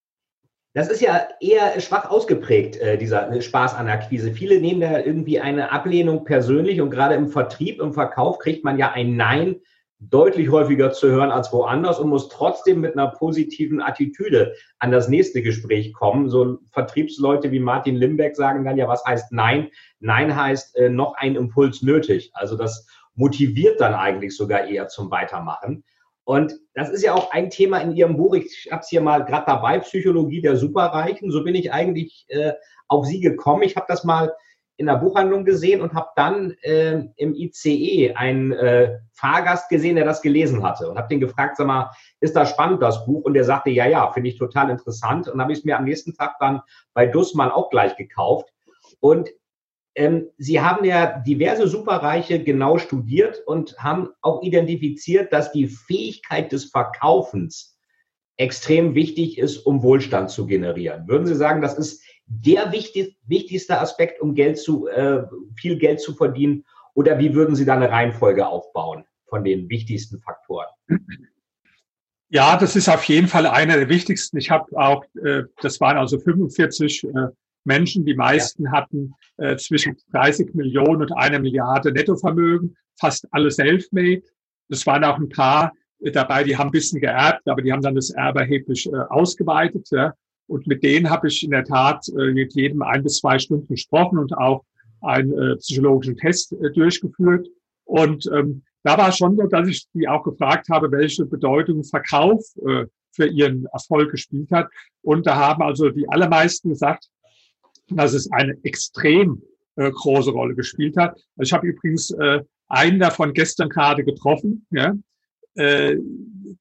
Das 0.73 0.89
ist 0.89 1.01
ja 1.01 1.27
eher 1.41 1.79
schwach 1.81 2.09
ausgeprägt, 2.09 2.77
äh, 2.77 2.97
dieser 2.97 3.41
Spaß 3.41 3.73
an 3.73 3.87
Akquise. 3.87 4.31
Viele 4.31 4.61
nehmen 4.61 4.81
da 4.81 4.99
irgendwie 4.99 5.39
eine 5.39 5.71
Ablehnung 5.71 6.23
persönlich 6.23 6.81
und 6.81 6.91
gerade 6.91 7.15
im 7.15 7.29
Vertrieb, 7.29 7.81
im 7.81 7.93
Verkauf 7.93 8.37
kriegt 8.37 8.63
man 8.63 8.77
ja 8.77 8.91
ein 8.91 9.15
Nein 9.15 9.55
deutlich 9.99 10.51
häufiger 10.51 10.91
zu 10.91 11.09
hören 11.09 11.31
als 11.31 11.51
woanders 11.51 11.99
und 11.99 12.09
muss 12.09 12.29
trotzdem 12.29 12.81
mit 12.81 12.93
einer 12.93 13.07
positiven 13.07 13.81
Attitüde 13.81 14.53
an 14.79 14.91
das 14.91 15.09
nächste 15.09 15.41
Gespräch 15.41 15.93
kommen. 15.93 16.29
So 16.29 16.59
Vertriebsleute 16.71 17.51
wie 17.51 17.59
Martin 17.59 17.95
Limbeck 17.95 18.35
sagen 18.35 18.63
dann 18.63 18.77
ja, 18.77 18.87
was 18.87 19.03
heißt 19.05 19.31
Nein? 19.31 19.69
Nein 19.99 20.35
heißt 20.35 20.75
äh, 20.77 20.89
noch 20.89 21.15
ein 21.15 21.35
Impuls 21.35 21.81
nötig. 21.81 22.29
Also 22.33 22.55
das 22.55 22.87
motiviert 23.15 23.81
dann 23.81 23.95
eigentlich 23.95 24.37
sogar 24.37 24.67
eher 24.67 24.87
zum 24.87 25.09
Weitermachen. 25.09 25.83
Und 26.23 26.53
das 26.75 26.89
ist 26.89 27.03
ja 27.03 27.13
auch 27.13 27.31
ein 27.31 27.49
Thema 27.49 27.79
in 27.79 27.93
Ihrem 27.93 28.17
Buch. 28.17 28.35
Ich 28.35 28.67
habe 28.69 28.81
es 28.81 28.89
hier 28.89 29.01
mal 29.01 29.23
gerade 29.23 29.45
dabei, 29.47 29.79
Psychologie 29.79 30.41
der 30.41 30.57
Superreichen. 30.57 31.31
So 31.31 31.43
bin 31.43 31.55
ich 31.55 31.71
eigentlich 31.71 32.25
äh, 32.27 32.51
auf 32.87 33.05
Sie 33.05 33.21
gekommen. 33.21 33.63
Ich 33.63 33.75
habe 33.77 33.85
das 33.87 34.03
mal 34.03 34.33
in 34.77 34.85
der 34.85 34.95
Buchhandlung 34.95 35.43
gesehen 35.43 35.81
und 35.81 35.93
habe 35.93 36.09
dann 36.15 36.51
äh, 36.61 37.03
im 37.15 37.33
ICE 37.33 38.13
einen 38.15 38.51
äh, 38.51 38.99
Fahrgast 39.11 39.69
gesehen, 39.69 39.95
der 39.95 40.05
das 40.05 40.21
gelesen 40.21 40.63
hatte 40.63 40.89
und 40.89 40.97
habe 40.97 41.07
den 41.07 41.19
gefragt, 41.19 41.57
sag 41.57 41.65
mal, 41.67 41.91
ist 42.19 42.35
das 42.35 42.51
spannend, 42.51 42.81
das 42.81 43.05
Buch? 43.05 43.23
Und 43.23 43.33
der 43.33 43.43
sagte, 43.43 43.71
ja, 43.71 43.87
ja, 43.87 44.11
finde 44.11 44.29
ich 44.29 44.37
total 44.37 44.69
interessant. 44.69 45.27
Und 45.27 45.41
habe 45.41 45.51
ich 45.51 45.59
es 45.59 45.65
mir 45.65 45.77
am 45.77 45.85
nächsten 45.85 46.13
Tag 46.13 46.35
dann 46.39 46.61
bei 46.93 47.07
Dussmann 47.07 47.49
auch 47.49 47.71
gleich 47.71 47.95
gekauft. 47.95 48.53
Und 48.99 49.29
ähm, 49.95 50.29
Sie 50.37 50.61
haben 50.61 50.85
ja 50.85 51.19
diverse 51.19 51.67
Superreiche 51.67 52.43
genau 52.43 52.77
studiert 52.77 53.41
und 53.47 53.77
haben 53.79 54.09
auch 54.21 54.43
identifiziert, 54.43 55.33
dass 55.33 55.51
die 55.51 55.67
Fähigkeit 55.67 56.51
des 56.51 56.65
Verkaufens 56.65 57.75
extrem 58.37 58.93
wichtig 58.93 59.39
ist, 59.39 59.57
um 59.57 59.81
Wohlstand 59.81 60.29
zu 60.29 60.45
generieren. 60.45 61.07
Würden 61.07 61.25
Sie 61.25 61.35
sagen, 61.35 61.61
das 61.61 61.75
ist 61.75 62.03
der 62.27 62.71
wichtig, 62.71 63.17
wichtigste 63.25 63.79
Aspekt, 63.79 64.21
um 64.21 64.35
Geld 64.35 64.57
zu, 64.59 64.87
äh, 64.87 65.23
viel 65.55 65.77
Geld 65.77 66.01
zu 66.01 66.13
verdienen? 66.13 66.65
Oder 66.93 67.19
wie 67.19 67.33
würden 67.33 67.55
Sie 67.55 67.65
da 67.65 67.75
eine 67.75 67.89
Reihenfolge 67.89 68.47
aufbauen 68.47 69.05
von 69.27 69.43
den 69.43 69.69
wichtigsten 69.69 70.19
Faktoren? 70.19 70.67
Ja, 72.29 72.57
das 72.57 72.75
ist 72.75 72.89
auf 72.89 73.03
jeden 73.05 73.27
Fall 73.27 73.45
einer 73.45 73.77
der 73.77 73.87
wichtigsten. 73.87 74.37
Ich 74.37 74.51
habe 74.51 74.65
auch, 74.77 75.05
äh, 75.23 75.43
das 75.61 75.79
waren 75.79 75.97
also 75.97 76.19
45 76.19 77.05
äh, 77.05 77.09
Menschen. 77.63 78.05
Die 78.05 78.15
meisten 78.15 78.65
ja. 78.65 78.71
hatten 78.71 79.13
äh, 79.37 79.55
zwischen 79.55 79.95
30 80.11 80.53
Millionen 80.53 81.03
und 81.03 81.13
einer 81.13 81.39
Milliarde 81.39 81.91
Nettovermögen, 81.93 82.75
fast 82.99 83.27
alle 83.31 83.49
self-made. 83.49 84.23
Es 84.69 84.85
waren 84.85 85.05
auch 85.05 85.17
ein 85.17 85.29
paar 85.29 85.71
äh, 85.99 86.11
dabei, 86.11 86.43
die 86.43 86.57
haben 86.57 86.67
ein 86.67 86.71
bisschen 86.71 86.99
geerbt, 86.99 87.47
aber 87.47 87.61
die 87.61 87.71
haben 87.71 87.81
dann 87.81 87.95
das 87.95 88.09
Erbe 88.09 88.41
erheblich 88.41 88.87
äh, 88.87 88.97
ausgeweitet. 89.09 89.87
Ja. 89.91 90.13
Und 90.47 90.67
mit 90.67 90.83
denen 90.83 91.09
habe 91.09 91.27
ich 91.27 91.43
in 91.43 91.51
der 91.51 91.65
Tat 91.65 92.07
äh, 92.09 92.31
mit 92.31 92.53
jedem 92.55 92.81
ein 92.81 93.03
bis 93.03 93.17
zwei 93.17 93.37
Stunden 93.37 93.67
gesprochen 93.67 94.17
und 94.17 94.37
auch 94.37 94.63
einen 95.01 95.33
äh, 95.37 95.55
psychologischen 95.57 96.17
Test 96.17 96.53
äh, 96.53 96.71
durchgeführt. 96.71 97.47
Und 97.83 98.29
ähm, 98.33 98.63
da 98.83 98.97
war 98.97 99.11
schon 99.11 99.35
so, 99.35 99.43
dass 99.47 99.67
ich 99.67 99.87
die 99.93 100.07
auch 100.07 100.23
gefragt 100.23 100.69
habe, 100.69 100.91
welche 100.91 101.25
Bedeutung 101.25 101.83
Verkauf 101.83 102.43
äh, 102.65 102.85
für 103.11 103.27
ihren 103.27 103.65
Erfolg 103.73 104.11
gespielt 104.11 104.51
hat. 104.51 104.69
Und 105.01 105.25
da 105.27 105.35
haben 105.35 105.61
also 105.61 105.89
die 105.89 106.07
allermeisten 106.07 106.69
gesagt, 106.69 107.09
dass 107.89 108.13
es 108.13 108.31
eine 108.31 108.57
extrem 108.63 109.41
äh, 109.75 109.91
große 109.91 110.31
Rolle 110.31 110.55
gespielt 110.55 110.97
hat. 110.97 111.11
Also 111.35 111.49
ich 111.49 111.53
habe 111.53 111.67
übrigens 111.67 112.11
äh, 112.11 112.41
einen 112.67 112.99
davon 112.99 113.33
gestern 113.33 113.69
gerade 113.69 114.03
getroffen, 114.03 114.65
ja, 114.71 114.93
äh, 115.55 115.97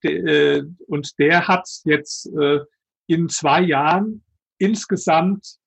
de, 0.03 0.59
äh, 0.59 0.65
und 0.87 1.19
der 1.19 1.47
hat 1.47 1.69
jetzt 1.85 2.27
äh, 2.39 2.61
in 3.07 3.29
zwei 3.29 3.63
Jahren 3.63 4.23
insgesamt 4.59 5.59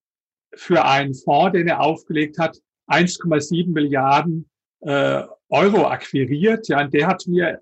für 0.55 0.85
einen 0.85 1.13
Fonds, 1.13 1.53
den 1.53 1.67
er 1.67 1.81
aufgelegt 1.81 2.37
hat, 2.39 2.57
1,7 2.87 3.71
Milliarden 3.71 4.49
äh, 4.81 5.23
Euro 5.49 5.87
akquiriert. 5.87 6.67
Ja, 6.67 6.81
und 6.81 6.93
der 6.93 7.07
hat 7.07 7.25
mir 7.27 7.59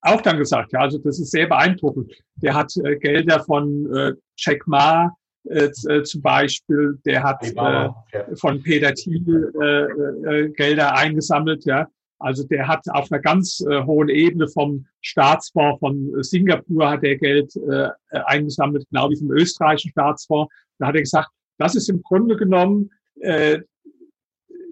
auch 0.00 0.20
dann 0.20 0.38
gesagt, 0.38 0.72
ja, 0.72 0.80
also 0.80 0.98
das 0.98 1.18
ist 1.18 1.30
sehr 1.30 1.46
beeindruckend. 1.46 2.12
Der 2.36 2.54
hat 2.54 2.72
äh, 2.76 2.96
Gelder 2.96 3.40
von 3.44 3.94
äh, 3.94 4.12
Jack 4.36 4.66
Ma 4.66 5.16
äh, 5.44 5.70
äh 5.88 6.02
zum 6.02 6.22
Beispiel, 6.22 6.98
der 7.04 7.22
hat 7.22 7.42
äh, 7.42 8.36
von 8.36 8.62
Peter 8.62 8.94
Thiel 8.94 9.52
äh, 9.60 10.44
äh, 10.44 10.48
Gelder 10.50 10.94
eingesammelt, 10.94 11.64
ja. 11.64 11.88
Also 12.18 12.44
der 12.44 12.66
hat 12.66 12.84
auf 12.90 13.10
einer 13.12 13.20
ganz 13.20 13.60
äh, 13.60 13.82
hohen 13.84 14.08
Ebene 14.08 14.48
vom 14.48 14.86
Staatsfonds 15.00 15.78
von 15.78 16.22
Singapur 16.22 16.90
hat 16.90 17.04
er 17.04 17.16
Geld 17.16 17.54
äh, 17.56 17.88
eingesammelt, 18.10 18.86
genau 18.90 19.10
wie 19.10 19.16
vom 19.16 19.30
österreichischen 19.30 19.90
Staatsfonds. 19.90 20.52
Da 20.78 20.88
hat 20.88 20.96
er 20.96 21.02
gesagt, 21.02 21.28
das 21.58 21.74
ist 21.74 21.88
im 21.88 22.02
Grunde 22.02 22.36
genommen, 22.36 22.90
äh, 23.20 23.60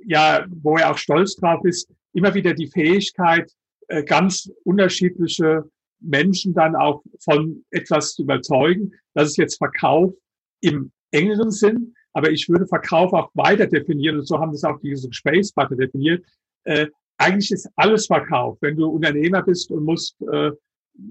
ja, 0.05 0.47
wo 0.63 0.77
er 0.77 0.93
auch 0.93 0.99
stolz 0.99 1.37
drauf 1.37 1.65
ist, 1.65 1.91
immer 2.13 2.35
wieder 2.35 2.55
die 2.55 2.69
Fähigkeit, 2.69 3.53
äh, 3.89 4.03
ganz 4.03 4.51
unterschiedliche 4.65 5.65
Menschen 6.01 6.55
dann 6.55 6.75
auch 6.77 7.03
von 7.21 7.65
etwas 7.71 8.15
zu 8.15 8.23
überzeugen. 8.23 8.93
Das 9.15 9.29
ist 9.29 9.37
jetzt 9.37 9.59
Verkauf 9.59 10.15
im 10.61 10.93
engeren 11.11 11.51
Sinn, 11.51 11.95
aber 12.13 12.31
ich 12.31 12.49
würde 12.49 12.67
Verkauf 12.67 13.13
auch 13.13 13.31
weiter 13.35 13.67
definieren 13.67 14.19
und 14.19 14.27
so 14.27 14.39
haben 14.39 14.53
das 14.53 14.65
auch 14.65 14.81
diese 14.81 15.09
Gesprächspartner 15.09 15.77
definiert. 15.77 16.25
Äh, 16.65 16.89
eigentlich 17.19 17.51
ist 17.51 17.69
alles 17.77 18.07
Verkauf. 18.07 18.59
Wenn 18.61 18.77
du 18.77 18.87
Unternehmer 18.89 19.43
bist 19.43 19.71
und 19.71 19.85
musst 19.85 20.17
äh, 20.33 20.51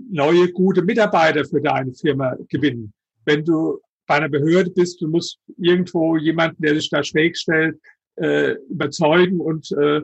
neue, 0.09 0.51
gute 0.51 0.81
Mitarbeiter 0.81 1.45
für 1.45 1.61
deine 1.61 1.93
Firma 1.93 2.35
gewinnen. 2.49 2.93
Wenn 3.25 3.43
du 3.43 3.79
bei 4.07 4.15
einer 4.15 4.29
Behörde 4.29 4.71
bist, 4.71 5.01
du 5.01 5.07
musst 5.07 5.39
irgendwo 5.57 6.17
jemanden, 6.17 6.61
der 6.61 6.75
sich 6.75 6.89
da 6.89 7.03
schräg 7.03 7.37
stellt, 7.37 7.79
äh, 8.17 8.53
überzeugen 8.69 9.39
und 9.39 9.71
äh, 9.71 10.01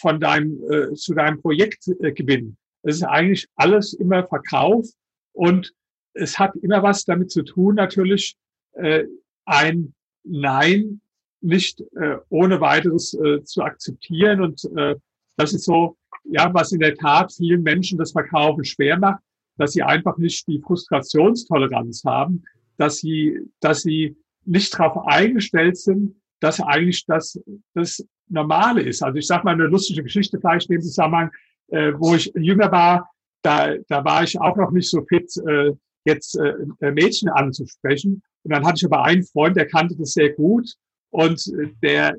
von 0.00 0.20
deinem, 0.20 0.62
äh, 0.70 0.94
zu 0.94 1.14
deinem 1.14 1.40
Projekt 1.40 1.88
äh, 2.00 2.12
gewinnen. 2.12 2.56
Das 2.82 2.96
ist 2.96 3.04
eigentlich 3.04 3.46
alles 3.56 3.94
immer 3.94 4.26
Verkauf 4.26 4.86
und 5.32 5.72
es 6.14 6.38
hat 6.38 6.54
immer 6.56 6.82
was 6.82 7.04
damit 7.04 7.30
zu 7.30 7.42
tun, 7.42 7.76
natürlich 7.76 8.36
äh, 8.74 9.04
ein 9.44 9.94
Nein 10.24 11.00
nicht 11.40 11.80
äh, 11.96 12.18
ohne 12.28 12.60
weiteres 12.60 13.14
äh, 13.14 13.42
zu 13.44 13.62
akzeptieren 13.62 14.40
und 14.40 14.62
äh, 14.76 14.94
das 15.36 15.52
ist 15.52 15.64
so, 15.64 15.96
ja, 16.24 16.52
was 16.52 16.72
in 16.72 16.80
der 16.80 16.94
Tat 16.94 17.32
vielen 17.32 17.62
Menschen 17.62 17.98
das 17.98 18.12
Verkaufen 18.12 18.64
schwer 18.64 18.98
macht, 18.98 19.22
dass 19.56 19.72
sie 19.72 19.82
einfach 19.82 20.16
nicht 20.18 20.46
die 20.46 20.60
Frustrationstoleranz 20.60 22.02
haben, 22.04 22.42
dass 22.76 22.98
sie, 22.98 23.38
dass 23.60 23.82
sie 23.82 24.16
nicht 24.44 24.74
darauf 24.74 25.06
eingestellt 25.06 25.76
sind, 25.76 26.16
dass 26.40 26.60
eigentlich 26.60 27.06
das, 27.06 27.40
das 27.74 28.04
Normale 28.28 28.82
ist. 28.82 29.02
Also 29.02 29.18
ich 29.18 29.26
sage 29.26 29.44
mal 29.44 29.52
eine 29.52 29.66
lustige 29.66 30.02
Geschichte 30.02 30.40
vielleicht 30.40 30.68
in 30.70 30.76
dem 30.76 30.82
Zusammenhang, 30.82 31.30
äh, 31.68 31.92
wo 31.96 32.14
ich 32.14 32.32
jünger 32.34 32.72
war, 32.72 33.10
da, 33.42 33.74
da 33.88 34.04
war 34.04 34.22
ich 34.24 34.40
auch 34.40 34.56
noch 34.56 34.70
nicht 34.70 34.88
so 34.88 35.04
fit, 35.04 35.30
äh, 35.46 35.72
jetzt 36.04 36.36
äh, 36.36 36.90
Mädchen 36.92 37.28
anzusprechen. 37.28 38.22
Und 38.42 38.52
dann 38.52 38.64
hatte 38.64 38.76
ich 38.78 38.84
aber 38.84 39.04
einen 39.04 39.24
Freund, 39.24 39.56
der 39.56 39.68
kannte 39.68 39.96
das 39.96 40.12
sehr 40.12 40.30
gut. 40.30 40.74
Und 41.10 41.46
äh, 41.46 41.68
der, 41.82 42.16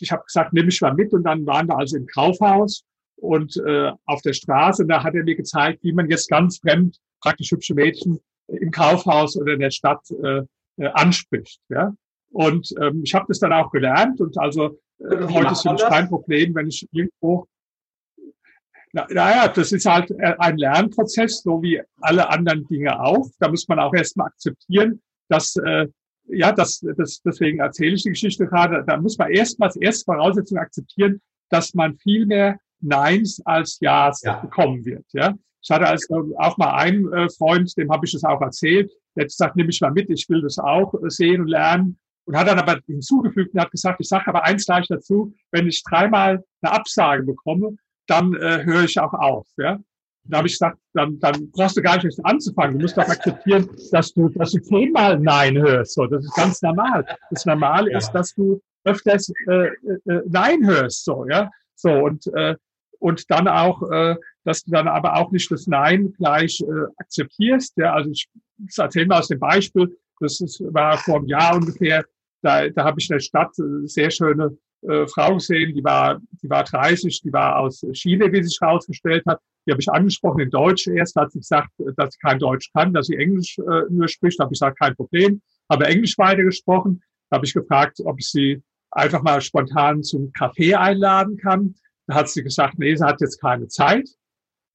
ich 0.00 0.12
habe 0.12 0.24
gesagt, 0.24 0.52
nimm 0.52 0.66
mich 0.66 0.80
mal 0.80 0.94
mit. 0.94 1.12
Und 1.12 1.24
dann 1.24 1.46
waren 1.46 1.68
wir 1.68 1.78
also 1.78 1.96
im 1.96 2.06
Kaufhaus 2.06 2.84
und 3.16 3.56
äh, 3.66 3.92
auf 4.06 4.22
der 4.22 4.32
Straße. 4.32 4.82
Und 4.82 4.88
da 4.88 5.02
hat 5.02 5.14
er 5.14 5.24
mir 5.24 5.36
gezeigt, 5.36 5.82
wie 5.82 5.92
man 5.92 6.08
jetzt 6.08 6.28
ganz 6.28 6.58
fremd 6.58 6.98
praktisch 7.20 7.50
hübsche 7.50 7.74
Mädchen 7.74 8.20
im 8.48 8.70
Kaufhaus 8.70 9.36
oder 9.36 9.54
in 9.54 9.60
der 9.60 9.70
Stadt 9.70 10.02
äh, 10.22 10.42
äh, 10.76 10.88
anspricht. 10.94 11.60
Ja? 11.68 11.94
Und 12.30 12.72
ähm, 12.80 13.02
ich 13.04 13.14
habe 13.14 13.26
das 13.28 13.40
dann 13.40 13.52
auch 13.52 13.70
gelernt. 13.70 14.20
Und 14.20 14.38
also 14.38 14.78
äh, 14.98 15.26
heute 15.28 15.52
ist 15.52 15.66
es 15.66 15.88
kein 15.88 16.08
Problem, 16.08 16.54
wenn 16.54 16.68
ich 16.68 16.88
irgendwo 16.92 17.46
na, 18.92 19.06
naja, 19.10 19.48
das 19.48 19.72
ist 19.72 19.86
halt 19.86 20.10
äh, 20.12 20.34
ein 20.38 20.56
Lernprozess, 20.56 21.42
so 21.42 21.62
wie 21.62 21.80
alle 22.00 22.28
anderen 22.30 22.66
Dinge 22.68 22.98
auch. 23.00 23.28
Da 23.38 23.48
muss 23.48 23.68
man 23.68 23.78
auch 23.78 23.92
erstmal 23.92 24.28
akzeptieren, 24.28 25.02
dass 25.28 25.56
äh, 25.56 25.88
ja, 26.30 26.52
das, 26.52 26.84
das, 26.96 27.20
deswegen 27.22 27.60
erzähle 27.60 27.94
ich 27.94 28.02
die 28.02 28.10
Geschichte 28.10 28.46
gerade. 28.46 28.84
Da 28.86 28.96
muss 28.96 29.18
man 29.18 29.30
erstmal 29.30 29.68
als 29.68 29.76
erste 29.76 30.04
Voraussetzung 30.04 30.58
akzeptieren, 30.58 31.20
dass 31.50 31.74
man 31.74 31.96
viel 31.96 32.26
mehr 32.26 32.58
Neins 32.80 33.40
als 33.44 33.78
Ja's 33.80 34.22
ja. 34.22 34.36
bekommen 34.40 34.84
wird. 34.84 35.04
Ja, 35.12 35.34
ich 35.62 35.70
hatte 35.70 35.86
also 35.86 36.32
auch 36.38 36.56
mal 36.56 36.74
einen 36.76 37.12
äh, 37.12 37.28
Freund, 37.30 37.76
dem 37.76 37.90
habe 37.90 38.06
ich 38.06 38.12
das 38.12 38.24
auch 38.24 38.40
erzählt. 38.40 38.90
Der 39.16 39.24
hat 39.24 39.28
gesagt, 39.28 39.56
nimm 39.56 39.66
mich 39.66 39.80
mal 39.80 39.90
mit, 39.90 40.08
ich 40.10 40.28
will 40.28 40.42
das 40.42 40.58
auch 40.58 40.94
äh, 40.94 41.10
sehen 41.10 41.42
und 41.42 41.48
lernen. 41.48 41.98
Und 42.24 42.36
hat 42.36 42.46
dann 42.46 42.58
aber 42.58 42.78
hinzugefügt 42.86 43.54
und 43.54 43.60
hat 43.60 43.70
gesagt, 43.70 44.00
ich 44.00 44.08
sage 44.08 44.26
aber 44.26 44.44
eins 44.44 44.66
gleich 44.66 44.86
dazu, 44.86 45.32
wenn 45.50 45.66
ich 45.66 45.82
dreimal 45.82 46.44
eine 46.60 46.72
Absage 46.72 47.22
bekomme, 47.22 47.76
dann 48.06 48.34
äh, 48.34 48.64
höre 48.64 48.84
ich 48.84 49.00
auch 49.00 49.14
auf. 49.14 49.46
Ja? 49.56 49.80
Da 50.28 50.38
habe 50.38 50.48
ich 50.48 50.54
gesagt, 50.54 50.78
dann, 50.94 51.18
dann 51.20 51.50
brauchst 51.52 51.76
du 51.76 51.82
gar 51.82 51.96
nicht 51.96 52.04
erst 52.04 52.24
anzufangen. 52.24 52.78
Du 52.78 52.82
musst 52.82 52.96
doch 52.96 53.08
akzeptieren, 53.08 53.68
dass 53.92 54.12
du, 54.12 54.28
dass 54.30 54.52
du 54.52 54.60
zehnmal 54.60 55.18
Nein 55.18 55.56
hörst. 55.58 55.94
So, 55.94 56.06
das 56.06 56.24
ist 56.24 56.34
ganz 56.34 56.62
normal. 56.62 57.04
Das 57.30 57.46
Normale 57.46 57.90
ja. 57.90 57.98
ist, 57.98 58.10
dass 58.12 58.34
du 58.34 58.60
öfters 58.84 59.32
äh, 59.48 59.68
äh, 59.68 60.22
Nein 60.26 60.66
hörst. 60.66 61.04
So, 61.04 61.26
ja. 61.28 61.50
So 61.74 61.90
und 61.90 62.26
äh, 62.34 62.56
und 63.00 63.30
dann 63.30 63.48
auch, 63.48 63.82
äh, 63.90 64.16
dass 64.44 64.64
du 64.64 64.72
dann 64.72 64.88
aber 64.88 65.16
auch 65.16 65.30
nicht 65.30 65.50
das 65.50 65.66
Nein 65.66 66.12
gleich 66.14 66.60
äh, 66.60 66.86
akzeptierst. 66.96 67.76
Ja, 67.76 67.94
also 67.94 68.10
ich, 68.10 68.28
ich 68.68 68.78
erzähle 68.78 69.06
mal 69.06 69.20
aus 69.20 69.28
dem 69.28 69.38
Beispiel. 69.38 69.96
Das 70.20 70.40
ist, 70.40 70.60
war 70.72 70.98
vor 70.98 71.16
einem 71.16 71.26
Jahr 71.26 71.54
ungefähr. 71.54 72.04
Da, 72.42 72.68
da 72.68 72.84
habe 72.84 73.00
ich 73.00 73.08
in 73.08 73.14
der 73.14 73.20
Stadt 73.20 73.56
äh, 73.58 73.86
sehr 73.86 74.10
schöne 74.10 74.56
äh, 74.82 75.06
Frau 75.06 75.34
gesehen, 75.34 75.74
die 75.74 75.84
war, 75.84 76.20
die 76.42 76.48
war 76.50 76.64
30, 76.64 77.22
die 77.22 77.32
war 77.32 77.58
aus 77.58 77.84
Chile, 77.92 78.32
wie 78.32 78.42
sich 78.42 78.58
herausgestellt 78.60 79.24
hat. 79.26 79.40
Die 79.66 79.72
habe 79.72 79.80
ich 79.80 79.88
angesprochen 79.90 80.40
in 80.40 80.50
Deutsch 80.50 80.86
erst, 80.86 81.16
hat 81.16 81.32
sie 81.32 81.40
gesagt, 81.40 81.70
dass 81.96 82.14
sie 82.14 82.18
kein 82.20 82.38
Deutsch 82.38 82.70
kann, 82.72 82.94
dass 82.94 83.06
sie 83.06 83.16
Englisch 83.16 83.58
äh, 83.58 83.82
nur 83.90 84.08
spricht. 84.08 84.38
Da 84.38 84.44
habe 84.44 84.54
ich 84.54 84.60
gesagt, 84.60 84.78
kein 84.78 84.94
Problem. 84.96 85.42
Habe 85.70 85.86
Englisch 85.86 86.16
weitergesprochen. 86.16 87.02
Da 87.28 87.36
habe 87.36 87.46
ich 87.46 87.52
gefragt, 87.52 88.00
ob 88.04 88.18
ich 88.18 88.28
sie 88.28 88.62
einfach 88.90 89.22
mal 89.22 89.40
spontan 89.40 90.02
zum 90.02 90.32
Kaffee 90.32 90.74
einladen 90.74 91.36
kann. 91.36 91.74
Da 92.06 92.14
hat 92.14 92.28
sie 92.30 92.42
gesagt, 92.42 92.78
nee, 92.78 92.94
sie 92.94 93.04
hat 93.04 93.20
jetzt 93.20 93.40
keine 93.40 93.68
Zeit. 93.68 94.08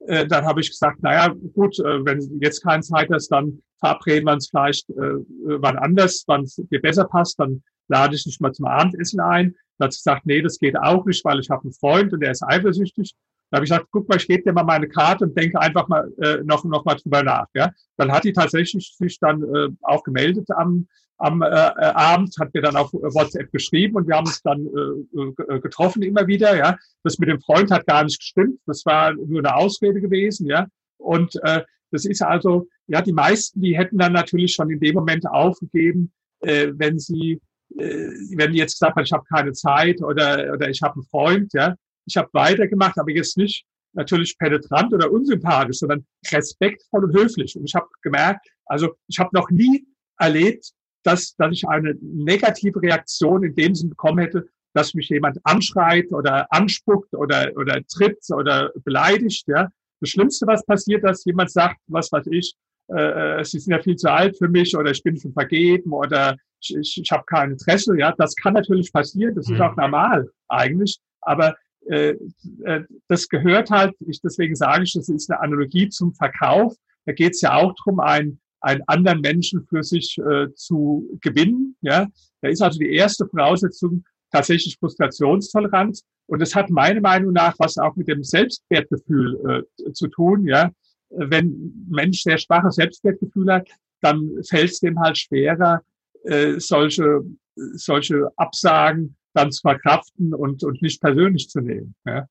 Äh, 0.08 0.28
dann 0.28 0.46
habe 0.46 0.62
ich 0.62 0.70
gesagt, 0.70 1.02
naja, 1.02 1.34
gut, 1.54 1.80
äh, 1.80 2.06
wenn 2.06 2.20
du 2.20 2.38
jetzt 2.42 2.64
keine 2.64 2.84
Zeit 2.84 3.10
hast, 3.12 3.30
dann 3.30 3.64
verabreden 3.80 4.28
wir 4.28 4.34
uns 4.34 4.50
vielleicht 4.50 4.90
äh, 4.92 5.16
wann 5.46 5.78
anders, 5.78 6.24
wann 6.28 6.44
es 6.44 6.56
dir 6.56 6.82
besser 6.82 7.06
passt, 7.06 7.40
dann 7.40 7.64
lade 7.88 8.16
ich 8.16 8.24
dich 8.24 8.40
mal 8.40 8.54
zum 8.54 8.66
Abendessen 8.66 9.20
ein. 9.20 9.56
Dann 9.78 9.88
hat 9.88 9.94
sie 9.94 10.00
gesagt, 10.00 10.26
nee, 10.26 10.42
das 10.42 10.60
geht 10.60 10.78
auch 10.78 11.06
nicht, 11.06 11.24
weil 11.26 11.40
ich 11.40 11.50
habe 11.50 11.64
einen 11.64 11.74
Freund 11.74 12.14
und 12.14 12.22
der 12.22 12.32
ist 12.32 12.44
eifersüchtig. 12.44 13.14
Da 13.50 13.58
habe 13.58 13.66
ich 13.66 13.70
gesagt, 13.70 13.90
guck 13.92 14.10
mal, 14.10 14.18
ich 14.18 14.28
gebe 14.28 14.42
dir 14.42 14.54
mal 14.54 14.64
meine 14.64 14.88
Karte 14.88 15.26
und 15.26 15.38
denke 15.38 15.60
einfach 15.60 15.88
mal 15.88 16.12
äh, 16.22 16.38
noch, 16.44 16.64
noch 16.64 16.86
mal 16.86 16.96
drüber 16.96 17.22
nach. 17.22 17.46
Ja? 17.54 17.72
Dann 17.98 18.12
hat 18.12 18.24
die 18.24 18.34
tatsächlich 18.34 18.96
sich 18.98 19.20
dann 19.20 19.44
äh, 19.44 19.70
auch 19.84 20.04
gemeldet 20.04 20.50
am, 20.56 20.88
am 21.20 21.44
äh, 21.44 21.46
äh 21.46 21.92
Abend, 21.94 22.36
hat 22.40 22.52
mir 22.54 22.62
dann 22.62 22.76
auf 22.76 22.92
WhatsApp 22.94 23.52
geschrieben 23.52 23.96
und 23.96 24.08
wir 24.08 24.16
haben 24.16 24.26
uns 24.26 24.42
dann 24.42 24.66
äh, 24.66 25.54
äh, 25.54 25.60
getroffen 25.60 26.02
immer 26.02 26.26
wieder. 26.26 26.58
Ja, 26.58 26.78
das 27.04 27.20
mit 27.20 27.30
dem 27.30 27.42
Freund 27.42 27.70
hat 27.70 27.86
gar 27.86 28.04
nicht 28.04 28.18
gestimmt. 28.18 28.60
Das 28.66 28.86
war 28.86 29.14
nur 29.14 29.40
eine 29.40 29.56
Ausrede 29.56 30.02
gewesen. 30.02 30.48
Ja, 30.48 30.66
und 30.98 31.36
äh, 31.44 31.62
das 31.92 32.06
ist 32.06 32.24
also 32.24 32.68
ja 32.88 33.04
die 33.04 33.14
meisten, 33.14 33.62
die 33.62 33.78
hätten 33.78 34.00
dann 34.00 34.14
natürlich 34.14 34.56
schon 34.56 34.72
in 34.72 34.80
dem 34.80 34.96
Moment 34.96 35.28
aufgegeben, 35.28 36.12
äh, 36.40 36.72
wenn 36.74 36.98
sie 36.98 37.40
wenn 37.76 38.52
die 38.52 38.60
jetzt 38.60 38.80
gesagt 38.80 38.96
haben, 38.96 39.04
ich 39.04 39.12
habe 39.12 39.24
keine 39.26 39.52
Zeit 39.54 40.02
oder, 40.02 40.54
oder 40.54 40.70
ich 40.70 40.82
habe 40.82 40.96
einen 40.96 41.04
Freund, 41.04 41.52
ja, 41.54 41.76
ich 42.06 42.18
habe 42.18 42.30
weitergemacht, 42.34 42.98
aber 43.00 43.12
jetzt 43.12 43.38
nicht 43.38 43.66
natürlich 43.94 44.38
penetrant 44.38 44.94
oder 44.94 45.12
unsympathisch, 45.12 45.78
sondern 45.78 46.06
respektvoll 46.32 47.06
und 47.06 47.16
höflich. 47.16 47.56
Und 47.56 47.66
ich 47.66 47.76
habe 47.76 47.88
gemerkt, 48.02 48.48
also 48.66 48.94
ich 49.08 49.20
habe 49.20 49.30
noch 49.34 49.50
nie 49.50 49.86
erlebt, 50.18 50.72
dass, 51.04 51.36
dass 51.36 51.52
ich 51.52 51.68
eine 51.68 51.96
negative 52.02 52.82
Reaktion 52.82 53.44
in 53.44 53.56
dem 53.56 53.76
Sinn 53.76 53.90
bekommen 53.90 54.20
hätte, 54.20 54.48
dass 54.74 54.94
mich 54.94 55.10
jemand 55.10 55.38
anschreit 55.44 56.12
oder 56.12 56.52
anspuckt 56.52 57.14
oder, 57.14 57.52
oder 57.56 57.82
tritt 57.86 58.20
oder 58.32 58.72
beleidigt. 58.84 59.48
Ja. 59.48 59.70
Das 60.00 60.10
Schlimmste, 60.10 60.48
was 60.48 60.66
passiert, 60.66 61.04
dass 61.04 61.26
jemand 61.26 61.52
sagt, 61.52 61.78
was 61.88 62.12
weiß 62.12 62.28
ich, 62.32 62.56
äh, 62.88 63.44
Sie 63.44 63.60
sind 63.60 63.72
ja 63.72 63.82
viel 63.82 63.96
zu 63.96 64.12
alt 64.12 64.38
für 64.38 64.50
mich 64.50 64.76
oder 64.76 64.92
ich 64.92 65.04
bin 65.04 65.18
schon 65.18 65.34
vergeben 65.34 65.92
oder 65.94 66.38
ich, 66.64 66.76
ich, 66.76 67.02
ich 67.04 67.12
habe 67.12 67.24
kein 67.26 67.52
Interesse. 67.52 67.98
Ja, 67.98 68.14
das 68.18 68.36
kann 68.36 68.54
natürlich 68.54 68.92
passieren, 68.92 69.36
das 69.36 69.50
ist 69.50 69.60
auch 69.60 69.76
mhm. 69.76 69.82
normal 69.82 70.30
eigentlich. 70.48 71.00
Aber 71.22 71.56
äh, 71.90 72.16
äh, 72.64 72.84
das 73.08 73.28
gehört 73.28 73.70
halt, 73.70 73.94
ich, 74.08 74.22
deswegen 74.22 74.56
sage 74.56 74.84
ich, 74.84 74.94
das 74.94 75.10
ist 75.10 75.30
eine 75.30 75.42
Analogie 75.42 75.90
zum 75.90 76.14
Verkauf. 76.14 76.76
Da 77.06 77.14
geht 77.14 77.34
es 77.34 77.42
ja 77.42 77.56
auch 77.56 77.74
darum, 77.84 78.00
einen, 78.00 78.40
einen 78.62 78.82
anderen 78.88 79.22
Menschen 79.22 79.66
für 79.68 79.84
sich 79.84 80.18
äh, 80.18 80.54
zu 80.56 81.08
gewinnen. 81.22 81.76
Ja, 81.82 82.08
da 82.42 82.50
ist 82.50 82.62
also 82.62 82.80
die 82.80 82.94
erste 82.94 83.28
Voraussetzung 83.28 84.04
tatsächlich 84.32 84.78
Frustrationstoleranz. 84.80 86.04
Und 86.28 86.42
das 86.42 86.56
hat 86.56 86.70
meiner 86.70 87.02
Meinung 87.02 87.34
nach 87.34 87.56
was 87.60 87.78
auch 87.78 87.96
mit 87.96 88.08
dem 88.08 88.24
Selbstwertgefühl 88.24 89.66
äh, 89.86 89.92
zu 89.92 90.08
tun. 90.08 90.48
Ja, 90.48 90.72
wenn 91.10 91.48
ein 91.48 91.88
Mensch 91.90 92.22
sehr 92.22 92.38
schwaches 92.38 92.76
Selbstwertgefühl 92.76 93.52
hat, 93.52 93.68
dann 94.02 94.32
fällt 94.48 94.72
es 94.72 94.80
dem 94.80 95.00
halt 95.00 95.18
schwerer, 95.18 95.82
äh, 96.24 96.60
solche 96.60 97.24
solche 97.56 98.30
Absagen 98.36 99.16
dann 99.34 99.52
zu 99.52 99.62
verkraften 99.62 100.34
und, 100.34 100.64
und 100.64 100.82
nicht 100.82 101.02
persönlich 101.02 101.50
zu 101.50 101.60
nehmen. 101.60 101.96
Ja. 102.06 102.28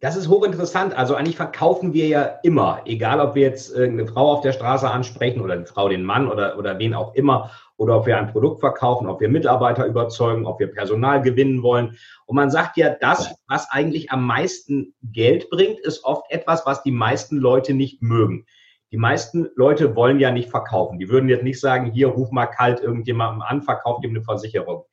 Das 0.00 0.16
ist 0.16 0.28
hochinteressant. 0.28 0.96
Also 0.96 1.16
eigentlich 1.16 1.36
verkaufen 1.36 1.92
wir 1.92 2.06
ja 2.06 2.22
immer, 2.44 2.82
egal 2.84 3.20
ob 3.20 3.34
wir 3.34 3.42
jetzt 3.42 3.74
eine 3.74 4.06
Frau 4.06 4.32
auf 4.32 4.42
der 4.42 4.52
Straße 4.52 4.88
ansprechen 4.88 5.40
oder 5.40 5.54
eine 5.54 5.66
Frau 5.66 5.88
den 5.88 6.04
Mann 6.04 6.28
oder, 6.28 6.56
oder 6.56 6.78
wen 6.78 6.94
auch 6.94 7.14
immer, 7.14 7.50
oder 7.76 7.96
ob 7.96 8.06
wir 8.06 8.16
ein 8.16 8.30
Produkt 8.30 8.60
verkaufen, 8.60 9.08
ob 9.08 9.20
wir 9.20 9.28
Mitarbeiter 9.28 9.86
überzeugen, 9.86 10.46
ob 10.46 10.60
wir 10.60 10.68
Personal 10.68 11.20
gewinnen 11.22 11.62
wollen. 11.62 11.96
Und 12.26 12.36
man 12.36 12.50
sagt 12.50 12.76
ja, 12.76 12.90
das, 12.90 13.34
was 13.48 13.70
eigentlich 13.70 14.12
am 14.12 14.24
meisten 14.24 14.94
Geld 15.02 15.50
bringt, 15.50 15.80
ist 15.80 16.04
oft 16.04 16.30
etwas, 16.30 16.64
was 16.64 16.82
die 16.82 16.92
meisten 16.92 17.38
Leute 17.38 17.74
nicht 17.74 18.00
mögen. 18.00 18.46
Die 18.90 18.96
meisten 18.96 19.48
Leute 19.54 19.94
wollen 19.96 20.18
ja 20.18 20.30
nicht 20.30 20.50
verkaufen. 20.50 20.98
Die 20.98 21.08
würden 21.08 21.28
jetzt 21.28 21.44
nicht 21.44 21.60
sagen, 21.60 21.90
hier 21.92 22.08
ruf 22.08 22.30
mal 22.30 22.46
kalt 22.46 22.80
irgendjemandem 22.80 23.42
an, 23.42 23.62
verkauft 23.62 24.04
ihm 24.04 24.10
eine 24.10 24.22
Versicherung. 24.22 24.84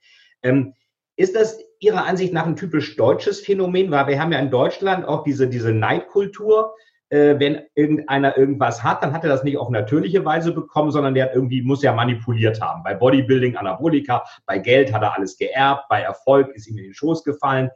Ähm, 0.42 0.74
ist 1.16 1.36
das 1.36 1.58
Ihrer 1.80 2.06
Ansicht 2.06 2.34
nach 2.34 2.46
ein 2.46 2.58
typisch 2.58 2.96
deutsches 2.98 3.40
Phänomen? 3.40 3.92
Weil 3.92 4.08
wir 4.08 4.20
haben 4.20 4.34
ja 4.34 4.40
in 4.40 4.52
Deutschland 4.52 5.08
auch 5.08 5.24
diese, 5.24 5.48
diese 5.48 5.72
Neidkultur. 5.72 6.76
Äh, 7.10 7.40
wenn 7.40 7.62
irgendeiner 7.76 8.38
irgendwas 8.38 8.84
hat, 8.84 9.04
dann 9.04 9.14
hat 9.14 9.24
er 9.24 9.30
das 9.30 9.44
nicht 9.44 9.58
auf 9.58 9.70
natürliche 9.70 10.26
Weise 10.26 10.52
bekommen, 10.52 10.92
sondern 10.92 11.14
der 11.14 11.26
hat 11.26 11.36
irgendwie, 11.36 11.62
muss 11.62 11.84
ja 11.84 11.94
manipuliert 11.94 12.60
haben. 12.60 12.84
Bei 12.84 12.96
Bodybuilding, 12.96 13.56
Anabolika, 13.56 14.26
bei 14.46 14.58
Geld 14.58 14.92
hat 14.92 15.04
er 15.04 15.16
alles 15.16 15.38
geerbt, 15.38 15.84
bei 15.88 16.02
Erfolg 16.02 16.50
ist 16.56 16.68
ihm 16.68 16.78
in 16.78 16.86
den 16.86 16.94
Schoß 16.94 17.24
gefallen. 17.24 17.70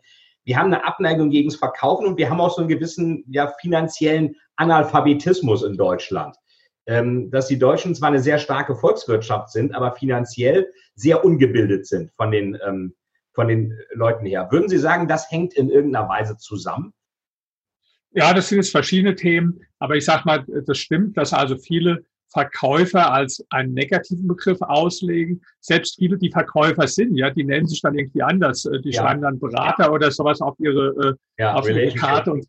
Wir 0.45 0.57
haben 0.57 0.73
eine 0.73 0.85
Abneigung 0.85 1.29
gegen 1.29 1.49
das 1.49 1.57
Verkaufen 1.57 2.07
und 2.07 2.17
wir 2.17 2.29
haben 2.29 2.41
auch 2.41 2.53
so 2.53 2.61
einen 2.61 2.69
gewissen 2.69 3.23
ja, 3.27 3.53
finanziellen 3.61 4.35
Analphabetismus 4.55 5.63
in 5.63 5.77
Deutschland. 5.77 6.35
Ähm, 6.85 7.29
dass 7.29 7.47
die 7.47 7.59
Deutschen 7.59 7.93
zwar 7.93 8.09
eine 8.09 8.19
sehr 8.19 8.39
starke 8.39 8.75
Volkswirtschaft 8.75 9.51
sind, 9.51 9.75
aber 9.75 9.91
finanziell 9.91 10.71
sehr 10.95 11.23
ungebildet 11.23 11.85
sind 11.85 12.11
von 12.15 12.31
den 12.31 12.57
ähm, 12.65 12.95
von 13.33 13.47
den 13.47 13.77
Leuten 13.93 14.25
her. 14.25 14.47
Würden 14.51 14.69
Sie 14.69 14.79
sagen, 14.79 15.07
das 15.07 15.29
hängt 15.29 15.53
in 15.53 15.69
irgendeiner 15.69 16.09
Weise 16.09 16.35
zusammen? 16.37 16.93
Ja, 18.11 18.33
das 18.33 18.49
sind 18.49 18.57
jetzt 18.57 18.71
verschiedene 18.71 19.15
Themen, 19.15 19.61
aber 19.77 19.95
ich 19.95 20.05
sage 20.05 20.23
mal, 20.25 20.43
das 20.65 20.77
stimmt, 20.77 21.15
dass 21.15 21.31
also 21.31 21.57
viele 21.57 22.05
Verkäufer 22.31 23.11
als 23.11 23.43
einen 23.49 23.73
negativen 23.73 24.27
Begriff 24.27 24.61
auslegen. 24.61 25.41
Selbst 25.61 25.95
viele, 25.97 26.17
die 26.17 26.31
Verkäufer 26.31 26.87
sind, 26.87 27.15
ja, 27.15 27.29
die 27.29 27.43
nennen 27.43 27.67
sich 27.67 27.81
dann 27.81 27.97
irgendwie 27.97 28.21
anders. 28.21 28.65
Äh, 28.65 28.81
die 28.81 28.91
ja. 28.91 29.01
schreiben 29.01 29.21
dann 29.21 29.39
Berater 29.39 29.85
ja. 29.85 29.91
oder 29.91 30.11
sowas 30.11 30.41
auf 30.41 30.55
ihre, 30.59 30.89
äh, 31.07 31.13
ja, 31.41 31.55
auf 31.55 31.67
ihre 31.67 31.91
Karte 31.93 32.31
und 32.31 32.45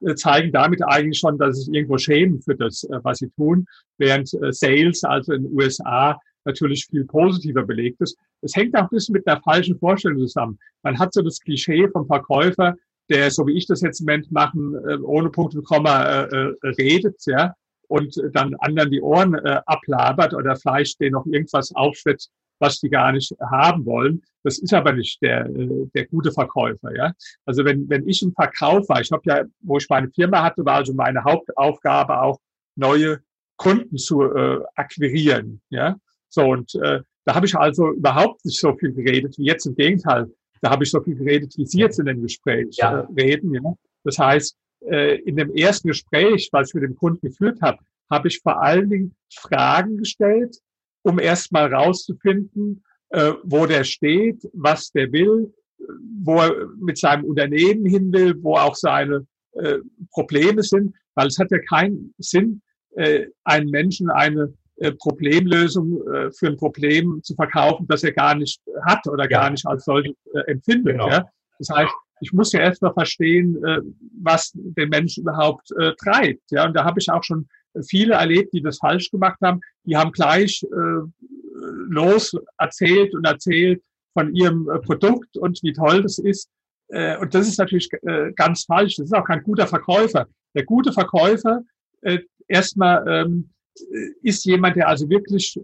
äh, 0.00 0.14
zeigen 0.14 0.52
damit 0.52 0.82
eigentlich 0.82 1.18
schon, 1.18 1.38
dass 1.38 1.64
sie 1.64 1.72
irgendwo 1.72 1.98
schämen 1.98 2.40
für 2.40 2.54
das, 2.54 2.86
was 3.02 3.18
sie 3.18 3.30
tun, 3.30 3.66
während 3.98 4.28
Sales, 4.28 5.02
also 5.02 5.32
in 5.32 5.42
den 5.42 5.52
USA, 5.52 6.18
natürlich 6.44 6.86
viel 6.86 7.04
positiver 7.04 7.64
belegt 7.64 8.00
ist. 8.00 8.16
Es 8.40 8.54
hängt 8.54 8.76
auch 8.76 8.82
ein 8.82 8.88
bisschen 8.90 9.14
mit 9.14 9.26
der 9.26 9.40
falschen 9.40 9.76
Vorstellung 9.76 10.20
zusammen. 10.20 10.56
Man 10.84 10.98
hat 11.00 11.12
so 11.12 11.20
das 11.20 11.40
Klischee 11.40 11.88
vom 11.88 12.06
Verkäufer, 12.06 12.76
der, 13.10 13.32
so 13.32 13.44
wie 13.48 13.58
ich 13.58 13.66
das 13.66 13.80
jetzt 13.80 13.98
im 13.98 14.06
Moment 14.06 14.30
machen, 14.30 14.76
ohne 15.02 15.30
Punkt 15.30 15.56
und 15.56 15.64
Komma 15.64 16.04
äh, 16.04 16.52
redet, 16.78 17.16
ja, 17.26 17.54
und 17.88 18.14
dann 18.32 18.54
anderen 18.60 18.90
die 18.90 19.00
Ohren 19.00 19.34
äh, 19.34 19.60
ablabert 19.66 20.34
oder 20.34 20.56
vielleicht 20.56 21.00
denen 21.00 21.12
noch 21.12 21.26
irgendwas 21.26 21.74
aufschwätzt, 21.74 22.30
was 22.60 22.80
die 22.80 22.90
gar 22.90 23.12
nicht 23.12 23.34
haben 23.50 23.84
wollen. 23.86 24.22
Das 24.42 24.58
ist 24.58 24.74
aber 24.74 24.92
nicht 24.92 25.20
der, 25.22 25.46
äh, 25.46 25.86
der 25.94 26.06
gute 26.06 26.32
Verkäufer. 26.32 26.94
Ja? 26.94 27.12
Also 27.44 27.64
wenn, 27.64 27.88
wenn 27.88 28.06
ich 28.08 28.22
im 28.22 28.32
Verkauf 28.32 28.88
war, 28.88 29.00
ich 29.00 29.10
habe 29.10 29.22
ja, 29.24 29.44
wo 29.60 29.78
ich 29.78 29.88
meine 29.88 30.10
Firma 30.10 30.42
hatte, 30.42 30.64
war 30.64 30.76
also 30.76 30.94
meine 30.94 31.24
Hauptaufgabe 31.24 32.20
auch, 32.20 32.38
neue 32.76 33.20
Kunden 33.56 33.96
zu 33.96 34.22
äh, 34.22 34.60
akquirieren. 34.76 35.60
Ja? 35.70 35.96
So, 36.28 36.44
und 36.44 36.74
äh, 36.76 37.00
da 37.24 37.34
habe 37.34 37.46
ich 37.46 37.54
also 37.54 37.92
überhaupt 37.92 38.44
nicht 38.44 38.60
so 38.60 38.74
viel 38.74 38.92
geredet 38.92 39.36
wie 39.38 39.44
jetzt. 39.44 39.66
Im 39.66 39.74
Gegenteil, 39.74 40.30
da 40.62 40.70
habe 40.70 40.84
ich 40.84 40.90
so 40.90 41.00
viel 41.00 41.16
geredet, 41.16 41.54
wie 41.56 41.66
Sie 41.66 41.80
jetzt 41.80 41.98
in 41.98 42.06
dem 42.06 42.22
Gespräch 42.22 42.76
ja. 42.76 43.00
äh, 43.00 43.06
reden. 43.20 43.54
Ja? 43.54 43.74
Das 44.04 44.18
heißt, 44.18 44.56
in 44.80 45.36
dem 45.36 45.54
ersten 45.56 45.88
Gespräch, 45.88 46.48
was 46.52 46.68
ich 46.68 46.74
mit 46.74 46.84
dem 46.84 46.96
Kunden 46.96 47.20
geführt 47.20 47.60
habe, 47.60 47.78
habe 48.10 48.28
ich 48.28 48.40
vor 48.40 48.62
allen 48.62 48.88
Dingen 48.88 49.16
Fragen 49.34 49.98
gestellt, 49.98 50.56
um 51.02 51.18
erstmal 51.18 51.72
rauszufinden, 51.72 52.82
äh, 53.10 53.32
wo 53.42 53.66
der 53.66 53.84
steht, 53.84 54.48
was 54.52 54.90
der 54.92 55.10
will, 55.12 55.52
wo 56.22 56.40
er 56.40 56.68
mit 56.78 56.98
seinem 56.98 57.24
Unternehmen 57.24 57.86
hin 57.86 58.12
will, 58.12 58.34
wo 58.42 58.56
auch 58.56 58.74
seine 58.74 59.26
äh, 59.52 59.78
Probleme 60.10 60.62
sind, 60.62 60.94
weil 61.14 61.28
es 61.28 61.38
hat 61.38 61.50
ja 61.50 61.58
keinen 61.68 62.14
Sinn, 62.18 62.60
äh, 62.96 63.26
einen 63.44 63.70
Menschen 63.70 64.10
eine 64.10 64.52
äh, 64.76 64.92
Problemlösung 64.92 66.06
äh, 66.08 66.30
für 66.32 66.48
ein 66.48 66.56
Problem 66.56 67.20
zu 67.22 67.34
verkaufen, 67.34 67.86
das 67.88 68.04
er 68.04 68.12
gar 68.12 68.34
nicht 68.34 68.60
hat 68.86 69.06
oder 69.06 69.24
ja. 69.24 69.40
gar 69.40 69.50
nicht 69.50 69.66
als 69.66 69.84
solches 69.84 70.14
äh, 70.34 70.50
empfindet. 70.50 70.94
Genau. 70.94 71.08
Ja? 71.08 71.26
Das 71.58 71.70
heißt, 71.70 71.92
ich 72.20 72.32
muss 72.32 72.52
ja 72.52 72.60
erst 72.60 72.82
mal 72.82 72.92
verstehen, 72.92 73.62
äh, 73.64 73.80
was 74.20 74.52
den 74.54 74.88
Menschen 74.88 75.22
überhaupt 75.22 75.70
äh, 75.78 75.92
treibt. 75.94 76.50
Ja? 76.50 76.66
Und 76.66 76.74
da 76.74 76.84
habe 76.84 77.00
ich 77.00 77.10
auch 77.10 77.24
schon 77.24 77.48
viele 77.86 78.14
erlebt, 78.14 78.52
die 78.52 78.62
das 78.62 78.78
falsch 78.78 79.10
gemacht 79.10 79.38
haben. 79.42 79.60
Die 79.84 79.96
haben 79.96 80.12
gleich 80.12 80.62
äh, 80.64 81.28
los 81.88 82.34
erzählt 82.58 83.14
und 83.14 83.24
erzählt 83.24 83.82
von 84.12 84.34
ihrem 84.34 84.68
äh, 84.68 84.78
Produkt 84.80 85.36
und 85.36 85.60
wie 85.62 85.72
toll 85.72 86.02
das 86.02 86.18
ist. 86.18 86.50
Äh, 86.88 87.18
und 87.18 87.34
das 87.34 87.46
ist 87.46 87.58
natürlich 87.58 87.88
äh, 88.02 88.32
ganz 88.34 88.64
falsch. 88.64 88.96
Das 88.96 89.06
ist 89.06 89.14
auch 89.14 89.26
kein 89.26 89.42
guter 89.42 89.66
Verkäufer. 89.66 90.26
Der 90.54 90.64
gute 90.64 90.92
Verkäufer 90.92 91.62
erstmal 92.46 93.04
ähm, 93.06 93.50
ist 94.22 94.44
jemand, 94.44 94.76
der 94.76 94.88
also 94.88 95.10
wirklich 95.10 95.60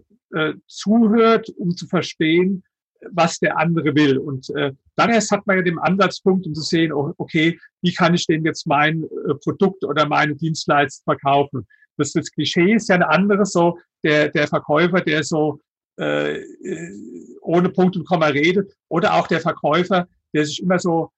zuhört, 0.67 1.49
um 1.57 1.75
zu 1.75 1.87
verstehen, 1.87 2.63
was 3.11 3.39
der 3.39 3.57
andere 3.57 3.95
will. 3.95 4.17
Und 4.17 4.49
äh, 4.55 4.71
dann 4.95 5.11
erst 5.11 5.31
hat 5.31 5.45
man 5.47 5.57
ja 5.57 5.63
den 5.63 5.79
Ansatzpunkt, 5.79 6.47
um 6.47 6.53
zu 6.53 6.61
sehen, 6.61 6.91
oh, 6.91 7.13
okay, 7.17 7.59
wie 7.81 7.93
kann 7.93 8.13
ich 8.13 8.25
denn 8.25 8.45
jetzt 8.45 8.67
mein 8.67 9.03
äh, 9.03 9.35
Produkt 9.43 9.83
oder 9.83 10.07
meine 10.07 10.35
Dienstleistung 10.35 11.03
verkaufen? 11.03 11.67
Das, 11.97 12.11
das 12.13 12.31
Klischee 12.31 12.73
ist 12.73 12.89
ja 12.89 12.95
ein 12.95 13.03
anderes, 13.03 13.51
so 13.51 13.77
der, 14.03 14.29
der 14.29 14.47
Verkäufer, 14.47 15.01
der 15.01 15.23
so 15.23 15.59
äh, 15.97 16.41
ohne 17.41 17.69
Punkt 17.69 17.95
und 17.95 18.05
Komma 18.05 18.27
redet, 18.27 18.73
oder 18.89 19.13
auch 19.13 19.27
der 19.27 19.39
Verkäufer, 19.39 20.07
der 20.33 20.45
sich 20.45 20.61
immer 20.61 20.79
so 20.79 21.09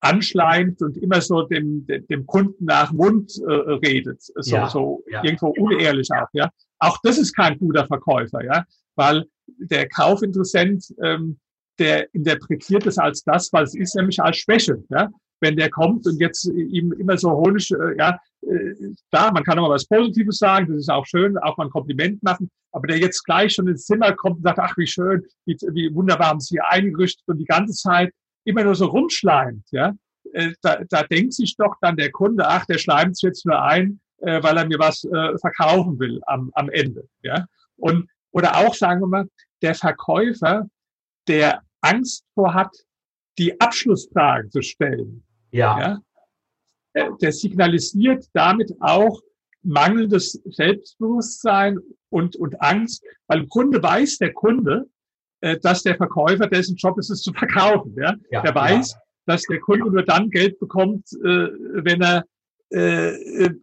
anschleimt 0.00 0.82
und 0.82 0.96
immer 0.98 1.20
so 1.20 1.42
dem, 1.42 1.86
dem 1.86 2.26
Kunden 2.26 2.66
nach 2.66 2.92
Mund 2.92 3.32
äh, 3.48 3.52
redet, 3.52 4.22
so, 4.22 4.54
ja, 4.54 4.68
so 4.68 5.02
ja. 5.10 5.24
irgendwo 5.24 5.48
unehrlich 5.48 6.08
auch, 6.12 6.28
ja. 6.32 6.50
Auch 6.78 6.98
das 7.02 7.18
ist 7.18 7.34
kein 7.34 7.58
guter 7.58 7.86
Verkäufer, 7.86 8.44
ja, 8.44 8.64
weil 8.96 9.24
der 9.46 9.88
Kaufinteressent, 9.88 10.94
ähm, 11.02 11.38
der 11.78 12.12
interpretiert 12.14 12.86
es 12.86 12.98
als 12.98 13.24
das, 13.24 13.52
weil 13.52 13.64
es 13.64 13.74
ist 13.74 13.96
nämlich 13.96 14.20
als 14.20 14.38
Schwäche, 14.38 14.82
ja. 14.90 15.10
Wenn 15.40 15.56
der 15.56 15.68
kommt 15.68 16.06
und 16.06 16.20
jetzt 16.20 16.46
ihm 16.46 16.92
immer 16.92 17.18
so 17.18 17.30
honisch, 17.30 17.70
äh, 17.72 17.96
ja, 17.98 18.18
äh, 18.42 18.74
da, 19.10 19.30
man 19.32 19.42
kann 19.42 19.58
auch 19.58 19.68
mal 19.68 19.74
was 19.74 19.86
Positives 19.86 20.38
sagen, 20.38 20.68
das 20.68 20.82
ist 20.82 20.90
auch 20.90 21.04
schön, 21.04 21.36
auch 21.38 21.56
mal 21.56 21.64
ein 21.64 21.70
Kompliment 21.70 22.22
machen, 22.22 22.48
aber 22.72 22.86
der 22.86 22.98
jetzt 22.98 23.24
gleich 23.24 23.54
schon 23.54 23.68
ins 23.68 23.84
Zimmer 23.84 24.12
kommt 24.12 24.36
und 24.36 24.42
sagt, 24.42 24.58
ach, 24.58 24.76
wie 24.76 24.86
schön, 24.86 25.22
wie, 25.44 25.56
wie 25.72 25.94
wunderbar 25.94 26.28
haben 26.28 26.40
Sie 26.40 26.54
hier 26.54 26.68
eingerichtet 26.70 27.24
und 27.26 27.38
die 27.38 27.44
ganze 27.44 27.74
Zeit 27.74 28.12
immer 28.44 28.64
nur 28.64 28.74
so 28.74 28.86
rumschleimt, 28.86 29.64
ja, 29.70 29.94
äh, 30.32 30.52
da, 30.62 30.78
da 30.88 31.02
denkt 31.02 31.34
sich 31.34 31.56
doch 31.56 31.74
dann 31.80 31.96
der 31.96 32.10
Kunde, 32.10 32.46
ach, 32.46 32.64
der 32.66 32.78
schleimt 32.78 33.16
sich 33.16 33.28
jetzt 33.28 33.44
nur 33.44 33.60
ein, 33.60 34.00
äh, 34.18 34.42
weil 34.42 34.56
er 34.56 34.66
mir 34.66 34.78
was 34.78 35.04
äh, 35.04 35.38
verkaufen 35.38 35.98
will 35.98 36.20
am, 36.26 36.50
am 36.54 36.70
Ende, 36.70 37.06
ja. 37.22 37.46
Und, 37.76 38.08
oder 38.34 38.56
auch, 38.56 38.74
sagen 38.74 39.00
wir 39.00 39.06
mal, 39.06 39.28
der 39.62 39.74
Verkäufer, 39.74 40.68
der 41.28 41.62
Angst 41.80 42.24
vor 42.34 42.52
hat, 42.52 42.74
die 43.38 43.58
Abschlussfragen 43.60 44.50
zu 44.50 44.62
stellen. 44.62 45.24
Ja. 45.50 45.78
ja 45.78 45.98
der, 46.94 47.10
der 47.20 47.32
signalisiert 47.32 48.26
damit 48.32 48.72
auch 48.80 49.20
mangelndes 49.62 50.40
Selbstbewusstsein 50.44 51.78
und, 52.10 52.36
und 52.36 52.60
Angst, 52.60 53.04
weil 53.26 53.40
im 53.40 53.48
Grunde 53.48 53.82
weiß 53.82 54.18
der 54.18 54.32
Kunde, 54.32 54.86
äh, 55.40 55.58
dass 55.60 55.82
der 55.82 55.96
Verkäufer, 55.96 56.46
dessen 56.46 56.76
Job 56.76 56.98
ist 56.98 57.10
es 57.10 57.22
zu 57.22 57.32
verkaufen. 57.32 57.94
Ja? 57.96 58.14
ja 58.30 58.42
der 58.42 58.54
weiß, 58.54 58.92
ja. 58.92 58.98
dass 59.26 59.42
der 59.42 59.60
Kunde 59.60 59.90
nur 59.90 60.04
dann 60.04 60.30
Geld 60.30 60.58
bekommt, 60.60 61.06
äh, 61.12 61.48
wenn 61.84 62.02
er 62.02 62.24
äh, 62.70 63.10
äh, 63.10 63.54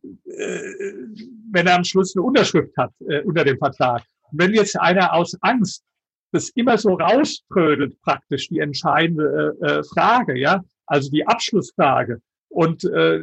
wenn 1.52 1.68
er 1.68 1.76
am 1.76 1.84
Schluss 1.84 2.16
eine 2.16 2.24
Unterschrift 2.24 2.76
hat 2.78 2.94
äh, 3.08 3.22
unter 3.24 3.44
dem 3.44 3.58
Vertrag. 3.58 4.04
Wenn 4.32 4.54
jetzt 4.54 4.80
einer 4.80 5.14
aus 5.14 5.38
Angst 5.42 5.84
das 6.32 6.50
immer 6.50 6.78
so 6.78 6.94
rauströdelt 6.94 8.00
praktisch 8.02 8.48
die 8.48 8.60
entscheidende 8.60 9.56
äh, 9.62 9.66
äh, 9.66 9.84
Frage, 9.84 10.38
ja, 10.38 10.64
also 10.86 11.10
die 11.10 11.28
Abschlussfrage. 11.28 12.22
Und 12.50 12.84
äh, 12.86 13.22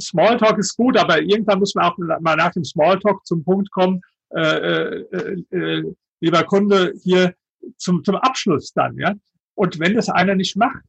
Smalltalk 0.00 0.58
ist 0.58 0.76
gut, 0.76 0.96
aber 0.96 1.20
irgendwann 1.20 1.58
muss 1.58 1.74
man 1.74 1.86
auch 1.86 1.98
mal 1.98 2.36
nach 2.36 2.52
dem 2.52 2.64
Smalltalk 2.64 3.24
zum 3.26 3.44
Punkt 3.44 3.70
kommen, 3.70 4.00
äh, 4.30 4.40
äh, 4.40 5.44
äh, 5.50 5.94
lieber 6.20 6.44
Kunde, 6.44 6.92
hier 7.02 7.34
zum, 7.76 8.04
zum 8.04 8.16
Abschluss 8.16 8.72
dann, 8.72 8.96
ja. 8.96 9.14
Und 9.54 9.80
wenn 9.80 9.94
das 9.94 10.08
einer 10.08 10.34
nicht 10.34 10.56
macht, 10.56 10.82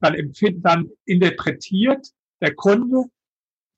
dann 0.00 0.14
empfindet, 0.14 0.64
dann 0.64 0.90
interpretiert 1.04 2.08
der 2.40 2.54
Kunde 2.54 3.04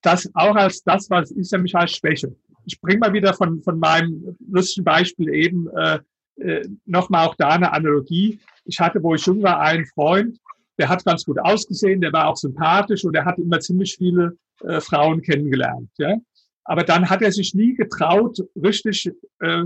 das 0.03 0.31
auch 0.35 0.55
als 0.55 0.83
das, 0.83 1.11
was 1.11 1.31
ist, 1.31 1.53
nämlich 1.53 1.75
als 1.75 1.93
Schwäche. 1.93 2.35
Ich 2.69 2.81
bringe 2.81 2.99
mal 2.99 3.13
wieder 3.15 3.33
von, 3.33 3.63
von 3.63 3.79
meinem 3.79 4.37
lustigen 4.47 4.85
Beispiel 4.85 5.31
eben 5.31 5.69
äh, 5.75 5.99
äh, 6.37 6.69
nochmal 6.85 7.27
auch 7.27 7.35
da 7.35 7.49
eine 7.49 7.73
Analogie. 7.73 8.41
Ich 8.65 8.79
hatte, 8.79 9.03
wo 9.03 9.15
ich 9.15 9.25
jung 9.25 9.43
war, 9.43 9.61
einen 9.61 9.87
Freund, 9.87 10.39
der 10.79 10.89
hat 10.91 11.05
ganz 11.05 11.25
gut 11.25 11.39
ausgesehen, 11.41 12.03
der 12.03 12.13
war 12.13 12.29
auch 12.29 12.37
sympathisch 12.37 13.05
und 13.05 13.17
er 13.17 13.25
hat 13.25 13.39
immer 13.39 13.59
ziemlich 13.59 13.97
viele 13.97 14.37
äh, 14.65 14.81
Frauen 14.81 15.23
kennengelernt. 15.23 15.91
Ja? 15.97 16.17
Aber 16.65 16.85
dann 16.85 17.09
hat 17.09 17.23
er 17.23 17.33
sich 17.33 17.55
nie 17.55 17.75
getraut, 17.75 18.39
richtig 18.55 19.11
äh, 19.41 19.65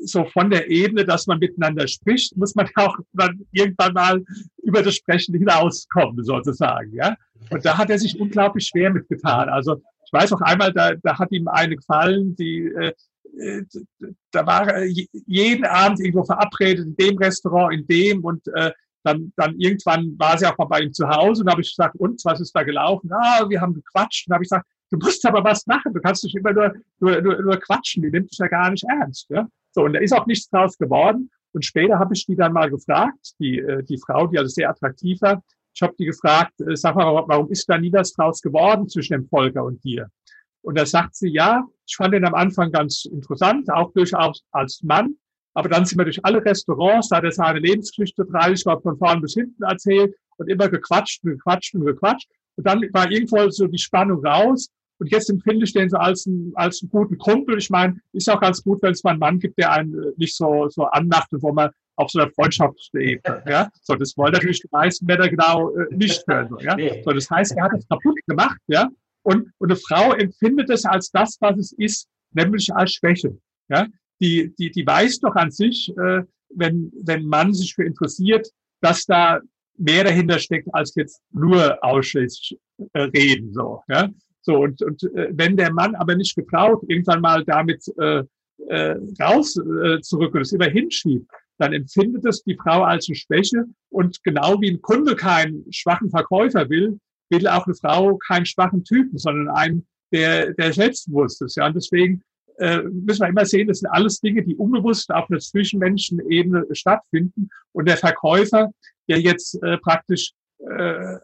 so 0.00 0.24
von 0.26 0.50
der 0.50 0.70
Ebene, 0.70 1.04
dass 1.04 1.26
man 1.26 1.40
miteinander 1.40 1.88
spricht, 1.88 2.36
muss 2.36 2.54
man 2.54 2.68
auch 2.76 2.96
dann 3.12 3.40
irgendwann 3.50 3.94
mal 3.94 4.24
über 4.62 4.82
das 4.82 4.94
Sprechen 4.94 5.34
hinauskommen, 5.34 6.24
sozusagen. 6.24 6.94
Ja? 6.94 7.16
Und 7.50 7.64
da 7.64 7.76
hat 7.76 7.90
er 7.90 7.98
sich 7.98 8.18
unglaublich 8.18 8.66
schwer 8.66 8.90
mitgetan. 8.90 9.48
Also 9.48 9.82
weiß 10.14 10.32
auch 10.32 10.40
einmal, 10.40 10.72
da, 10.72 10.94
da 10.94 11.18
hat 11.18 11.32
ihm 11.32 11.48
eine 11.48 11.76
gefallen, 11.76 12.34
die 12.36 12.66
äh, 12.66 12.92
äh 13.38 13.64
da 14.30 14.46
war 14.46 14.68
er 14.68 14.86
jeden 14.86 15.64
Abend 15.64 16.00
irgendwo 16.00 16.24
verabredet, 16.24 16.86
in 16.86 16.96
dem 16.96 17.18
Restaurant, 17.18 17.74
in 17.74 17.86
dem 17.86 18.24
und 18.24 18.46
äh, 18.48 18.72
dann, 19.04 19.32
dann 19.36 19.58
irgendwann 19.58 20.18
war 20.18 20.36
sie 20.38 20.46
auch 20.46 20.56
mal 20.56 20.64
bei 20.64 20.80
ihm 20.80 20.92
zu 20.92 21.06
Hause 21.06 21.42
und 21.42 21.50
habe 21.50 21.60
ich 21.60 21.68
gesagt, 21.68 21.96
und 21.96 22.24
was 22.24 22.40
ist 22.40 22.52
da 22.56 22.62
gelaufen? 22.62 23.10
Ah, 23.12 23.44
wir 23.48 23.60
haben 23.60 23.74
gequatscht. 23.74 24.26
Und 24.26 24.34
habe 24.34 24.44
ich 24.44 24.48
gesagt, 24.48 24.66
du 24.90 24.96
musst 24.96 25.24
aber 25.26 25.44
was 25.44 25.66
machen. 25.66 25.92
Du 25.92 26.00
kannst 26.00 26.24
nicht 26.24 26.34
immer 26.34 26.52
nur, 26.52 26.74
nur, 27.00 27.20
nur, 27.20 27.42
nur 27.42 27.56
quatschen. 27.58 28.02
Die 28.02 28.10
nimmt 28.10 28.30
dich 28.30 28.38
ja 28.38 28.48
gar 28.48 28.70
nicht 28.70 28.84
ernst. 28.88 29.28
Ja? 29.28 29.46
So, 29.72 29.84
und 29.84 29.92
da 29.92 30.00
ist 30.00 30.14
auch 30.14 30.26
nichts 30.26 30.48
draus 30.48 30.78
geworden. 30.78 31.30
Und 31.52 31.64
später 31.64 31.98
habe 31.98 32.14
ich 32.14 32.26
die 32.26 32.34
dann 32.34 32.52
mal 32.52 32.70
gefragt, 32.70 33.34
die, 33.38 33.58
äh, 33.58 33.82
die 33.84 33.98
Frau, 33.98 34.26
die 34.26 34.38
also 34.38 34.48
sehr 34.48 34.70
attraktiv 34.70 35.20
war. 35.20 35.42
Ich 35.74 35.82
habe 35.82 35.94
die 35.98 36.06
gefragt, 36.06 36.60
äh, 36.60 36.76
sag 36.76 36.94
mal, 36.94 37.24
warum 37.26 37.50
ist 37.50 37.68
da 37.68 37.76
nie 37.76 37.92
was 37.92 38.12
draus 38.12 38.40
geworden 38.40 38.88
zwischen 38.88 39.14
dem 39.14 39.28
Volker 39.28 39.64
und 39.64 39.82
dir? 39.82 40.08
Und 40.62 40.78
da 40.78 40.86
sagt 40.86 41.16
sie, 41.16 41.28
ja, 41.28 41.64
ich 41.86 41.96
fand 41.96 42.14
ihn 42.14 42.24
am 42.24 42.34
Anfang 42.34 42.72
ganz 42.72 43.04
interessant, 43.04 43.70
auch 43.70 43.92
durchaus 43.92 44.42
als 44.52 44.82
Mann. 44.82 45.16
Aber 45.52 45.68
dann 45.68 45.84
sind 45.84 45.98
wir 45.98 46.04
durch 46.04 46.24
alle 46.24 46.44
Restaurants, 46.44 47.08
da 47.08 47.16
hat 47.16 47.24
er 47.24 47.32
seine 47.32 47.58
Lebensgeschichte 47.58 48.24
dreißig 48.24 48.64
Mal 48.64 48.80
von 48.80 48.96
vorn 48.96 49.20
bis 49.20 49.34
hinten 49.34 49.62
erzählt 49.62 50.14
und 50.36 50.48
immer 50.48 50.68
gequatscht 50.68 51.22
und 51.22 51.32
gequatscht 51.32 51.74
und 51.74 51.84
gequatscht. 51.84 52.28
Und 52.56 52.66
dann 52.66 52.80
war 52.92 53.10
irgendwo 53.10 53.48
so 53.50 53.66
die 53.66 53.78
Spannung 53.78 54.24
raus. 54.24 54.70
Und 54.98 55.10
jetzt 55.10 55.28
empfinde 55.28 55.64
ich 55.64 55.72
den 55.72 55.90
so 55.90 55.96
als, 55.96 56.26
einen, 56.26 56.52
als 56.54 56.80
einen 56.80 56.90
guten 56.90 57.18
Kumpel. 57.18 57.58
Ich 57.58 57.68
meine, 57.68 58.00
ist 58.12 58.30
auch 58.30 58.40
ganz 58.40 58.62
gut, 58.62 58.80
wenn 58.82 58.92
es 58.92 59.02
mal 59.04 59.10
einen 59.10 59.18
Mann 59.20 59.38
gibt, 59.40 59.58
der 59.58 59.72
einen 59.72 59.92
äh, 59.92 60.12
nicht 60.16 60.36
so, 60.36 60.68
so 60.68 60.84
anmacht 60.84 61.32
und 61.32 61.42
wo 61.42 61.52
man 61.52 61.70
auf 61.96 62.10
so 62.10 62.20
einer 62.20 62.30
Freundschaftsebene, 62.30 63.42
ja. 63.48 63.70
So, 63.82 63.94
das 63.94 64.16
wollen 64.16 64.32
natürlich 64.32 64.60
die 64.60 64.68
meisten 64.70 65.06
Männer 65.06 65.28
genau 65.28 65.70
äh, 65.76 65.94
nicht 65.94 66.24
hören, 66.26 66.48
so, 66.48 66.58
ja. 66.58 66.76
So, 67.04 67.10
das 67.12 67.30
heißt, 67.30 67.56
er 67.56 67.64
hat 67.64 67.72
es 67.78 67.88
kaputt 67.88 68.18
gemacht, 68.26 68.58
ja. 68.66 68.88
Und, 69.22 69.50
und 69.58 69.70
eine 69.70 69.76
Frau 69.76 70.12
empfindet 70.12 70.70
es 70.70 70.84
als 70.84 71.10
das, 71.10 71.36
was 71.40 71.56
es 71.58 71.72
ist, 71.72 72.08
nämlich 72.32 72.74
als 72.74 72.92
Schwäche, 72.92 73.38
ja 73.68 73.86
die, 74.20 74.54
die, 74.58 74.70
die 74.70 74.86
weiß 74.86 75.20
doch 75.20 75.34
an 75.34 75.50
sich, 75.50 75.92
äh, 75.96 76.22
wenn, 76.50 76.92
wenn 77.02 77.24
man 77.26 77.52
sich 77.52 77.74
für 77.74 77.84
interessiert, 77.84 78.48
dass 78.80 79.04
da 79.04 79.40
mehr 79.76 80.04
dahinter 80.04 80.38
steckt 80.38 80.72
als 80.72 80.94
jetzt 80.94 81.20
nur 81.32 81.82
ausschließlich 81.82 82.58
äh, 82.92 83.00
reden, 83.00 83.52
so, 83.52 83.82
ja. 83.88 84.08
So, 84.42 84.58
und, 84.58 84.82
und 84.82 85.02
äh, 85.14 85.30
wenn 85.32 85.56
der 85.56 85.72
Mann 85.72 85.94
aber 85.94 86.14
nicht 86.16 86.36
getraut, 86.36 86.82
irgendwann 86.86 87.22
mal 87.22 87.44
damit 87.44 87.82
äh, 87.98 88.22
äh, 88.68 88.96
raus 89.20 89.56
äh, 89.56 90.00
zurück 90.00 90.34
und 90.34 90.42
es 90.42 90.52
immer 90.52 90.68
hinschiebt, 90.68 91.30
dann 91.58 91.72
empfindet 91.72 92.24
es 92.26 92.42
die 92.42 92.56
Frau 92.56 92.82
als 92.82 93.08
eine 93.08 93.16
Schwäche. 93.16 93.64
Und 93.90 94.22
genau 94.24 94.60
wie 94.60 94.70
ein 94.70 94.82
Kunde 94.82 95.16
keinen 95.16 95.64
schwachen 95.72 96.10
Verkäufer 96.10 96.68
will, 96.68 96.98
will 97.30 97.48
auch 97.48 97.66
eine 97.66 97.74
Frau 97.74 98.16
keinen 98.18 98.46
schwachen 98.46 98.84
Typen, 98.84 99.18
sondern 99.18 99.48
einen, 99.54 99.86
der, 100.12 100.52
der 100.54 100.72
selbstbewusst 100.72 101.42
ist. 101.42 101.56
Ja, 101.56 101.66
und 101.66 101.76
deswegen 101.76 102.22
äh, 102.58 102.82
müssen 102.82 103.22
wir 103.22 103.28
immer 103.28 103.46
sehen, 103.46 103.68
das 103.68 103.80
sind 103.80 103.90
alles 103.90 104.20
Dinge, 104.20 104.42
die 104.42 104.56
unbewusst 104.56 105.10
auf 105.10 105.30
einer 105.30 105.40
Zwischenmenschenebene 105.40 106.66
stattfinden. 106.72 107.48
Und 107.72 107.88
der 107.88 107.96
Verkäufer, 107.96 108.72
der 109.08 109.20
jetzt 109.20 109.60
äh, 109.62 109.78
praktisch 109.78 110.32
äh, 110.58 111.16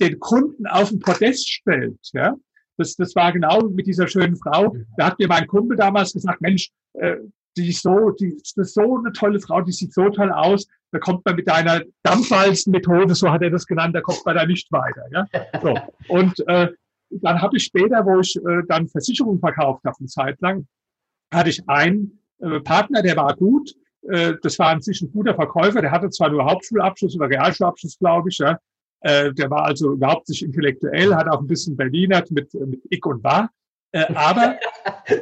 den 0.00 0.18
Kunden 0.18 0.66
auf 0.66 0.90
den 0.90 1.00
Podest 1.00 1.48
stellt, 1.48 1.98
ja, 2.12 2.34
das, 2.76 2.94
das 2.94 3.14
war 3.14 3.32
genau 3.32 3.68
mit 3.68 3.86
dieser 3.86 4.08
schönen 4.08 4.36
Frau. 4.36 4.74
Da 4.96 5.06
hat 5.06 5.18
mir 5.18 5.28
mein 5.28 5.46
Kumpel 5.46 5.76
damals 5.76 6.12
gesagt, 6.12 6.40
Mensch, 6.40 6.70
äh, 6.94 7.16
die 7.56 7.70
ist 7.70 7.82
so, 7.82 8.10
die 8.10 8.36
ist 8.36 8.56
so 8.56 8.98
eine 8.98 9.12
tolle 9.12 9.40
Frau, 9.40 9.60
die 9.60 9.72
sieht 9.72 9.92
so 9.92 10.08
toll 10.10 10.30
aus. 10.30 10.66
Da 10.92 10.98
kommt 10.98 11.24
man 11.24 11.36
mit 11.36 11.48
deiner 11.48 11.82
Dampfwalzen-Methode, 12.02 13.14
so 13.14 13.30
hat 13.30 13.42
er 13.42 13.50
das 13.50 13.66
genannt, 13.66 13.94
da 13.94 14.00
kommt 14.00 14.24
man 14.24 14.36
da 14.36 14.46
nicht 14.46 14.70
weiter. 14.72 15.04
Ja? 15.12 15.26
So. 15.62 15.74
Und 16.08 16.46
äh, 16.48 16.68
dann 17.10 17.42
habe 17.42 17.56
ich 17.56 17.64
später, 17.64 18.04
wo 18.04 18.20
ich 18.20 18.36
äh, 18.36 18.62
dann 18.68 18.88
Versicherungen 18.88 19.40
verkauft 19.40 19.84
habe, 19.84 19.96
eine 19.98 20.08
Zeit 20.08 20.40
lang, 20.40 20.66
hatte 21.32 21.50
ich 21.50 21.68
einen 21.68 22.20
äh, 22.40 22.60
Partner, 22.60 23.02
der 23.02 23.16
war 23.16 23.36
gut. 23.36 23.74
Äh, 24.08 24.34
das 24.42 24.58
war 24.58 24.68
an 24.68 24.80
sich 24.80 25.00
ein 25.02 25.12
guter 25.12 25.34
Verkäufer. 25.34 25.80
Der 25.80 25.90
hatte 25.90 26.10
zwar 26.10 26.30
nur 26.30 26.44
Hauptschulabschluss 26.44 27.16
oder 27.16 27.28
Realschulabschluss, 27.28 27.98
glaube 27.98 28.30
ich. 28.30 28.38
Ja. 28.38 28.58
Äh, 29.00 29.32
der 29.32 29.50
war 29.50 29.64
also 29.64 29.92
überhaupt 29.92 30.28
nicht 30.28 30.42
intellektuell, 30.42 31.14
hat 31.14 31.28
auch 31.28 31.40
ein 31.40 31.46
bisschen 31.46 31.76
Berlinert 31.76 32.30
mit, 32.30 32.54
äh, 32.54 32.66
mit 32.66 32.80
Ich 32.90 33.04
und 33.04 33.22
War. 33.24 33.50
Äh, 33.92 34.12
aber 34.14 34.56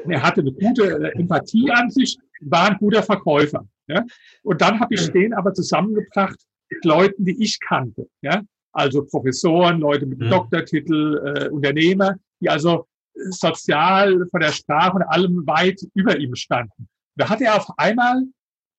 er 0.09 0.23
hatte 0.23 0.41
eine 0.41 0.53
gute 0.53 0.85
äh, 0.85 1.19
Empathie 1.19 1.71
an 1.71 1.91
sich, 1.91 2.19
war 2.41 2.71
ein 2.71 2.79
guter 2.79 3.03
Verkäufer. 3.03 3.67
Ja. 3.87 4.05
Und 4.43 4.61
dann 4.61 4.81
habe 4.81 4.95
ich 4.95 5.11
den 5.11 5.35
aber 5.35 5.55
zusammengebracht 5.55 6.39
mit 6.71 6.85
Leuten, 6.85 7.25
die 7.25 7.43
ich 7.43 7.59
kannte. 7.61 8.07
Ja 8.23 8.43
also 8.79 9.05
Professoren, 9.05 9.81
Leute 9.81 10.07
mit 10.07 10.21
mhm. 10.21 10.31
Doktortitel, 10.31 11.19
äh, 11.25 11.49
Unternehmer, 11.49 12.15
die 12.41 12.49
also 12.49 12.87
sozial 13.31 14.27
von 14.31 14.41
der 14.41 14.53
Sprache 14.53 14.97
und 14.97 15.03
allem 15.03 15.47
weit 15.47 15.81
über 15.95 16.17
ihm 16.17 16.35
standen. 16.37 16.89
Da 17.17 17.29
hat 17.29 17.41
er 17.41 17.57
auf 17.57 17.69
einmal 17.77 18.23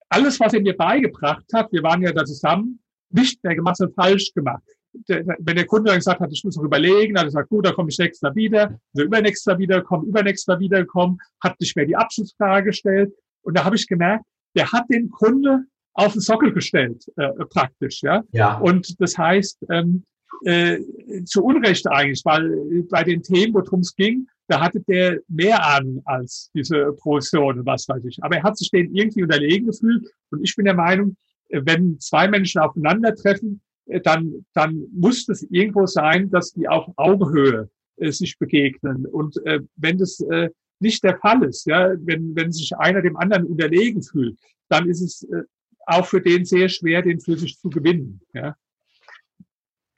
alles, 0.08 0.40
was 0.40 0.54
er 0.54 0.62
mir 0.62 0.76
beigebracht 0.76 1.46
hat, 1.54 1.72
wir 1.72 1.84
waren 1.84 2.02
ja 2.02 2.14
da 2.14 2.24
zusammen, 2.24 2.80
nicht 3.12 3.44
mehr 3.44 3.56
gemacht, 3.56 3.78
sondern 3.78 3.96
falsch 3.96 4.34
gemacht. 4.34 4.64
Der, 5.08 5.24
wenn 5.40 5.56
der 5.56 5.66
Kunde 5.66 5.90
dann 5.90 6.00
gesagt 6.00 6.20
hat, 6.20 6.32
ich 6.32 6.44
muss 6.44 6.56
noch 6.56 6.64
überlegen, 6.64 7.14
dann 7.14 7.22
hat 7.22 7.26
er 7.26 7.32
gesagt, 7.32 7.50
gut, 7.50 7.66
dann 7.66 7.74
komme 7.74 7.90
ich 7.90 7.98
nächstes 7.98 8.22
Mal 8.22 8.36
wieder, 8.36 8.80
also 8.94 9.06
übernächstes 9.06 9.46
Mal 9.46 9.60
wiederkommen, 9.60 10.08
übernächstes 10.08 10.48
Mal 10.48 10.60
wiederkommen, 10.60 11.18
hat 11.44 11.60
nicht 11.60 11.76
mehr 11.76 11.86
die 11.86 11.96
Abschlussfrage 11.96 12.66
gestellt. 12.66 13.14
Und 13.42 13.58
da 13.58 13.64
habe 13.66 13.76
ich 13.76 13.88
gemerkt, 13.88 14.26
der 14.56 14.72
hat 14.72 14.86
den 14.90 15.10
Kunde 15.10 15.66
auf 15.94 16.14
den 16.14 16.22
Sockel 16.22 16.54
gestellt, 16.54 17.06
äh, 17.18 17.30
praktisch. 17.50 18.02
Ja? 18.02 18.24
ja. 18.32 18.58
Und 18.58 19.00
das 19.00 19.18
heißt, 19.18 19.66
ähm, 19.70 20.06
äh, 20.46 20.80
zu 21.26 21.44
Unrecht 21.44 21.88
eigentlich, 21.88 22.24
weil 22.24 22.84
bei 22.90 23.04
den 23.04 23.22
Themen, 23.22 23.54
worum 23.54 23.82
es 23.82 23.96
ging, 23.96 24.28
da 24.48 24.62
hatte 24.62 24.82
der 24.82 25.20
mehr 25.28 25.64
Ahnung 25.64 26.02
als 26.06 26.50
diese 26.56 26.94
Profession 26.94 27.60
und 27.60 27.66
was 27.66 27.88
weiß 27.88 28.04
ich. 28.06 28.24
Aber 28.24 28.38
er 28.38 28.44
hat 28.44 28.58
sich 28.58 28.72
denen 28.72 28.96
irgendwie 28.96 29.24
unterlegen 29.24 29.68
gefühlt. 29.68 30.08
Und 30.32 30.44
ich 30.44 30.56
bin 30.56 30.66
der 30.66 30.76
Meinung, 30.76 31.18
äh, 31.50 31.62
wenn 31.64 32.00
zwei 32.00 32.28
Menschen 32.28 32.62
aufeinandertreffen, 32.62 33.62
dann, 34.04 34.46
dann 34.54 34.84
muss 34.92 35.28
es 35.30 35.44
irgendwo 35.50 35.86
sein, 35.86 36.30
dass 36.30 36.54
die 36.54 36.68
auf 36.68 36.86
Augenhöhe 36.96 37.70
äh, 37.98 38.12
sich 38.12 38.38
begegnen. 38.38 39.06
Und 39.06 39.44
äh, 39.46 39.60
wenn 39.76 39.98
das 39.98 40.20
äh, 40.22 40.50
nicht 40.80 41.04
der 41.04 41.18
Fall 41.18 41.44
ist, 41.44 41.66
ja, 41.66 41.94
wenn, 42.00 42.36
wenn 42.36 42.52
sich 42.52 42.76
einer 42.78 43.02
dem 43.02 43.18
anderen 43.18 43.46
unterlegen 43.46 44.02
fühlt, 44.02 44.38
dann 44.70 44.88
ist 44.88 45.02
es 45.02 45.24
äh, 45.24 45.44
auch 45.86 46.06
für 46.06 46.22
den 46.22 46.46
sehr 46.46 46.70
schwer, 46.70 47.02
den 47.02 47.20
für 47.20 47.38
sich 47.38 47.58
zu 47.58 47.70
gewinnen. 47.70 48.22
Ja. 48.34 48.56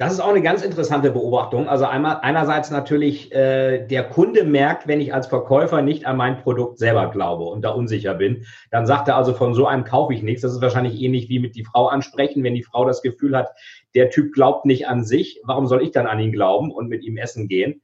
Das 0.01 0.13
ist 0.13 0.19
auch 0.19 0.29
eine 0.29 0.41
ganz 0.41 0.63
interessante 0.63 1.11
Beobachtung. 1.11 1.69
Also 1.69 1.85
einmal 1.85 2.21
einerseits 2.23 2.71
natürlich, 2.71 3.31
äh, 3.35 3.85
der 3.85 4.09
Kunde 4.09 4.43
merkt, 4.43 4.87
wenn 4.87 4.99
ich 4.99 5.13
als 5.13 5.27
Verkäufer 5.27 5.83
nicht 5.83 6.07
an 6.07 6.17
mein 6.17 6.41
Produkt 6.41 6.79
selber 6.79 7.11
glaube 7.11 7.43
und 7.43 7.61
da 7.61 7.69
unsicher 7.69 8.15
bin, 8.15 8.47
dann 8.71 8.87
sagt 8.87 9.09
er 9.09 9.15
also, 9.15 9.35
von 9.35 9.53
so 9.53 9.67
einem 9.67 9.83
kaufe 9.83 10.15
ich 10.15 10.23
nichts. 10.23 10.41
Das 10.41 10.53
ist 10.53 10.61
wahrscheinlich 10.61 10.99
ähnlich 10.99 11.29
wie 11.29 11.37
mit 11.37 11.55
die 11.55 11.63
Frau 11.63 11.85
ansprechen, 11.85 12.43
wenn 12.43 12.55
die 12.55 12.63
Frau 12.63 12.83
das 12.83 13.03
Gefühl 13.03 13.37
hat, 13.37 13.51
der 13.93 14.09
Typ 14.09 14.33
glaubt 14.33 14.65
nicht 14.65 14.87
an 14.87 15.03
sich, 15.03 15.39
warum 15.43 15.67
soll 15.67 15.83
ich 15.83 15.91
dann 15.91 16.07
an 16.07 16.19
ihn 16.19 16.31
glauben 16.31 16.71
und 16.71 16.87
mit 16.89 17.03
ihm 17.03 17.17
essen 17.17 17.47
gehen? 17.47 17.83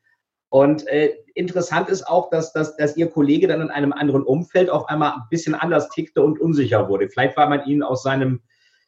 Und 0.49 0.87
äh, 0.87 1.13
interessant 1.35 1.87
ist 1.87 2.07
auch, 2.07 2.31
dass, 2.31 2.51
dass, 2.51 2.75
dass 2.77 2.97
Ihr 2.97 3.11
Kollege 3.11 3.47
dann 3.47 3.61
in 3.61 3.69
einem 3.69 3.93
anderen 3.93 4.23
Umfeld 4.23 4.71
auf 4.71 4.89
einmal 4.89 5.11
ein 5.11 5.27
bisschen 5.29 5.53
anders 5.53 5.89
tickte 5.89 6.23
und 6.23 6.41
unsicher 6.41 6.89
wurde. 6.89 7.09
Vielleicht, 7.09 7.37
weil 7.37 7.49
man 7.49 7.63
ihn 7.67 7.83
aus 7.83 8.01
seinem 8.01 8.41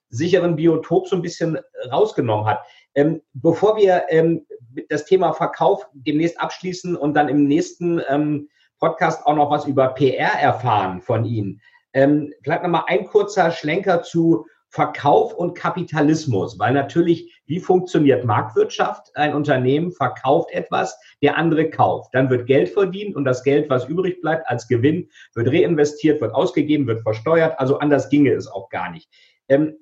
sicheren 0.09 0.55
Biotop 0.55 1.07
so 1.07 1.15
ein 1.15 1.21
bisschen 1.21 1.59
rausgenommen 1.91 2.47
hat. 2.47 2.61
Ähm, 2.99 3.21
bevor 3.31 3.77
wir 3.77 4.07
ähm, 4.09 4.45
das 4.89 5.05
Thema 5.05 5.31
Verkauf 5.31 5.87
demnächst 5.93 6.37
abschließen 6.37 6.97
und 6.97 7.13
dann 7.13 7.29
im 7.29 7.47
nächsten 7.47 8.01
ähm, 8.09 8.49
Podcast 8.77 9.25
auch 9.25 9.35
noch 9.35 9.49
was 9.49 9.65
über 9.65 9.87
PR 9.89 10.33
erfahren 10.33 11.01
von 11.01 11.23
Ihnen, 11.23 11.61
Ähm, 11.93 12.33
vielleicht 12.43 12.61
nochmal 12.61 12.83
ein 12.87 13.05
kurzer 13.05 13.51
Schlenker 13.51 14.03
zu 14.03 14.45
Verkauf 14.67 15.33
und 15.33 15.55
Kapitalismus, 15.55 16.59
weil 16.59 16.73
natürlich, 16.73 17.41
wie 17.47 17.59
funktioniert 17.61 18.25
Marktwirtschaft? 18.25 19.09
Ein 19.15 19.33
Unternehmen 19.33 19.91
verkauft 19.93 20.51
etwas, 20.51 20.99
der 21.23 21.37
andere 21.37 21.69
kauft. 21.69 22.13
Dann 22.13 22.29
wird 22.29 22.47
Geld 22.47 22.69
verdient 22.69 23.15
und 23.15 23.23
das 23.23 23.43
Geld, 23.43 23.69
was 23.69 23.85
übrig 23.85 24.21
bleibt 24.21 24.47
als 24.47 24.67
Gewinn, 24.67 25.09
wird 25.35 25.47
reinvestiert, 25.47 26.19
wird 26.19 26.35
ausgegeben, 26.35 26.85
wird 26.85 27.01
versteuert. 27.01 27.57
Also 27.59 27.79
anders 27.79 28.09
ginge 28.09 28.33
es 28.33 28.47
auch 28.47 28.69
gar 28.69 28.91
nicht. 28.91 29.09
Ähm, 29.47 29.77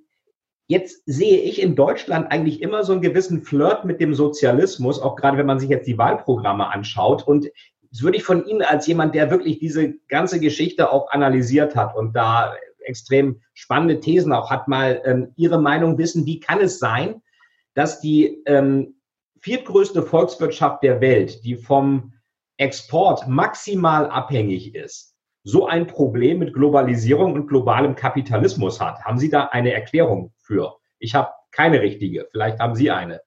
Jetzt 0.70 1.04
sehe 1.06 1.40
ich 1.40 1.62
in 1.62 1.78
Deutschland 1.78 2.30
eigentlich 2.30 2.62
immer 2.62 2.84
so 2.84 2.92
einen 2.92 3.02
gewissen 3.02 3.42
Flirt 3.42 3.86
mit 3.86 4.02
dem 4.02 4.14
Sozialismus, 4.14 5.00
auch 5.00 5.16
gerade 5.16 5.38
wenn 5.38 5.46
man 5.46 5.60
sich 5.60 5.70
jetzt 5.70 5.88
die 5.88 5.98
Wahlprogramme 5.98 6.70
anschaut. 6.70 7.26
Und 7.26 7.50
das 7.90 8.02
würde 8.04 8.18
ich 8.18 8.24
von 8.24 8.46
Ihnen 8.46 8.62
als 8.62 8.86
jemand, 8.86 9.16
der 9.16 9.32
wirklich 9.32 9.60
diese 9.60 9.94
ganze 10.10 10.42
Geschichte 10.42 10.92
auch 10.92 11.10
analysiert 11.12 11.78
hat 11.78 11.96
und 11.96 12.14
da 12.14 12.54
extrem 12.82 13.42
spannende 13.54 14.02
Thesen 14.02 14.34
auch 14.34 14.50
hat, 14.50 14.68
mal 14.68 15.02
ähm, 15.06 15.32
Ihre 15.38 15.60
Meinung 15.60 15.98
wissen. 15.98 16.26
Wie 16.26 16.42
kann 16.42 16.60
es 16.60 16.80
sein, 16.80 17.22
dass 17.74 18.02
die 18.02 18.42
ähm, 18.46 18.96
viertgrößte 19.40 20.04
Volkswirtschaft 20.04 20.84
der 20.84 21.00
Welt, 21.00 21.46
die 21.46 21.56
vom 21.56 22.14
Export 22.58 23.28
maximal 23.28 24.10
abhängig 24.10 24.76
ist, 24.76 25.16
so 25.44 25.66
ein 25.66 25.88
Problem 25.88 26.40
mit 26.40 26.54
Globalisierung 26.54 27.34
und 27.34 27.48
globalem 27.48 27.96
Kapitalismus 27.96 28.82
hat? 28.82 29.02
Haben 29.06 29.20
Sie 29.20 29.30
da 29.30 29.46
eine 29.46 29.72
Erklärung 29.72 30.34
für? 30.48 30.78
Ich 31.00 31.14
habe 31.14 31.30
keine 31.52 31.82
richtige. 31.82 32.28
Vielleicht 32.32 32.60
haben 32.60 32.76
Sie 32.76 32.90
eine. 32.90 33.22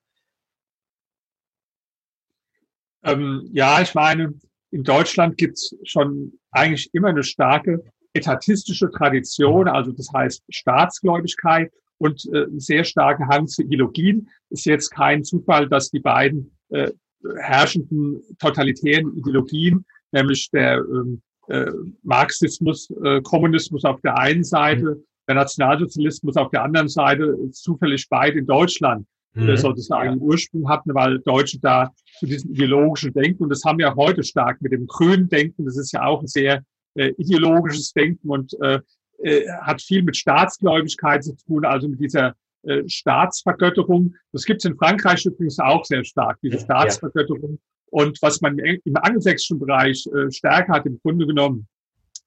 Ähm, 3.03 3.49
ja, 3.51 3.81
ich 3.81 3.93
meine, 3.93 4.33
in 4.71 4.83
Deutschland 4.83 5.37
gibt 5.37 5.57
es 5.57 5.75
schon 5.83 6.33
eigentlich 6.51 6.93
immer 6.93 7.09
eine 7.09 7.23
starke 7.23 7.83
etatistische 8.13 8.89
Tradition, 8.91 9.67
also 9.67 9.91
das 9.91 10.09
heißt 10.13 10.43
Staatsgläubigkeit 10.49 11.71
und 11.97 12.25
äh, 12.33 12.45
sehr 12.57 12.83
starke 12.83 13.25
Hang 13.27 13.47
zu 13.47 13.63
Ideologien. 13.63 14.29
Ist 14.49 14.65
jetzt 14.65 14.89
kein 14.89 15.23
Zufall, 15.23 15.69
dass 15.69 15.89
die 15.89 15.99
beiden 15.99 16.57
äh, 16.69 16.91
herrschenden 17.37 18.21
totalitären 18.39 19.15
Ideologien, 19.17 19.85
nämlich 20.11 20.49
der 20.51 20.77
ähm, 20.77 21.21
äh, 21.47 21.71
Marxismus, 22.03 22.89
äh, 23.03 23.21
Kommunismus 23.21 23.85
auf 23.85 24.01
der 24.01 24.17
einen 24.17 24.43
Seite. 24.43 25.03
Der 25.31 25.43
Nationalsozialismus 25.43 26.35
auf 26.37 26.51
der 26.51 26.63
anderen 26.63 26.89
Seite, 26.89 27.35
zufällig 27.51 28.07
beide 28.09 28.39
in 28.39 28.45
Deutschland 28.45 29.05
mhm. 29.33 29.55
sozusagen 29.55 30.11
ja. 30.11 30.17
Ursprung 30.17 30.67
hatten, 30.69 30.93
weil 30.93 31.19
Deutsche 31.19 31.59
da 31.59 31.91
zu 32.19 32.25
diesem 32.25 32.51
ideologischen 32.51 33.13
Denken, 33.13 33.43
und 33.43 33.49
das 33.49 33.63
haben 33.63 33.79
wir 33.79 33.91
auch 33.91 33.97
heute 33.97 34.23
stark 34.23 34.61
mit 34.61 34.71
dem 34.71 34.87
grünen 34.87 35.29
Denken, 35.29 35.65
das 35.65 35.77
ist 35.77 35.93
ja 35.93 36.03
auch 36.03 36.21
ein 36.21 36.27
sehr 36.27 36.63
äh, 36.95 37.13
ideologisches 37.17 37.93
Denken 37.93 38.29
und 38.29 38.53
äh, 38.61 38.79
äh, 39.23 39.47
hat 39.61 39.81
viel 39.81 40.03
mit 40.03 40.17
Staatsgläubigkeit 40.17 41.23
zu 41.23 41.35
tun, 41.47 41.65
also 41.65 41.87
mit 41.87 41.99
dieser 41.99 42.35
äh, 42.63 42.83
Staatsvergötterung. 42.87 44.15
Das 44.33 44.43
gibt 44.43 44.63
es 44.63 44.69
in 44.69 44.77
Frankreich 44.77 45.25
übrigens 45.25 45.59
auch 45.59 45.85
sehr 45.85 46.03
stark, 46.03 46.39
diese 46.43 46.59
Staatsvergötterung. 46.59 47.59
Und 47.91 48.21
was 48.21 48.39
man 48.41 48.57
im 48.57 48.95
angelsächsischen 48.95 49.59
Bereich 49.59 50.05
äh, 50.07 50.31
stärker 50.31 50.73
hat, 50.73 50.85
im 50.85 50.99
Grunde 51.01 51.25
genommen, 51.25 51.67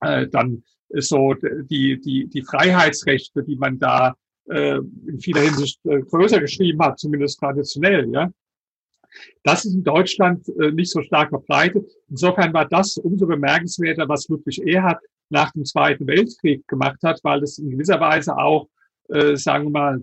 äh, 0.01 0.27
dann 0.29 0.63
so 0.97 1.35
die, 1.35 2.01
die, 2.01 2.29
die 2.29 2.43
Freiheitsrechte, 2.43 3.43
die 3.43 3.57
man 3.57 3.79
da 3.79 4.15
äh, 4.49 4.79
in 5.07 5.21
vieler 5.21 5.43
Hinsicht 5.43 5.81
äh, 5.85 6.01
größer 6.01 6.41
geschrieben 6.41 6.81
hat, 6.83 6.99
zumindest 6.99 7.39
traditionell, 7.39 8.09
ja. 8.13 8.31
Das 9.45 9.65
ist 9.65 9.75
in 9.75 9.85
Deutschland 9.85 10.49
äh, 10.61 10.73
nicht 10.73 10.91
so 10.91 11.01
stark 11.03 11.29
verbreitet. 11.29 11.89
Insofern 12.11 12.53
war 12.53 12.67
das 12.67 12.97
umso 12.97 13.27
bemerkenswerter, 13.27 14.09
was 14.09 14.29
Ludwig 14.29 14.61
Erhard 14.67 15.01
nach 15.31 15.53
dem 15.53 15.65
Zweiten 15.65 16.07
Weltkrieg 16.07 16.67
gemacht 16.67 16.99
hat, 17.03 17.21
weil 17.23 17.43
es 17.43 17.59
in 17.59 17.71
gewisser 17.71 18.01
Weise 18.01 18.37
auch, 18.37 18.69
äh, 19.11 19.37
sagen 19.37 19.67
wir 19.67 19.71
mal, 19.71 20.03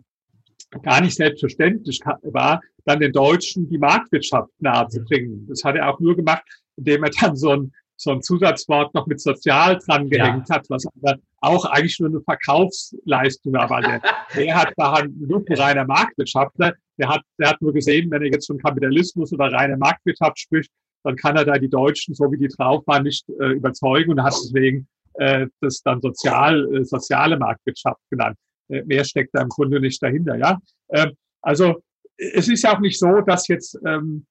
gar 0.83 1.01
nicht 1.01 1.15
selbstverständlich 1.15 1.99
war, 2.23 2.61
dann 2.85 2.99
den 2.99 3.11
Deutschen 3.11 3.67
die 3.67 3.77
Marktwirtschaft 3.77 4.49
nahezubringen. 4.59 5.45
Das 5.47 5.63
hat 5.63 5.75
er 5.75 5.89
auch 5.89 5.99
nur 5.99 6.15
gemacht, 6.15 6.43
indem 6.77 7.03
er 7.03 7.11
dann 7.19 7.35
so 7.35 7.51
ein, 7.51 7.73
so 8.01 8.11
ein 8.11 8.21
Zusatzwort 8.21 8.93
noch 8.95 9.05
mit 9.05 9.21
sozial 9.21 9.77
dran 9.77 10.09
gehängt 10.09 10.49
ja. 10.49 10.55
hat, 10.55 10.69
was 10.69 10.85
aber 10.87 11.19
auch 11.39 11.65
eigentlich 11.65 11.99
nur 11.99 12.09
eine 12.09 12.21
Verkaufsleistung 12.21 13.53
war, 13.53 13.69
weil 13.69 13.83
der, 13.83 14.01
der 14.35 14.55
hat 14.55 14.73
war 14.77 15.05
nur 15.05 15.43
ein 15.47 15.55
reiner 15.55 15.85
Marktwirtschaftler, 15.85 16.73
der 16.97 17.09
hat, 17.09 17.21
der 17.37 17.49
hat 17.49 17.61
nur 17.61 17.73
gesehen, 17.73 18.09
wenn 18.09 18.23
er 18.23 18.31
jetzt 18.31 18.47
von 18.47 18.57
Kapitalismus 18.57 19.31
oder 19.33 19.51
reiner 19.51 19.77
Marktwirtschaft 19.77 20.39
spricht, 20.39 20.71
dann 21.03 21.15
kann 21.15 21.35
er 21.35 21.45
da 21.45 21.57
die 21.57 21.69
Deutschen, 21.69 22.15
so 22.15 22.31
wie 22.31 22.37
die 22.37 22.47
drauf 22.47 22.83
waren, 22.87 23.03
nicht 23.03 23.27
äh, 23.39 23.51
überzeugen 23.53 24.11
und 24.11 24.23
hat 24.23 24.33
deswegen 24.33 24.87
äh, 25.15 25.47
das 25.61 25.81
dann 25.81 26.01
sozial, 26.01 26.73
äh, 26.75 26.83
soziale 26.83 27.37
Marktwirtschaft 27.37 28.01
genannt. 28.09 28.37
Äh, 28.69 28.83
mehr 28.83 29.03
steckt 29.03 29.31
da 29.33 29.41
im 29.41 29.49
Grunde 29.49 29.79
nicht 29.79 30.01
dahinter, 30.01 30.37
ja. 30.37 30.57
Äh, 30.89 31.11
also 31.41 31.81
es 32.17 32.47
ist 32.47 32.63
ja 32.63 32.75
auch 32.75 32.79
nicht 32.79 32.99
so, 32.99 33.21
dass 33.21 33.47
jetzt, 33.47 33.79
ähm, 33.85 34.25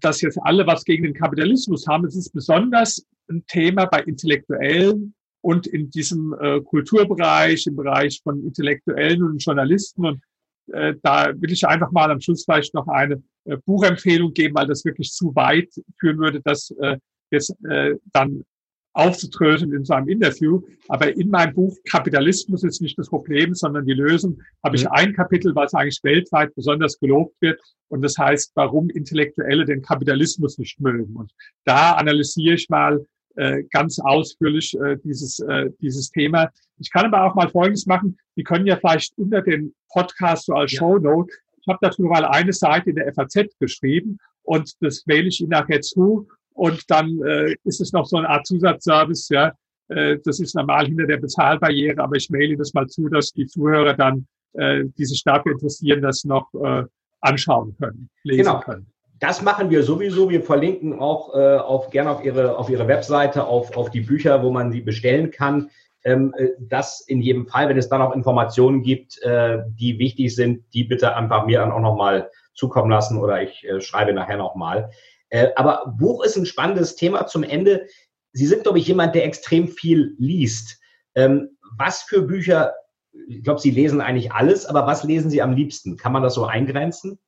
dass 0.00 0.20
jetzt 0.20 0.38
alle 0.42 0.66
was 0.66 0.84
gegen 0.84 1.04
den 1.04 1.14
Kapitalismus 1.14 1.86
haben. 1.86 2.04
Es 2.04 2.16
ist 2.16 2.32
besonders 2.32 3.06
ein 3.28 3.44
Thema 3.46 3.86
bei 3.86 4.00
Intellektuellen 4.02 5.14
und 5.40 5.66
in 5.66 5.90
diesem 5.90 6.34
äh, 6.40 6.60
Kulturbereich, 6.60 7.66
im 7.66 7.76
Bereich 7.76 8.20
von 8.22 8.42
Intellektuellen 8.44 9.22
und 9.22 9.44
Journalisten. 9.44 10.06
Und 10.06 10.22
äh, 10.72 10.94
da 11.02 11.32
will 11.34 11.52
ich 11.52 11.66
einfach 11.66 11.90
mal 11.90 12.10
am 12.10 12.20
Schluss 12.20 12.44
vielleicht 12.44 12.74
noch 12.74 12.88
eine 12.88 13.22
äh, 13.44 13.56
Buchempfehlung 13.64 14.32
geben, 14.32 14.54
weil 14.54 14.66
das 14.66 14.84
wirklich 14.84 15.10
zu 15.10 15.34
weit 15.34 15.68
führen 15.98 16.18
würde, 16.18 16.40
das 16.44 16.70
äh, 16.80 16.96
jetzt 17.30 17.54
äh, 17.68 17.94
dann 18.12 18.44
aufzutröseln 18.94 19.72
in 19.72 19.84
so 19.84 19.94
einem 19.94 20.08
Interview. 20.08 20.62
Aber 20.88 21.14
in 21.16 21.30
meinem 21.30 21.54
Buch 21.54 21.76
Kapitalismus 21.90 22.62
ist 22.64 22.82
nicht 22.82 22.98
das 22.98 23.08
Problem, 23.08 23.54
sondern 23.54 23.86
die 23.86 23.94
Lösung, 23.94 24.40
habe 24.62 24.76
ich 24.76 24.84
mhm. 24.84 24.90
ein 24.92 25.12
Kapitel, 25.14 25.54
was 25.54 25.74
eigentlich 25.74 26.00
weltweit 26.02 26.54
besonders 26.54 26.98
gelobt 26.98 27.34
wird. 27.40 27.60
Und 27.88 28.02
das 28.02 28.16
heißt, 28.18 28.52
warum 28.54 28.90
Intellektuelle 28.90 29.64
den 29.64 29.82
Kapitalismus 29.82 30.58
nicht 30.58 30.80
mögen. 30.80 31.16
Und 31.16 31.32
da 31.64 31.92
analysiere 31.92 32.54
ich 32.54 32.68
mal 32.68 33.04
äh, 33.36 33.62
ganz 33.70 33.98
ausführlich 33.98 34.78
äh, 34.78 34.98
dieses, 35.04 35.40
äh, 35.40 35.70
dieses 35.80 36.10
Thema. 36.10 36.50
Ich 36.78 36.90
kann 36.90 37.06
aber 37.06 37.24
auch 37.24 37.34
mal 37.34 37.48
Folgendes 37.48 37.86
machen. 37.86 38.18
Wir 38.34 38.44
können 38.44 38.66
ja 38.66 38.76
vielleicht 38.76 39.16
unter 39.16 39.40
den 39.40 39.74
Podcast 39.90 40.46
so 40.46 40.54
als 40.54 40.72
ja. 40.72 40.78
Shownote, 40.80 41.32
ich 41.62 41.68
habe 41.68 41.78
dazu 41.80 42.02
mal 42.02 42.24
eine 42.24 42.52
Seite 42.52 42.90
in 42.90 42.96
der 42.96 43.12
FAZ 43.14 43.56
geschrieben 43.60 44.18
und 44.42 44.74
das 44.80 45.06
wähle 45.06 45.28
ich 45.28 45.40
Ihnen 45.40 45.50
nachher 45.50 45.80
zu 45.80 46.28
und 46.54 46.90
dann 46.90 47.20
äh, 47.22 47.54
ist 47.64 47.80
es 47.80 47.92
noch 47.92 48.06
so 48.06 48.16
eine 48.16 48.28
Art 48.28 48.46
Zusatzservice, 48.46 49.28
ja. 49.30 49.52
Äh, 49.88 50.18
das 50.24 50.40
ist 50.40 50.54
normal 50.54 50.86
hinter 50.86 51.06
der 51.06 51.18
Bezahlbarriere, 51.18 52.02
aber 52.02 52.16
ich 52.16 52.30
maile 52.30 52.56
das 52.56 52.74
mal 52.74 52.86
zu, 52.86 53.08
dass 53.08 53.32
die 53.32 53.46
Zuhörer 53.46 53.94
dann, 53.94 54.26
äh, 54.54 54.84
die 54.96 55.04
sich 55.04 55.22
dafür 55.24 55.52
interessieren, 55.52 56.02
das 56.02 56.24
noch 56.24 56.48
äh, 56.54 56.84
anschauen 57.20 57.76
können, 57.78 58.10
lesen 58.22 58.44
genau. 58.44 58.60
können. 58.60 58.86
Das 59.20 59.40
machen 59.40 59.70
wir 59.70 59.84
sowieso. 59.84 60.30
Wir 60.30 60.42
verlinken 60.42 60.98
auch 60.98 61.32
äh, 61.34 61.56
auf, 61.56 61.90
gerne 61.90 62.10
auf 62.10 62.24
Ihre, 62.24 62.58
auf 62.58 62.68
Ihre 62.68 62.88
Webseite, 62.88 63.44
auf, 63.46 63.76
auf 63.76 63.90
die 63.90 64.00
Bücher, 64.00 64.42
wo 64.42 64.50
man 64.50 64.72
sie 64.72 64.80
bestellen 64.80 65.30
kann. 65.30 65.70
Ähm, 66.04 66.34
äh, 66.36 66.48
das 66.58 67.02
in 67.02 67.20
jedem 67.20 67.46
Fall, 67.46 67.68
wenn 67.68 67.78
es 67.78 67.88
dann 67.88 68.02
auch 68.02 68.16
Informationen 68.16 68.82
gibt, 68.82 69.22
äh, 69.22 69.58
die 69.68 70.00
wichtig 70.00 70.34
sind, 70.34 70.64
die 70.74 70.82
bitte 70.82 71.14
einfach 71.14 71.46
mir 71.46 71.60
dann 71.60 71.70
auch 71.70 71.80
nochmal 71.80 72.30
zukommen 72.54 72.90
lassen 72.90 73.18
oder 73.18 73.40
ich 73.42 73.64
äh, 73.64 73.80
schreibe 73.80 74.12
nachher 74.12 74.36
nochmal. 74.36 74.90
Äh, 75.32 75.50
aber 75.56 75.94
Buch 75.98 76.22
ist 76.22 76.36
ein 76.36 76.44
spannendes 76.44 76.94
Thema 76.94 77.26
zum 77.26 77.42
Ende. 77.42 77.86
Sie 78.32 78.46
sind, 78.46 78.64
glaube 78.64 78.78
ich, 78.78 78.86
jemand, 78.86 79.14
der 79.14 79.24
extrem 79.24 79.66
viel 79.66 80.14
liest. 80.18 80.78
Ähm, 81.14 81.56
was 81.78 82.02
für 82.02 82.20
Bücher, 82.20 82.74
ich 83.28 83.42
glaube, 83.42 83.60
Sie 83.60 83.70
lesen 83.70 84.02
eigentlich 84.02 84.30
alles, 84.30 84.66
aber 84.66 84.86
was 84.86 85.04
lesen 85.04 85.30
Sie 85.30 85.40
am 85.40 85.54
liebsten? 85.54 85.96
Kann 85.96 86.12
man 86.12 86.22
das 86.22 86.34
so 86.34 86.44
eingrenzen? 86.44 87.18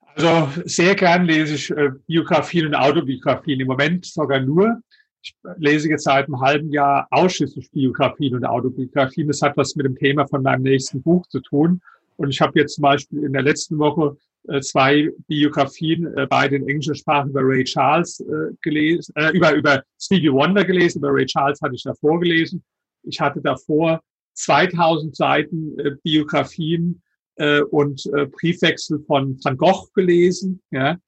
Also 0.00 0.48
sehr 0.64 0.94
gern 0.94 1.26
lese 1.26 1.56
ich 1.56 1.70
äh, 1.70 1.90
Biografien 2.06 2.66
und 2.68 2.74
Autobiografien. 2.74 3.60
Im 3.60 3.66
Moment 3.66 4.06
sogar 4.06 4.40
nur. 4.40 4.80
Ich 5.20 5.34
lese 5.56 5.90
jetzt 5.90 6.04
seit 6.04 6.26
einem 6.26 6.40
halben 6.40 6.70
Jahr 6.70 7.06
ausschließlich 7.10 7.70
Biografien 7.70 8.34
und 8.34 8.46
Autobiografien. 8.46 9.28
Das 9.28 9.42
hat 9.42 9.58
was 9.58 9.76
mit 9.76 9.84
dem 9.84 9.96
Thema 9.96 10.26
von 10.26 10.42
meinem 10.42 10.62
nächsten 10.62 11.02
Buch 11.02 11.26
zu 11.26 11.40
tun. 11.40 11.82
Und 12.16 12.30
ich 12.30 12.40
habe 12.40 12.58
jetzt 12.58 12.76
zum 12.76 12.82
Beispiel 12.82 13.24
in 13.24 13.34
der 13.34 13.42
letzten 13.42 13.78
Woche 13.78 14.16
zwei 14.60 15.10
Biografien, 15.26 16.06
äh, 16.16 16.26
beide 16.28 16.56
in 16.56 16.68
englischer 16.68 16.94
Sprache 16.94 17.28
über 17.28 17.40
Ray 17.42 17.64
Charles 17.64 18.20
äh, 18.20 18.54
gelesen, 18.62 19.12
äh, 19.16 19.30
über, 19.36 19.54
über 19.54 19.82
Stevie 19.98 20.32
Wonder 20.32 20.64
gelesen. 20.64 20.98
Über 20.98 21.12
Ray 21.12 21.26
Charles 21.26 21.60
hatte 21.62 21.74
ich 21.74 21.82
davor 21.82 22.20
gelesen. 22.20 22.62
Ich 23.02 23.20
hatte 23.20 23.40
davor 23.40 24.02
2000 24.34 25.16
Seiten 25.16 25.78
äh, 25.78 25.92
Biografien 26.02 27.02
äh, 27.36 27.60
und 27.62 28.04
äh, 28.14 28.26
Briefwechsel 28.26 29.00
von 29.06 29.38
Van 29.42 29.56
Gogh 29.56 29.88
gelesen. 29.94 30.60
Ja. 30.70 30.98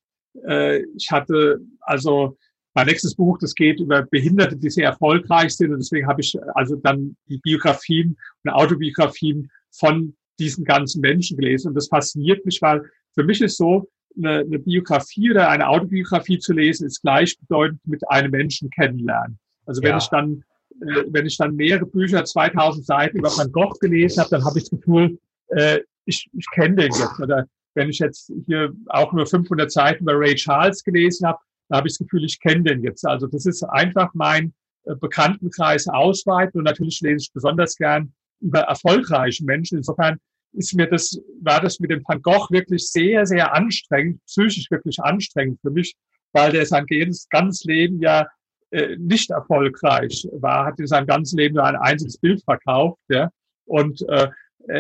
Äh, 0.47 0.83
ich 0.97 1.11
hatte 1.11 1.61
also 1.81 2.37
mein 2.75 2.87
nächstes 2.87 3.15
Buch, 3.15 3.39
das 3.39 3.55
geht 3.55 3.81
über 3.81 4.03
Behinderte, 4.03 4.57
die 4.57 4.69
sehr 4.69 4.89
erfolgreich 4.89 5.57
sind. 5.57 5.73
Und 5.73 5.79
deswegen 5.79 6.07
habe 6.07 6.21
ich 6.21 6.37
also 6.55 6.77
dann 6.77 7.17
die 7.27 7.39
Biografien 7.39 8.19
und 8.45 8.51
Autobiografien 8.51 9.51
von 9.71 10.15
diesen 10.39 10.65
ganzen 10.65 11.01
Menschen 11.01 11.39
gelesen. 11.39 11.69
Und 11.69 11.75
das 11.75 11.89
fasziniert 11.89 12.45
mich, 12.45 12.61
weil 12.61 12.83
für 13.17 13.25
mich 13.25 13.41
ist 13.41 13.57
so, 13.57 13.89
eine, 14.17 14.41
eine 14.41 14.59
Biografie 14.59 15.31
oder 15.31 15.51
eine 15.51 15.69
Autobiografie 15.69 16.39
zu 16.39 16.53
lesen, 16.53 16.87
ist 16.87 17.03
gleichbedeutend 17.03 17.81
mit 17.87 18.09
einem 18.09 18.31
Menschen 18.31 18.71
kennenlernen. 18.71 19.39
Also 19.67 19.83
wenn 19.83 19.91
ja. 19.91 19.99
ich 19.99 20.09
dann 20.09 20.45
äh, 20.81 21.05
wenn 21.09 21.27
ich 21.27 21.37
dann 21.37 21.57
mehrere 21.57 21.87
Bücher, 21.87 22.25
2000 22.25 22.85
Seiten 22.85 23.19
über 23.19 23.31
Van 23.31 23.51
Gogh 23.53 23.79
gelesen 23.81 24.21
habe, 24.21 24.31
dann 24.31 24.45
habe 24.45 24.59
ich 24.59 24.65
das 24.65 24.79
Gefühl, 24.79 25.19
äh, 25.49 25.81
ich, 26.05 26.29
ich 26.33 26.47
kenne 26.53 26.77
den 26.77 26.93
jetzt. 26.93 27.19
Oder 27.21 27.47
wenn 27.75 27.89
ich 27.89 27.99
jetzt 27.99 28.31
hier 28.47 28.73
auch 28.89 29.13
nur 29.13 29.27
500 29.27 29.71
Seiten 29.71 30.05
über 30.05 30.19
Ray 30.19 30.35
Charles 30.35 30.83
gelesen 30.85 31.27
habe, 31.27 31.39
dann 31.69 31.79
habe 31.79 31.89
ich 31.89 31.95
das 31.95 32.07
Gefühl, 32.07 32.25
ich 32.25 32.41
kenne 32.41 32.63
den 32.65 32.83
jetzt. 32.83 33.07
Also 33.07 33.27
das 33.27 33.47
ist 33.47 33.63
einfach 33.65 34.11
mein 34.15 34.53
äh, 34.85 34.95
Bekanntenkreis 34.95 35.89
ausweiten 35.89 36.59
und 36.59 36.65
natürlich 36.65 37.01
lese 37.01 37.25
ich 37.25 37.33
besonders 37.33 37.77
gern 37.77 38.13
über 38.41 38.61
erfolgreiche 38.61 39.45
Menschen. 39.45 39.79
Insofern 39.79 40.19
ist 40.57 40.75
mir 40.75 40.87
das, 40.87 41.21
war 41.43 41.61
das 41.61 41.79
mit 41.81 41.91
dem 41.91 42.03
Van 42.07 42.23
Gogh 42.23 42.49
wirklich 42.51 42.89
sehr, 42.89 43.27
sehr 43.27 43.55
anstrengend, 43.55 44.25
psychisch 44.27 44.71
wirklich 44.71 44.99
anstrengend 45.01 45.61
für 45.61 45.71
mich, 45.71 45.95
weil 46.33 46.53
der 46.53 46.67
sein 46.67 46.87
ganzes 47.31 47.65
Leben 47.65 48.01
ja 48.01 48.27
äh, 48.71 48.97
nicht 48.99 49.31
erfolgreich 49.31 50.27
war, 50.33 50.67
hat 50.67 50.81
in 50.81 50.87
seinem 50.87 51.07
ganzen 51.07 51.39
Leben 51.39 51.55
nur 51.55 51.65
ein 51.65 51.77
einziges 51.77 52.19
Bild 52.19 52.43
verkauft, 52.43 53.01
ja, 53.09 53.31
und 53.67 54.05
äh, 54.09 54.29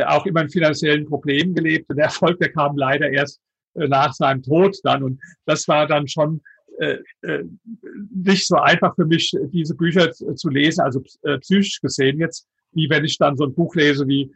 auch 0.07 0.27
immer 0.27 0.43
in 0.43 0.51
finanziellen 0.51 1.07
Problemen 1.07 1.55
gelebt. 1.55 1.89
Und 1.89 1.97
der 1.97 2.07
Erfolg, 2.07 2.39
der 2.39 2.53
kam 2.53 2.77
leider 2.77 3.09
erst 3.09 3.41
äh, 3.75 3.87
nach 3.87 4.13
seinem 4.13 4.43
Tod 4.43 4.77
dann. 4.83 5.03
Und 5.03 5.21
das 5.45 5.69
war 5.69 5.87
dann 5.87 6.09
schon 6.09 6.41
äh, 6.79 6.99
äh, 7.23 7.45
nicht 8.15 8.47
so 8.47 8.57
einfach 8.57 8.95
für 8.95 9.07
mich, 9.07 9.33
diese 9.53 9.75
Bücher 9.75 10.11
zu 10.13 10.49
lesen, 10.51 10.83
also 10.83 11.03
äh, 11.23 11.39
psychisch 11.39 11.81
gesehen 11.81 12.19
jetzt, 12.19 12.47
wie 12.73 12.91
wenn 12.91 13.05
ich 13.05 13.17
dann 13.19 13.37
so 13.37 13.45
ein 13.45 13.55
Buch 13.55 13.75
lese 13.75 14.07
wie 14.07 14.31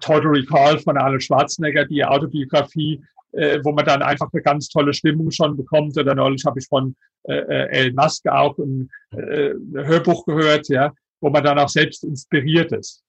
Total 0.00 0.30
Recall 0.30 0.78
von 0.78 0.96
Arnold 0.96 1.22
Schwarzenegger, 1.22 1.84
die 1.84 2.04
Autobiografie, 2.04 3.02
äh, 3.32 3.60
wo 3.62 3.72
man 3.72 3.84
dann 3.84 4.02
einfach 4.02 4.28
eine 4.32 4.42
ganz 4.42 4.68
tolle 4.68 4.92
Stimmung 4.92 5.30
schon 5.30 5.56
bekommt. 5.56 5.96
Oder 5.98 6.14
neulich 6.14 6.44
habe 6.44 6.58
ich 6.58 6.66
von 6.66 6.96
äh, 7.24 7.34
äh 7.34 7.68
Elon 7.68 7.94
Musk 7.94 8.26
auch 8.28 8.56
ein, 8.58 8.90
äh, 9.12 9.50
Hörbuch 9.74 10.24
gehört, 10.24 10.68
ja, 10.68 10.92
wo 11.20 11.30
man 11.30 11.44
dann 11.44 11.58
auch 11.58 11.68
selbst 11.68 12.04
inspiriert 12.04 12.72
ist. 12.72 13.02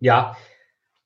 Ja, 0.00 0.36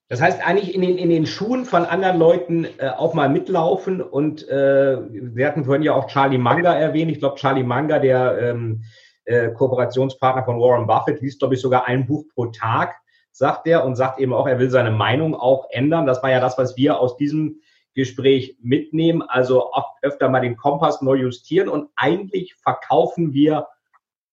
das 0.08 0.20
heißt 0.20 0.46
eigentlich 0.46 0.74
in 0.74 0.82
den, 0.82 0.98
in 0.98 1.08
den 1.08 1.26
Schuhen 1.26 1.64
von 1.64 1.86
anderen 1.86 2.18
Leuten 2.18 2.66
äh, 2.78 2.88
auch 2.88 3.14
mal 3.14 3.28
mitlaufen 3.28 4.02
und 4.02 4.46
äh, 4.48 4.98
wir 5.10 5.46
hatten 5.46 5.64
vorhin 5.64 5.82
ja 5.82 5.94
auch 5.94 6.06
Charlie 6.08 6.38
Manga 6.38 6.74
erwähnt. 6.74 7.10
Ich 7.10 7.20
glaube, 7.20 7.36
Charlie 7.36 7.62
Manga, 7.62 7.98
der 7.98 8.38
ähm, 8.38 8.84
äh, 9.24 9.48
Kooperationspartner 9.48 10.44
von 10.44 10.60
Warren 10.60 10.86
Buffett, 10.86 11.20
liest, 11.22 11.38
glaube 11.38 11.54
ich, 11.54 11.60
sogar 11.60 11.86
ein 11.86 12.06
Buch 12.06 12.26
pro 12.34 12.46
Tag, 12.46 12.96
sagt 13.34 13.66
er, 13.66 13.84
und 13.84 13.96
sagt 13.96 14.20
eben 14.20 14.32
auch, 14.32 14.46
er 14.46 14.60
will 14.60 14.70
seine 14.70 14.92
Meinung 14.92 15.34
auch 15.34 15.66
ändern. 15.70 16.06
Das 16.06 16.22
war 16.22 16.30
ja 16.30 16.40
das, 16.40 16.56
was 16.56 16.76
wir 16.76 17.00
aus 17.00 17.16
diesem 17.16 17.60
Gespräch 17.92 18.56
mitnehmen. 18.62 19.22
Also 19.22 19.72
öfter 20.02 20.28
mal 20.28 20.40
den 20.40 20.56
Kompass 20.56 21.02
neu 21.02 21.16
justieren 21.16 21.68
und 21.68 21.90
eigentlich 21.96 22.54
verkaufen 22.54 23.32
wir, 23.32 23.66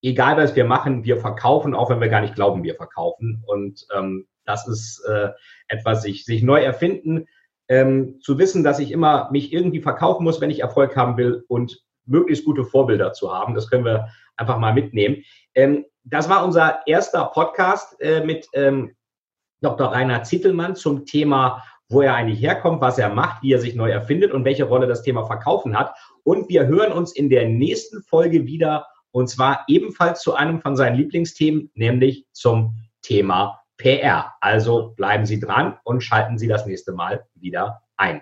egal 0.03 0.37
was 0.37 0.55
wir 0.55 0.65
machen, 0.65 1.03
wir 1.03 1.17
verkaufen, 1.17 1.73
auch 1.73 1.89
wenn 1.89 1.99
wir 1.99 2.09
gar 2.09 2.21
nicht 2.21 2.35
glauben, 2.35 2.63
wir 2.63 2.75
verkaufen. 2.75 3.43
Und 3.47 3.87
ähm, 3.97 4.27
das 4.45 4.67
ist 4.67 5.03
äh, 5.09 5.29
etwas, 5.67 6.03
sich, 6.03 6.23
sich 6.23 6.43
neu 6.43 6.61
erfinden, 6.61 7.25
ähm, 7.69 8.19
zu 8.21 8.37
wissen, 8.37 8.63
dass 8.63 8.77
ich 8.77 8.91
immer 8.91 9.31
mich 9.31 9.51
irgendwie 9.51 9.81
verkaufen 9.81 10.23
muss, 10.23 10.41
wenn 10.41 10.51
ich 10.51 10.59
Erfolg 10.59 10.95
haben 10.95 11.17
will 11.17 11.43
und 11.47 11.83
möglichst 12.05 12.45
gute 12.45 12.65
Vorbilder 12.65 13.13
zu 13.13 13.33
haben. 13.33 13.55
Das 13.55 13.67
können 13.67 13.85
wir 13.85 14.09
einfach 14.35 14.59
mal 14.59 14.73
mitnehmen. 14.75 15.23
Ähm, 15.55 15.85
das 16.03 16.29
war 16.29 16.43
unser 16.45 16.85
erster 16.87 17.25
Podcast 17.25 17.99
äh, 18.01 18.23
mit 18.23 18.47
ähm, 18.53 18.95
Dr. 19.61 19.91
Rainer 19.91 20.23
Zittelmann 20.23 20.75
zum 20.75 21.05
Thema, 21.05 21.63
wo 21.89 22.01
er 22.01 22.15
eigentlich 22.15 22.41
herkommt, 22.41 22.81
was 22.81 22.97
er 22.97 23.09
macht, 23.09 23.43
wie 23.43 23.53
er 23.53 23.59
sich 23.59 23.75
neu 23.75 23.91
erfindet 23.91 24.31
und 24.31 24.45
welche 24.45 24.63
Rolle 24.63 24.87
das 24.87 25.03
Thema 25.03 25.25
Verkaufen 25.25 25.77
hat. 25.77 25.95
Und 26.23 26.49
wir 26.49 26.65
hören 26.67 26.91
uns 26.91 27.13
in 27.13 27.29
der 27.29 27.47
nächsten 27.47 28.01
Folge 28.03 28.45
wieder 28.45 28.87
und 29.11 29.27
zwar 29.29 29.65
ebenfalls 29.67 30.21
zu 30.21 30.33
einem 30.35 30.61
von 30.61 30.75
seinen 30.75 30.95
Lieblingsthemen, 30.95 31.69
nämlich 31.75 32.25
zum 32.31 32.77
Thema 33.01 33.61
PR. 33.77 34.33
Also 34.39 34.93
bleiben 34.95 35.25
Sie 35.25 35.39
dran 35.39 35.77
und 35.83 36.01
schalten 36.01 36.37
Sie 36.37 36.47
das 36.47 36.65
nächste 36.65 36.93
Mal 36.93 37.25
wieder 37.35 37.81
ein. 37.97 38.21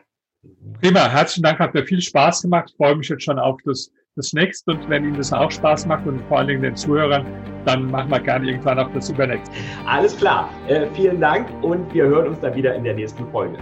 Prima, 0.80 1.08
herzlichen 1.10 1.44
Dank, 1.44 1.60
hat 1.60 1.74
mir 1.74 1.86
viel 1.86 2.02
Spaß 2.02 2.42
gemacht. 2.42 2.70
Ich 2.70 2.78
freue 2.78 2.96
mich 2.96 3.10
jetzt 3.10 3.24
schon 3.24 3.40
auf 3.40 3.60
das, 3.66 3.92
das 4.20 4.34
nächste 4.34 4.72
und 4.72 4.90
wenn 4.90 5.06
Ihnen 5.06 5.18
das 5.18 5.32
auch 5.32 5.50
Spaß 5.50 5.86
macht 5.86 6.06
und 6.06 6.22
vor 6.28 6.40
allen 6.40 6.48
Dingen 6.48 6.62
den 6.62 6.76
Zuhörern, 6.76 7.26
dann 7.66 7.90
machen 7.90 8.12
wir 8.12 8.20
gerne 8.20 8.48
irgendwann 8.48 8.78
auch 8.78 8.92
das 8.94 9.10
übernächste. 9.10 9.56
Alles 9.88 10.16
klar, 10.18 10.50
äh, 10.68 10.88
vielen 10.94 11.22
Dank 11.22 11.48
und 11.64 11.92
wir 11.94 12.06
hören 12.06 12.28
uns 12.30 12.40
dann 12.42 12.54
wieder 12.54 12.76
in 12.76 12.84
der 12.84 12.96
nächsten 12.96 13.26
Folge. 13.32 13.58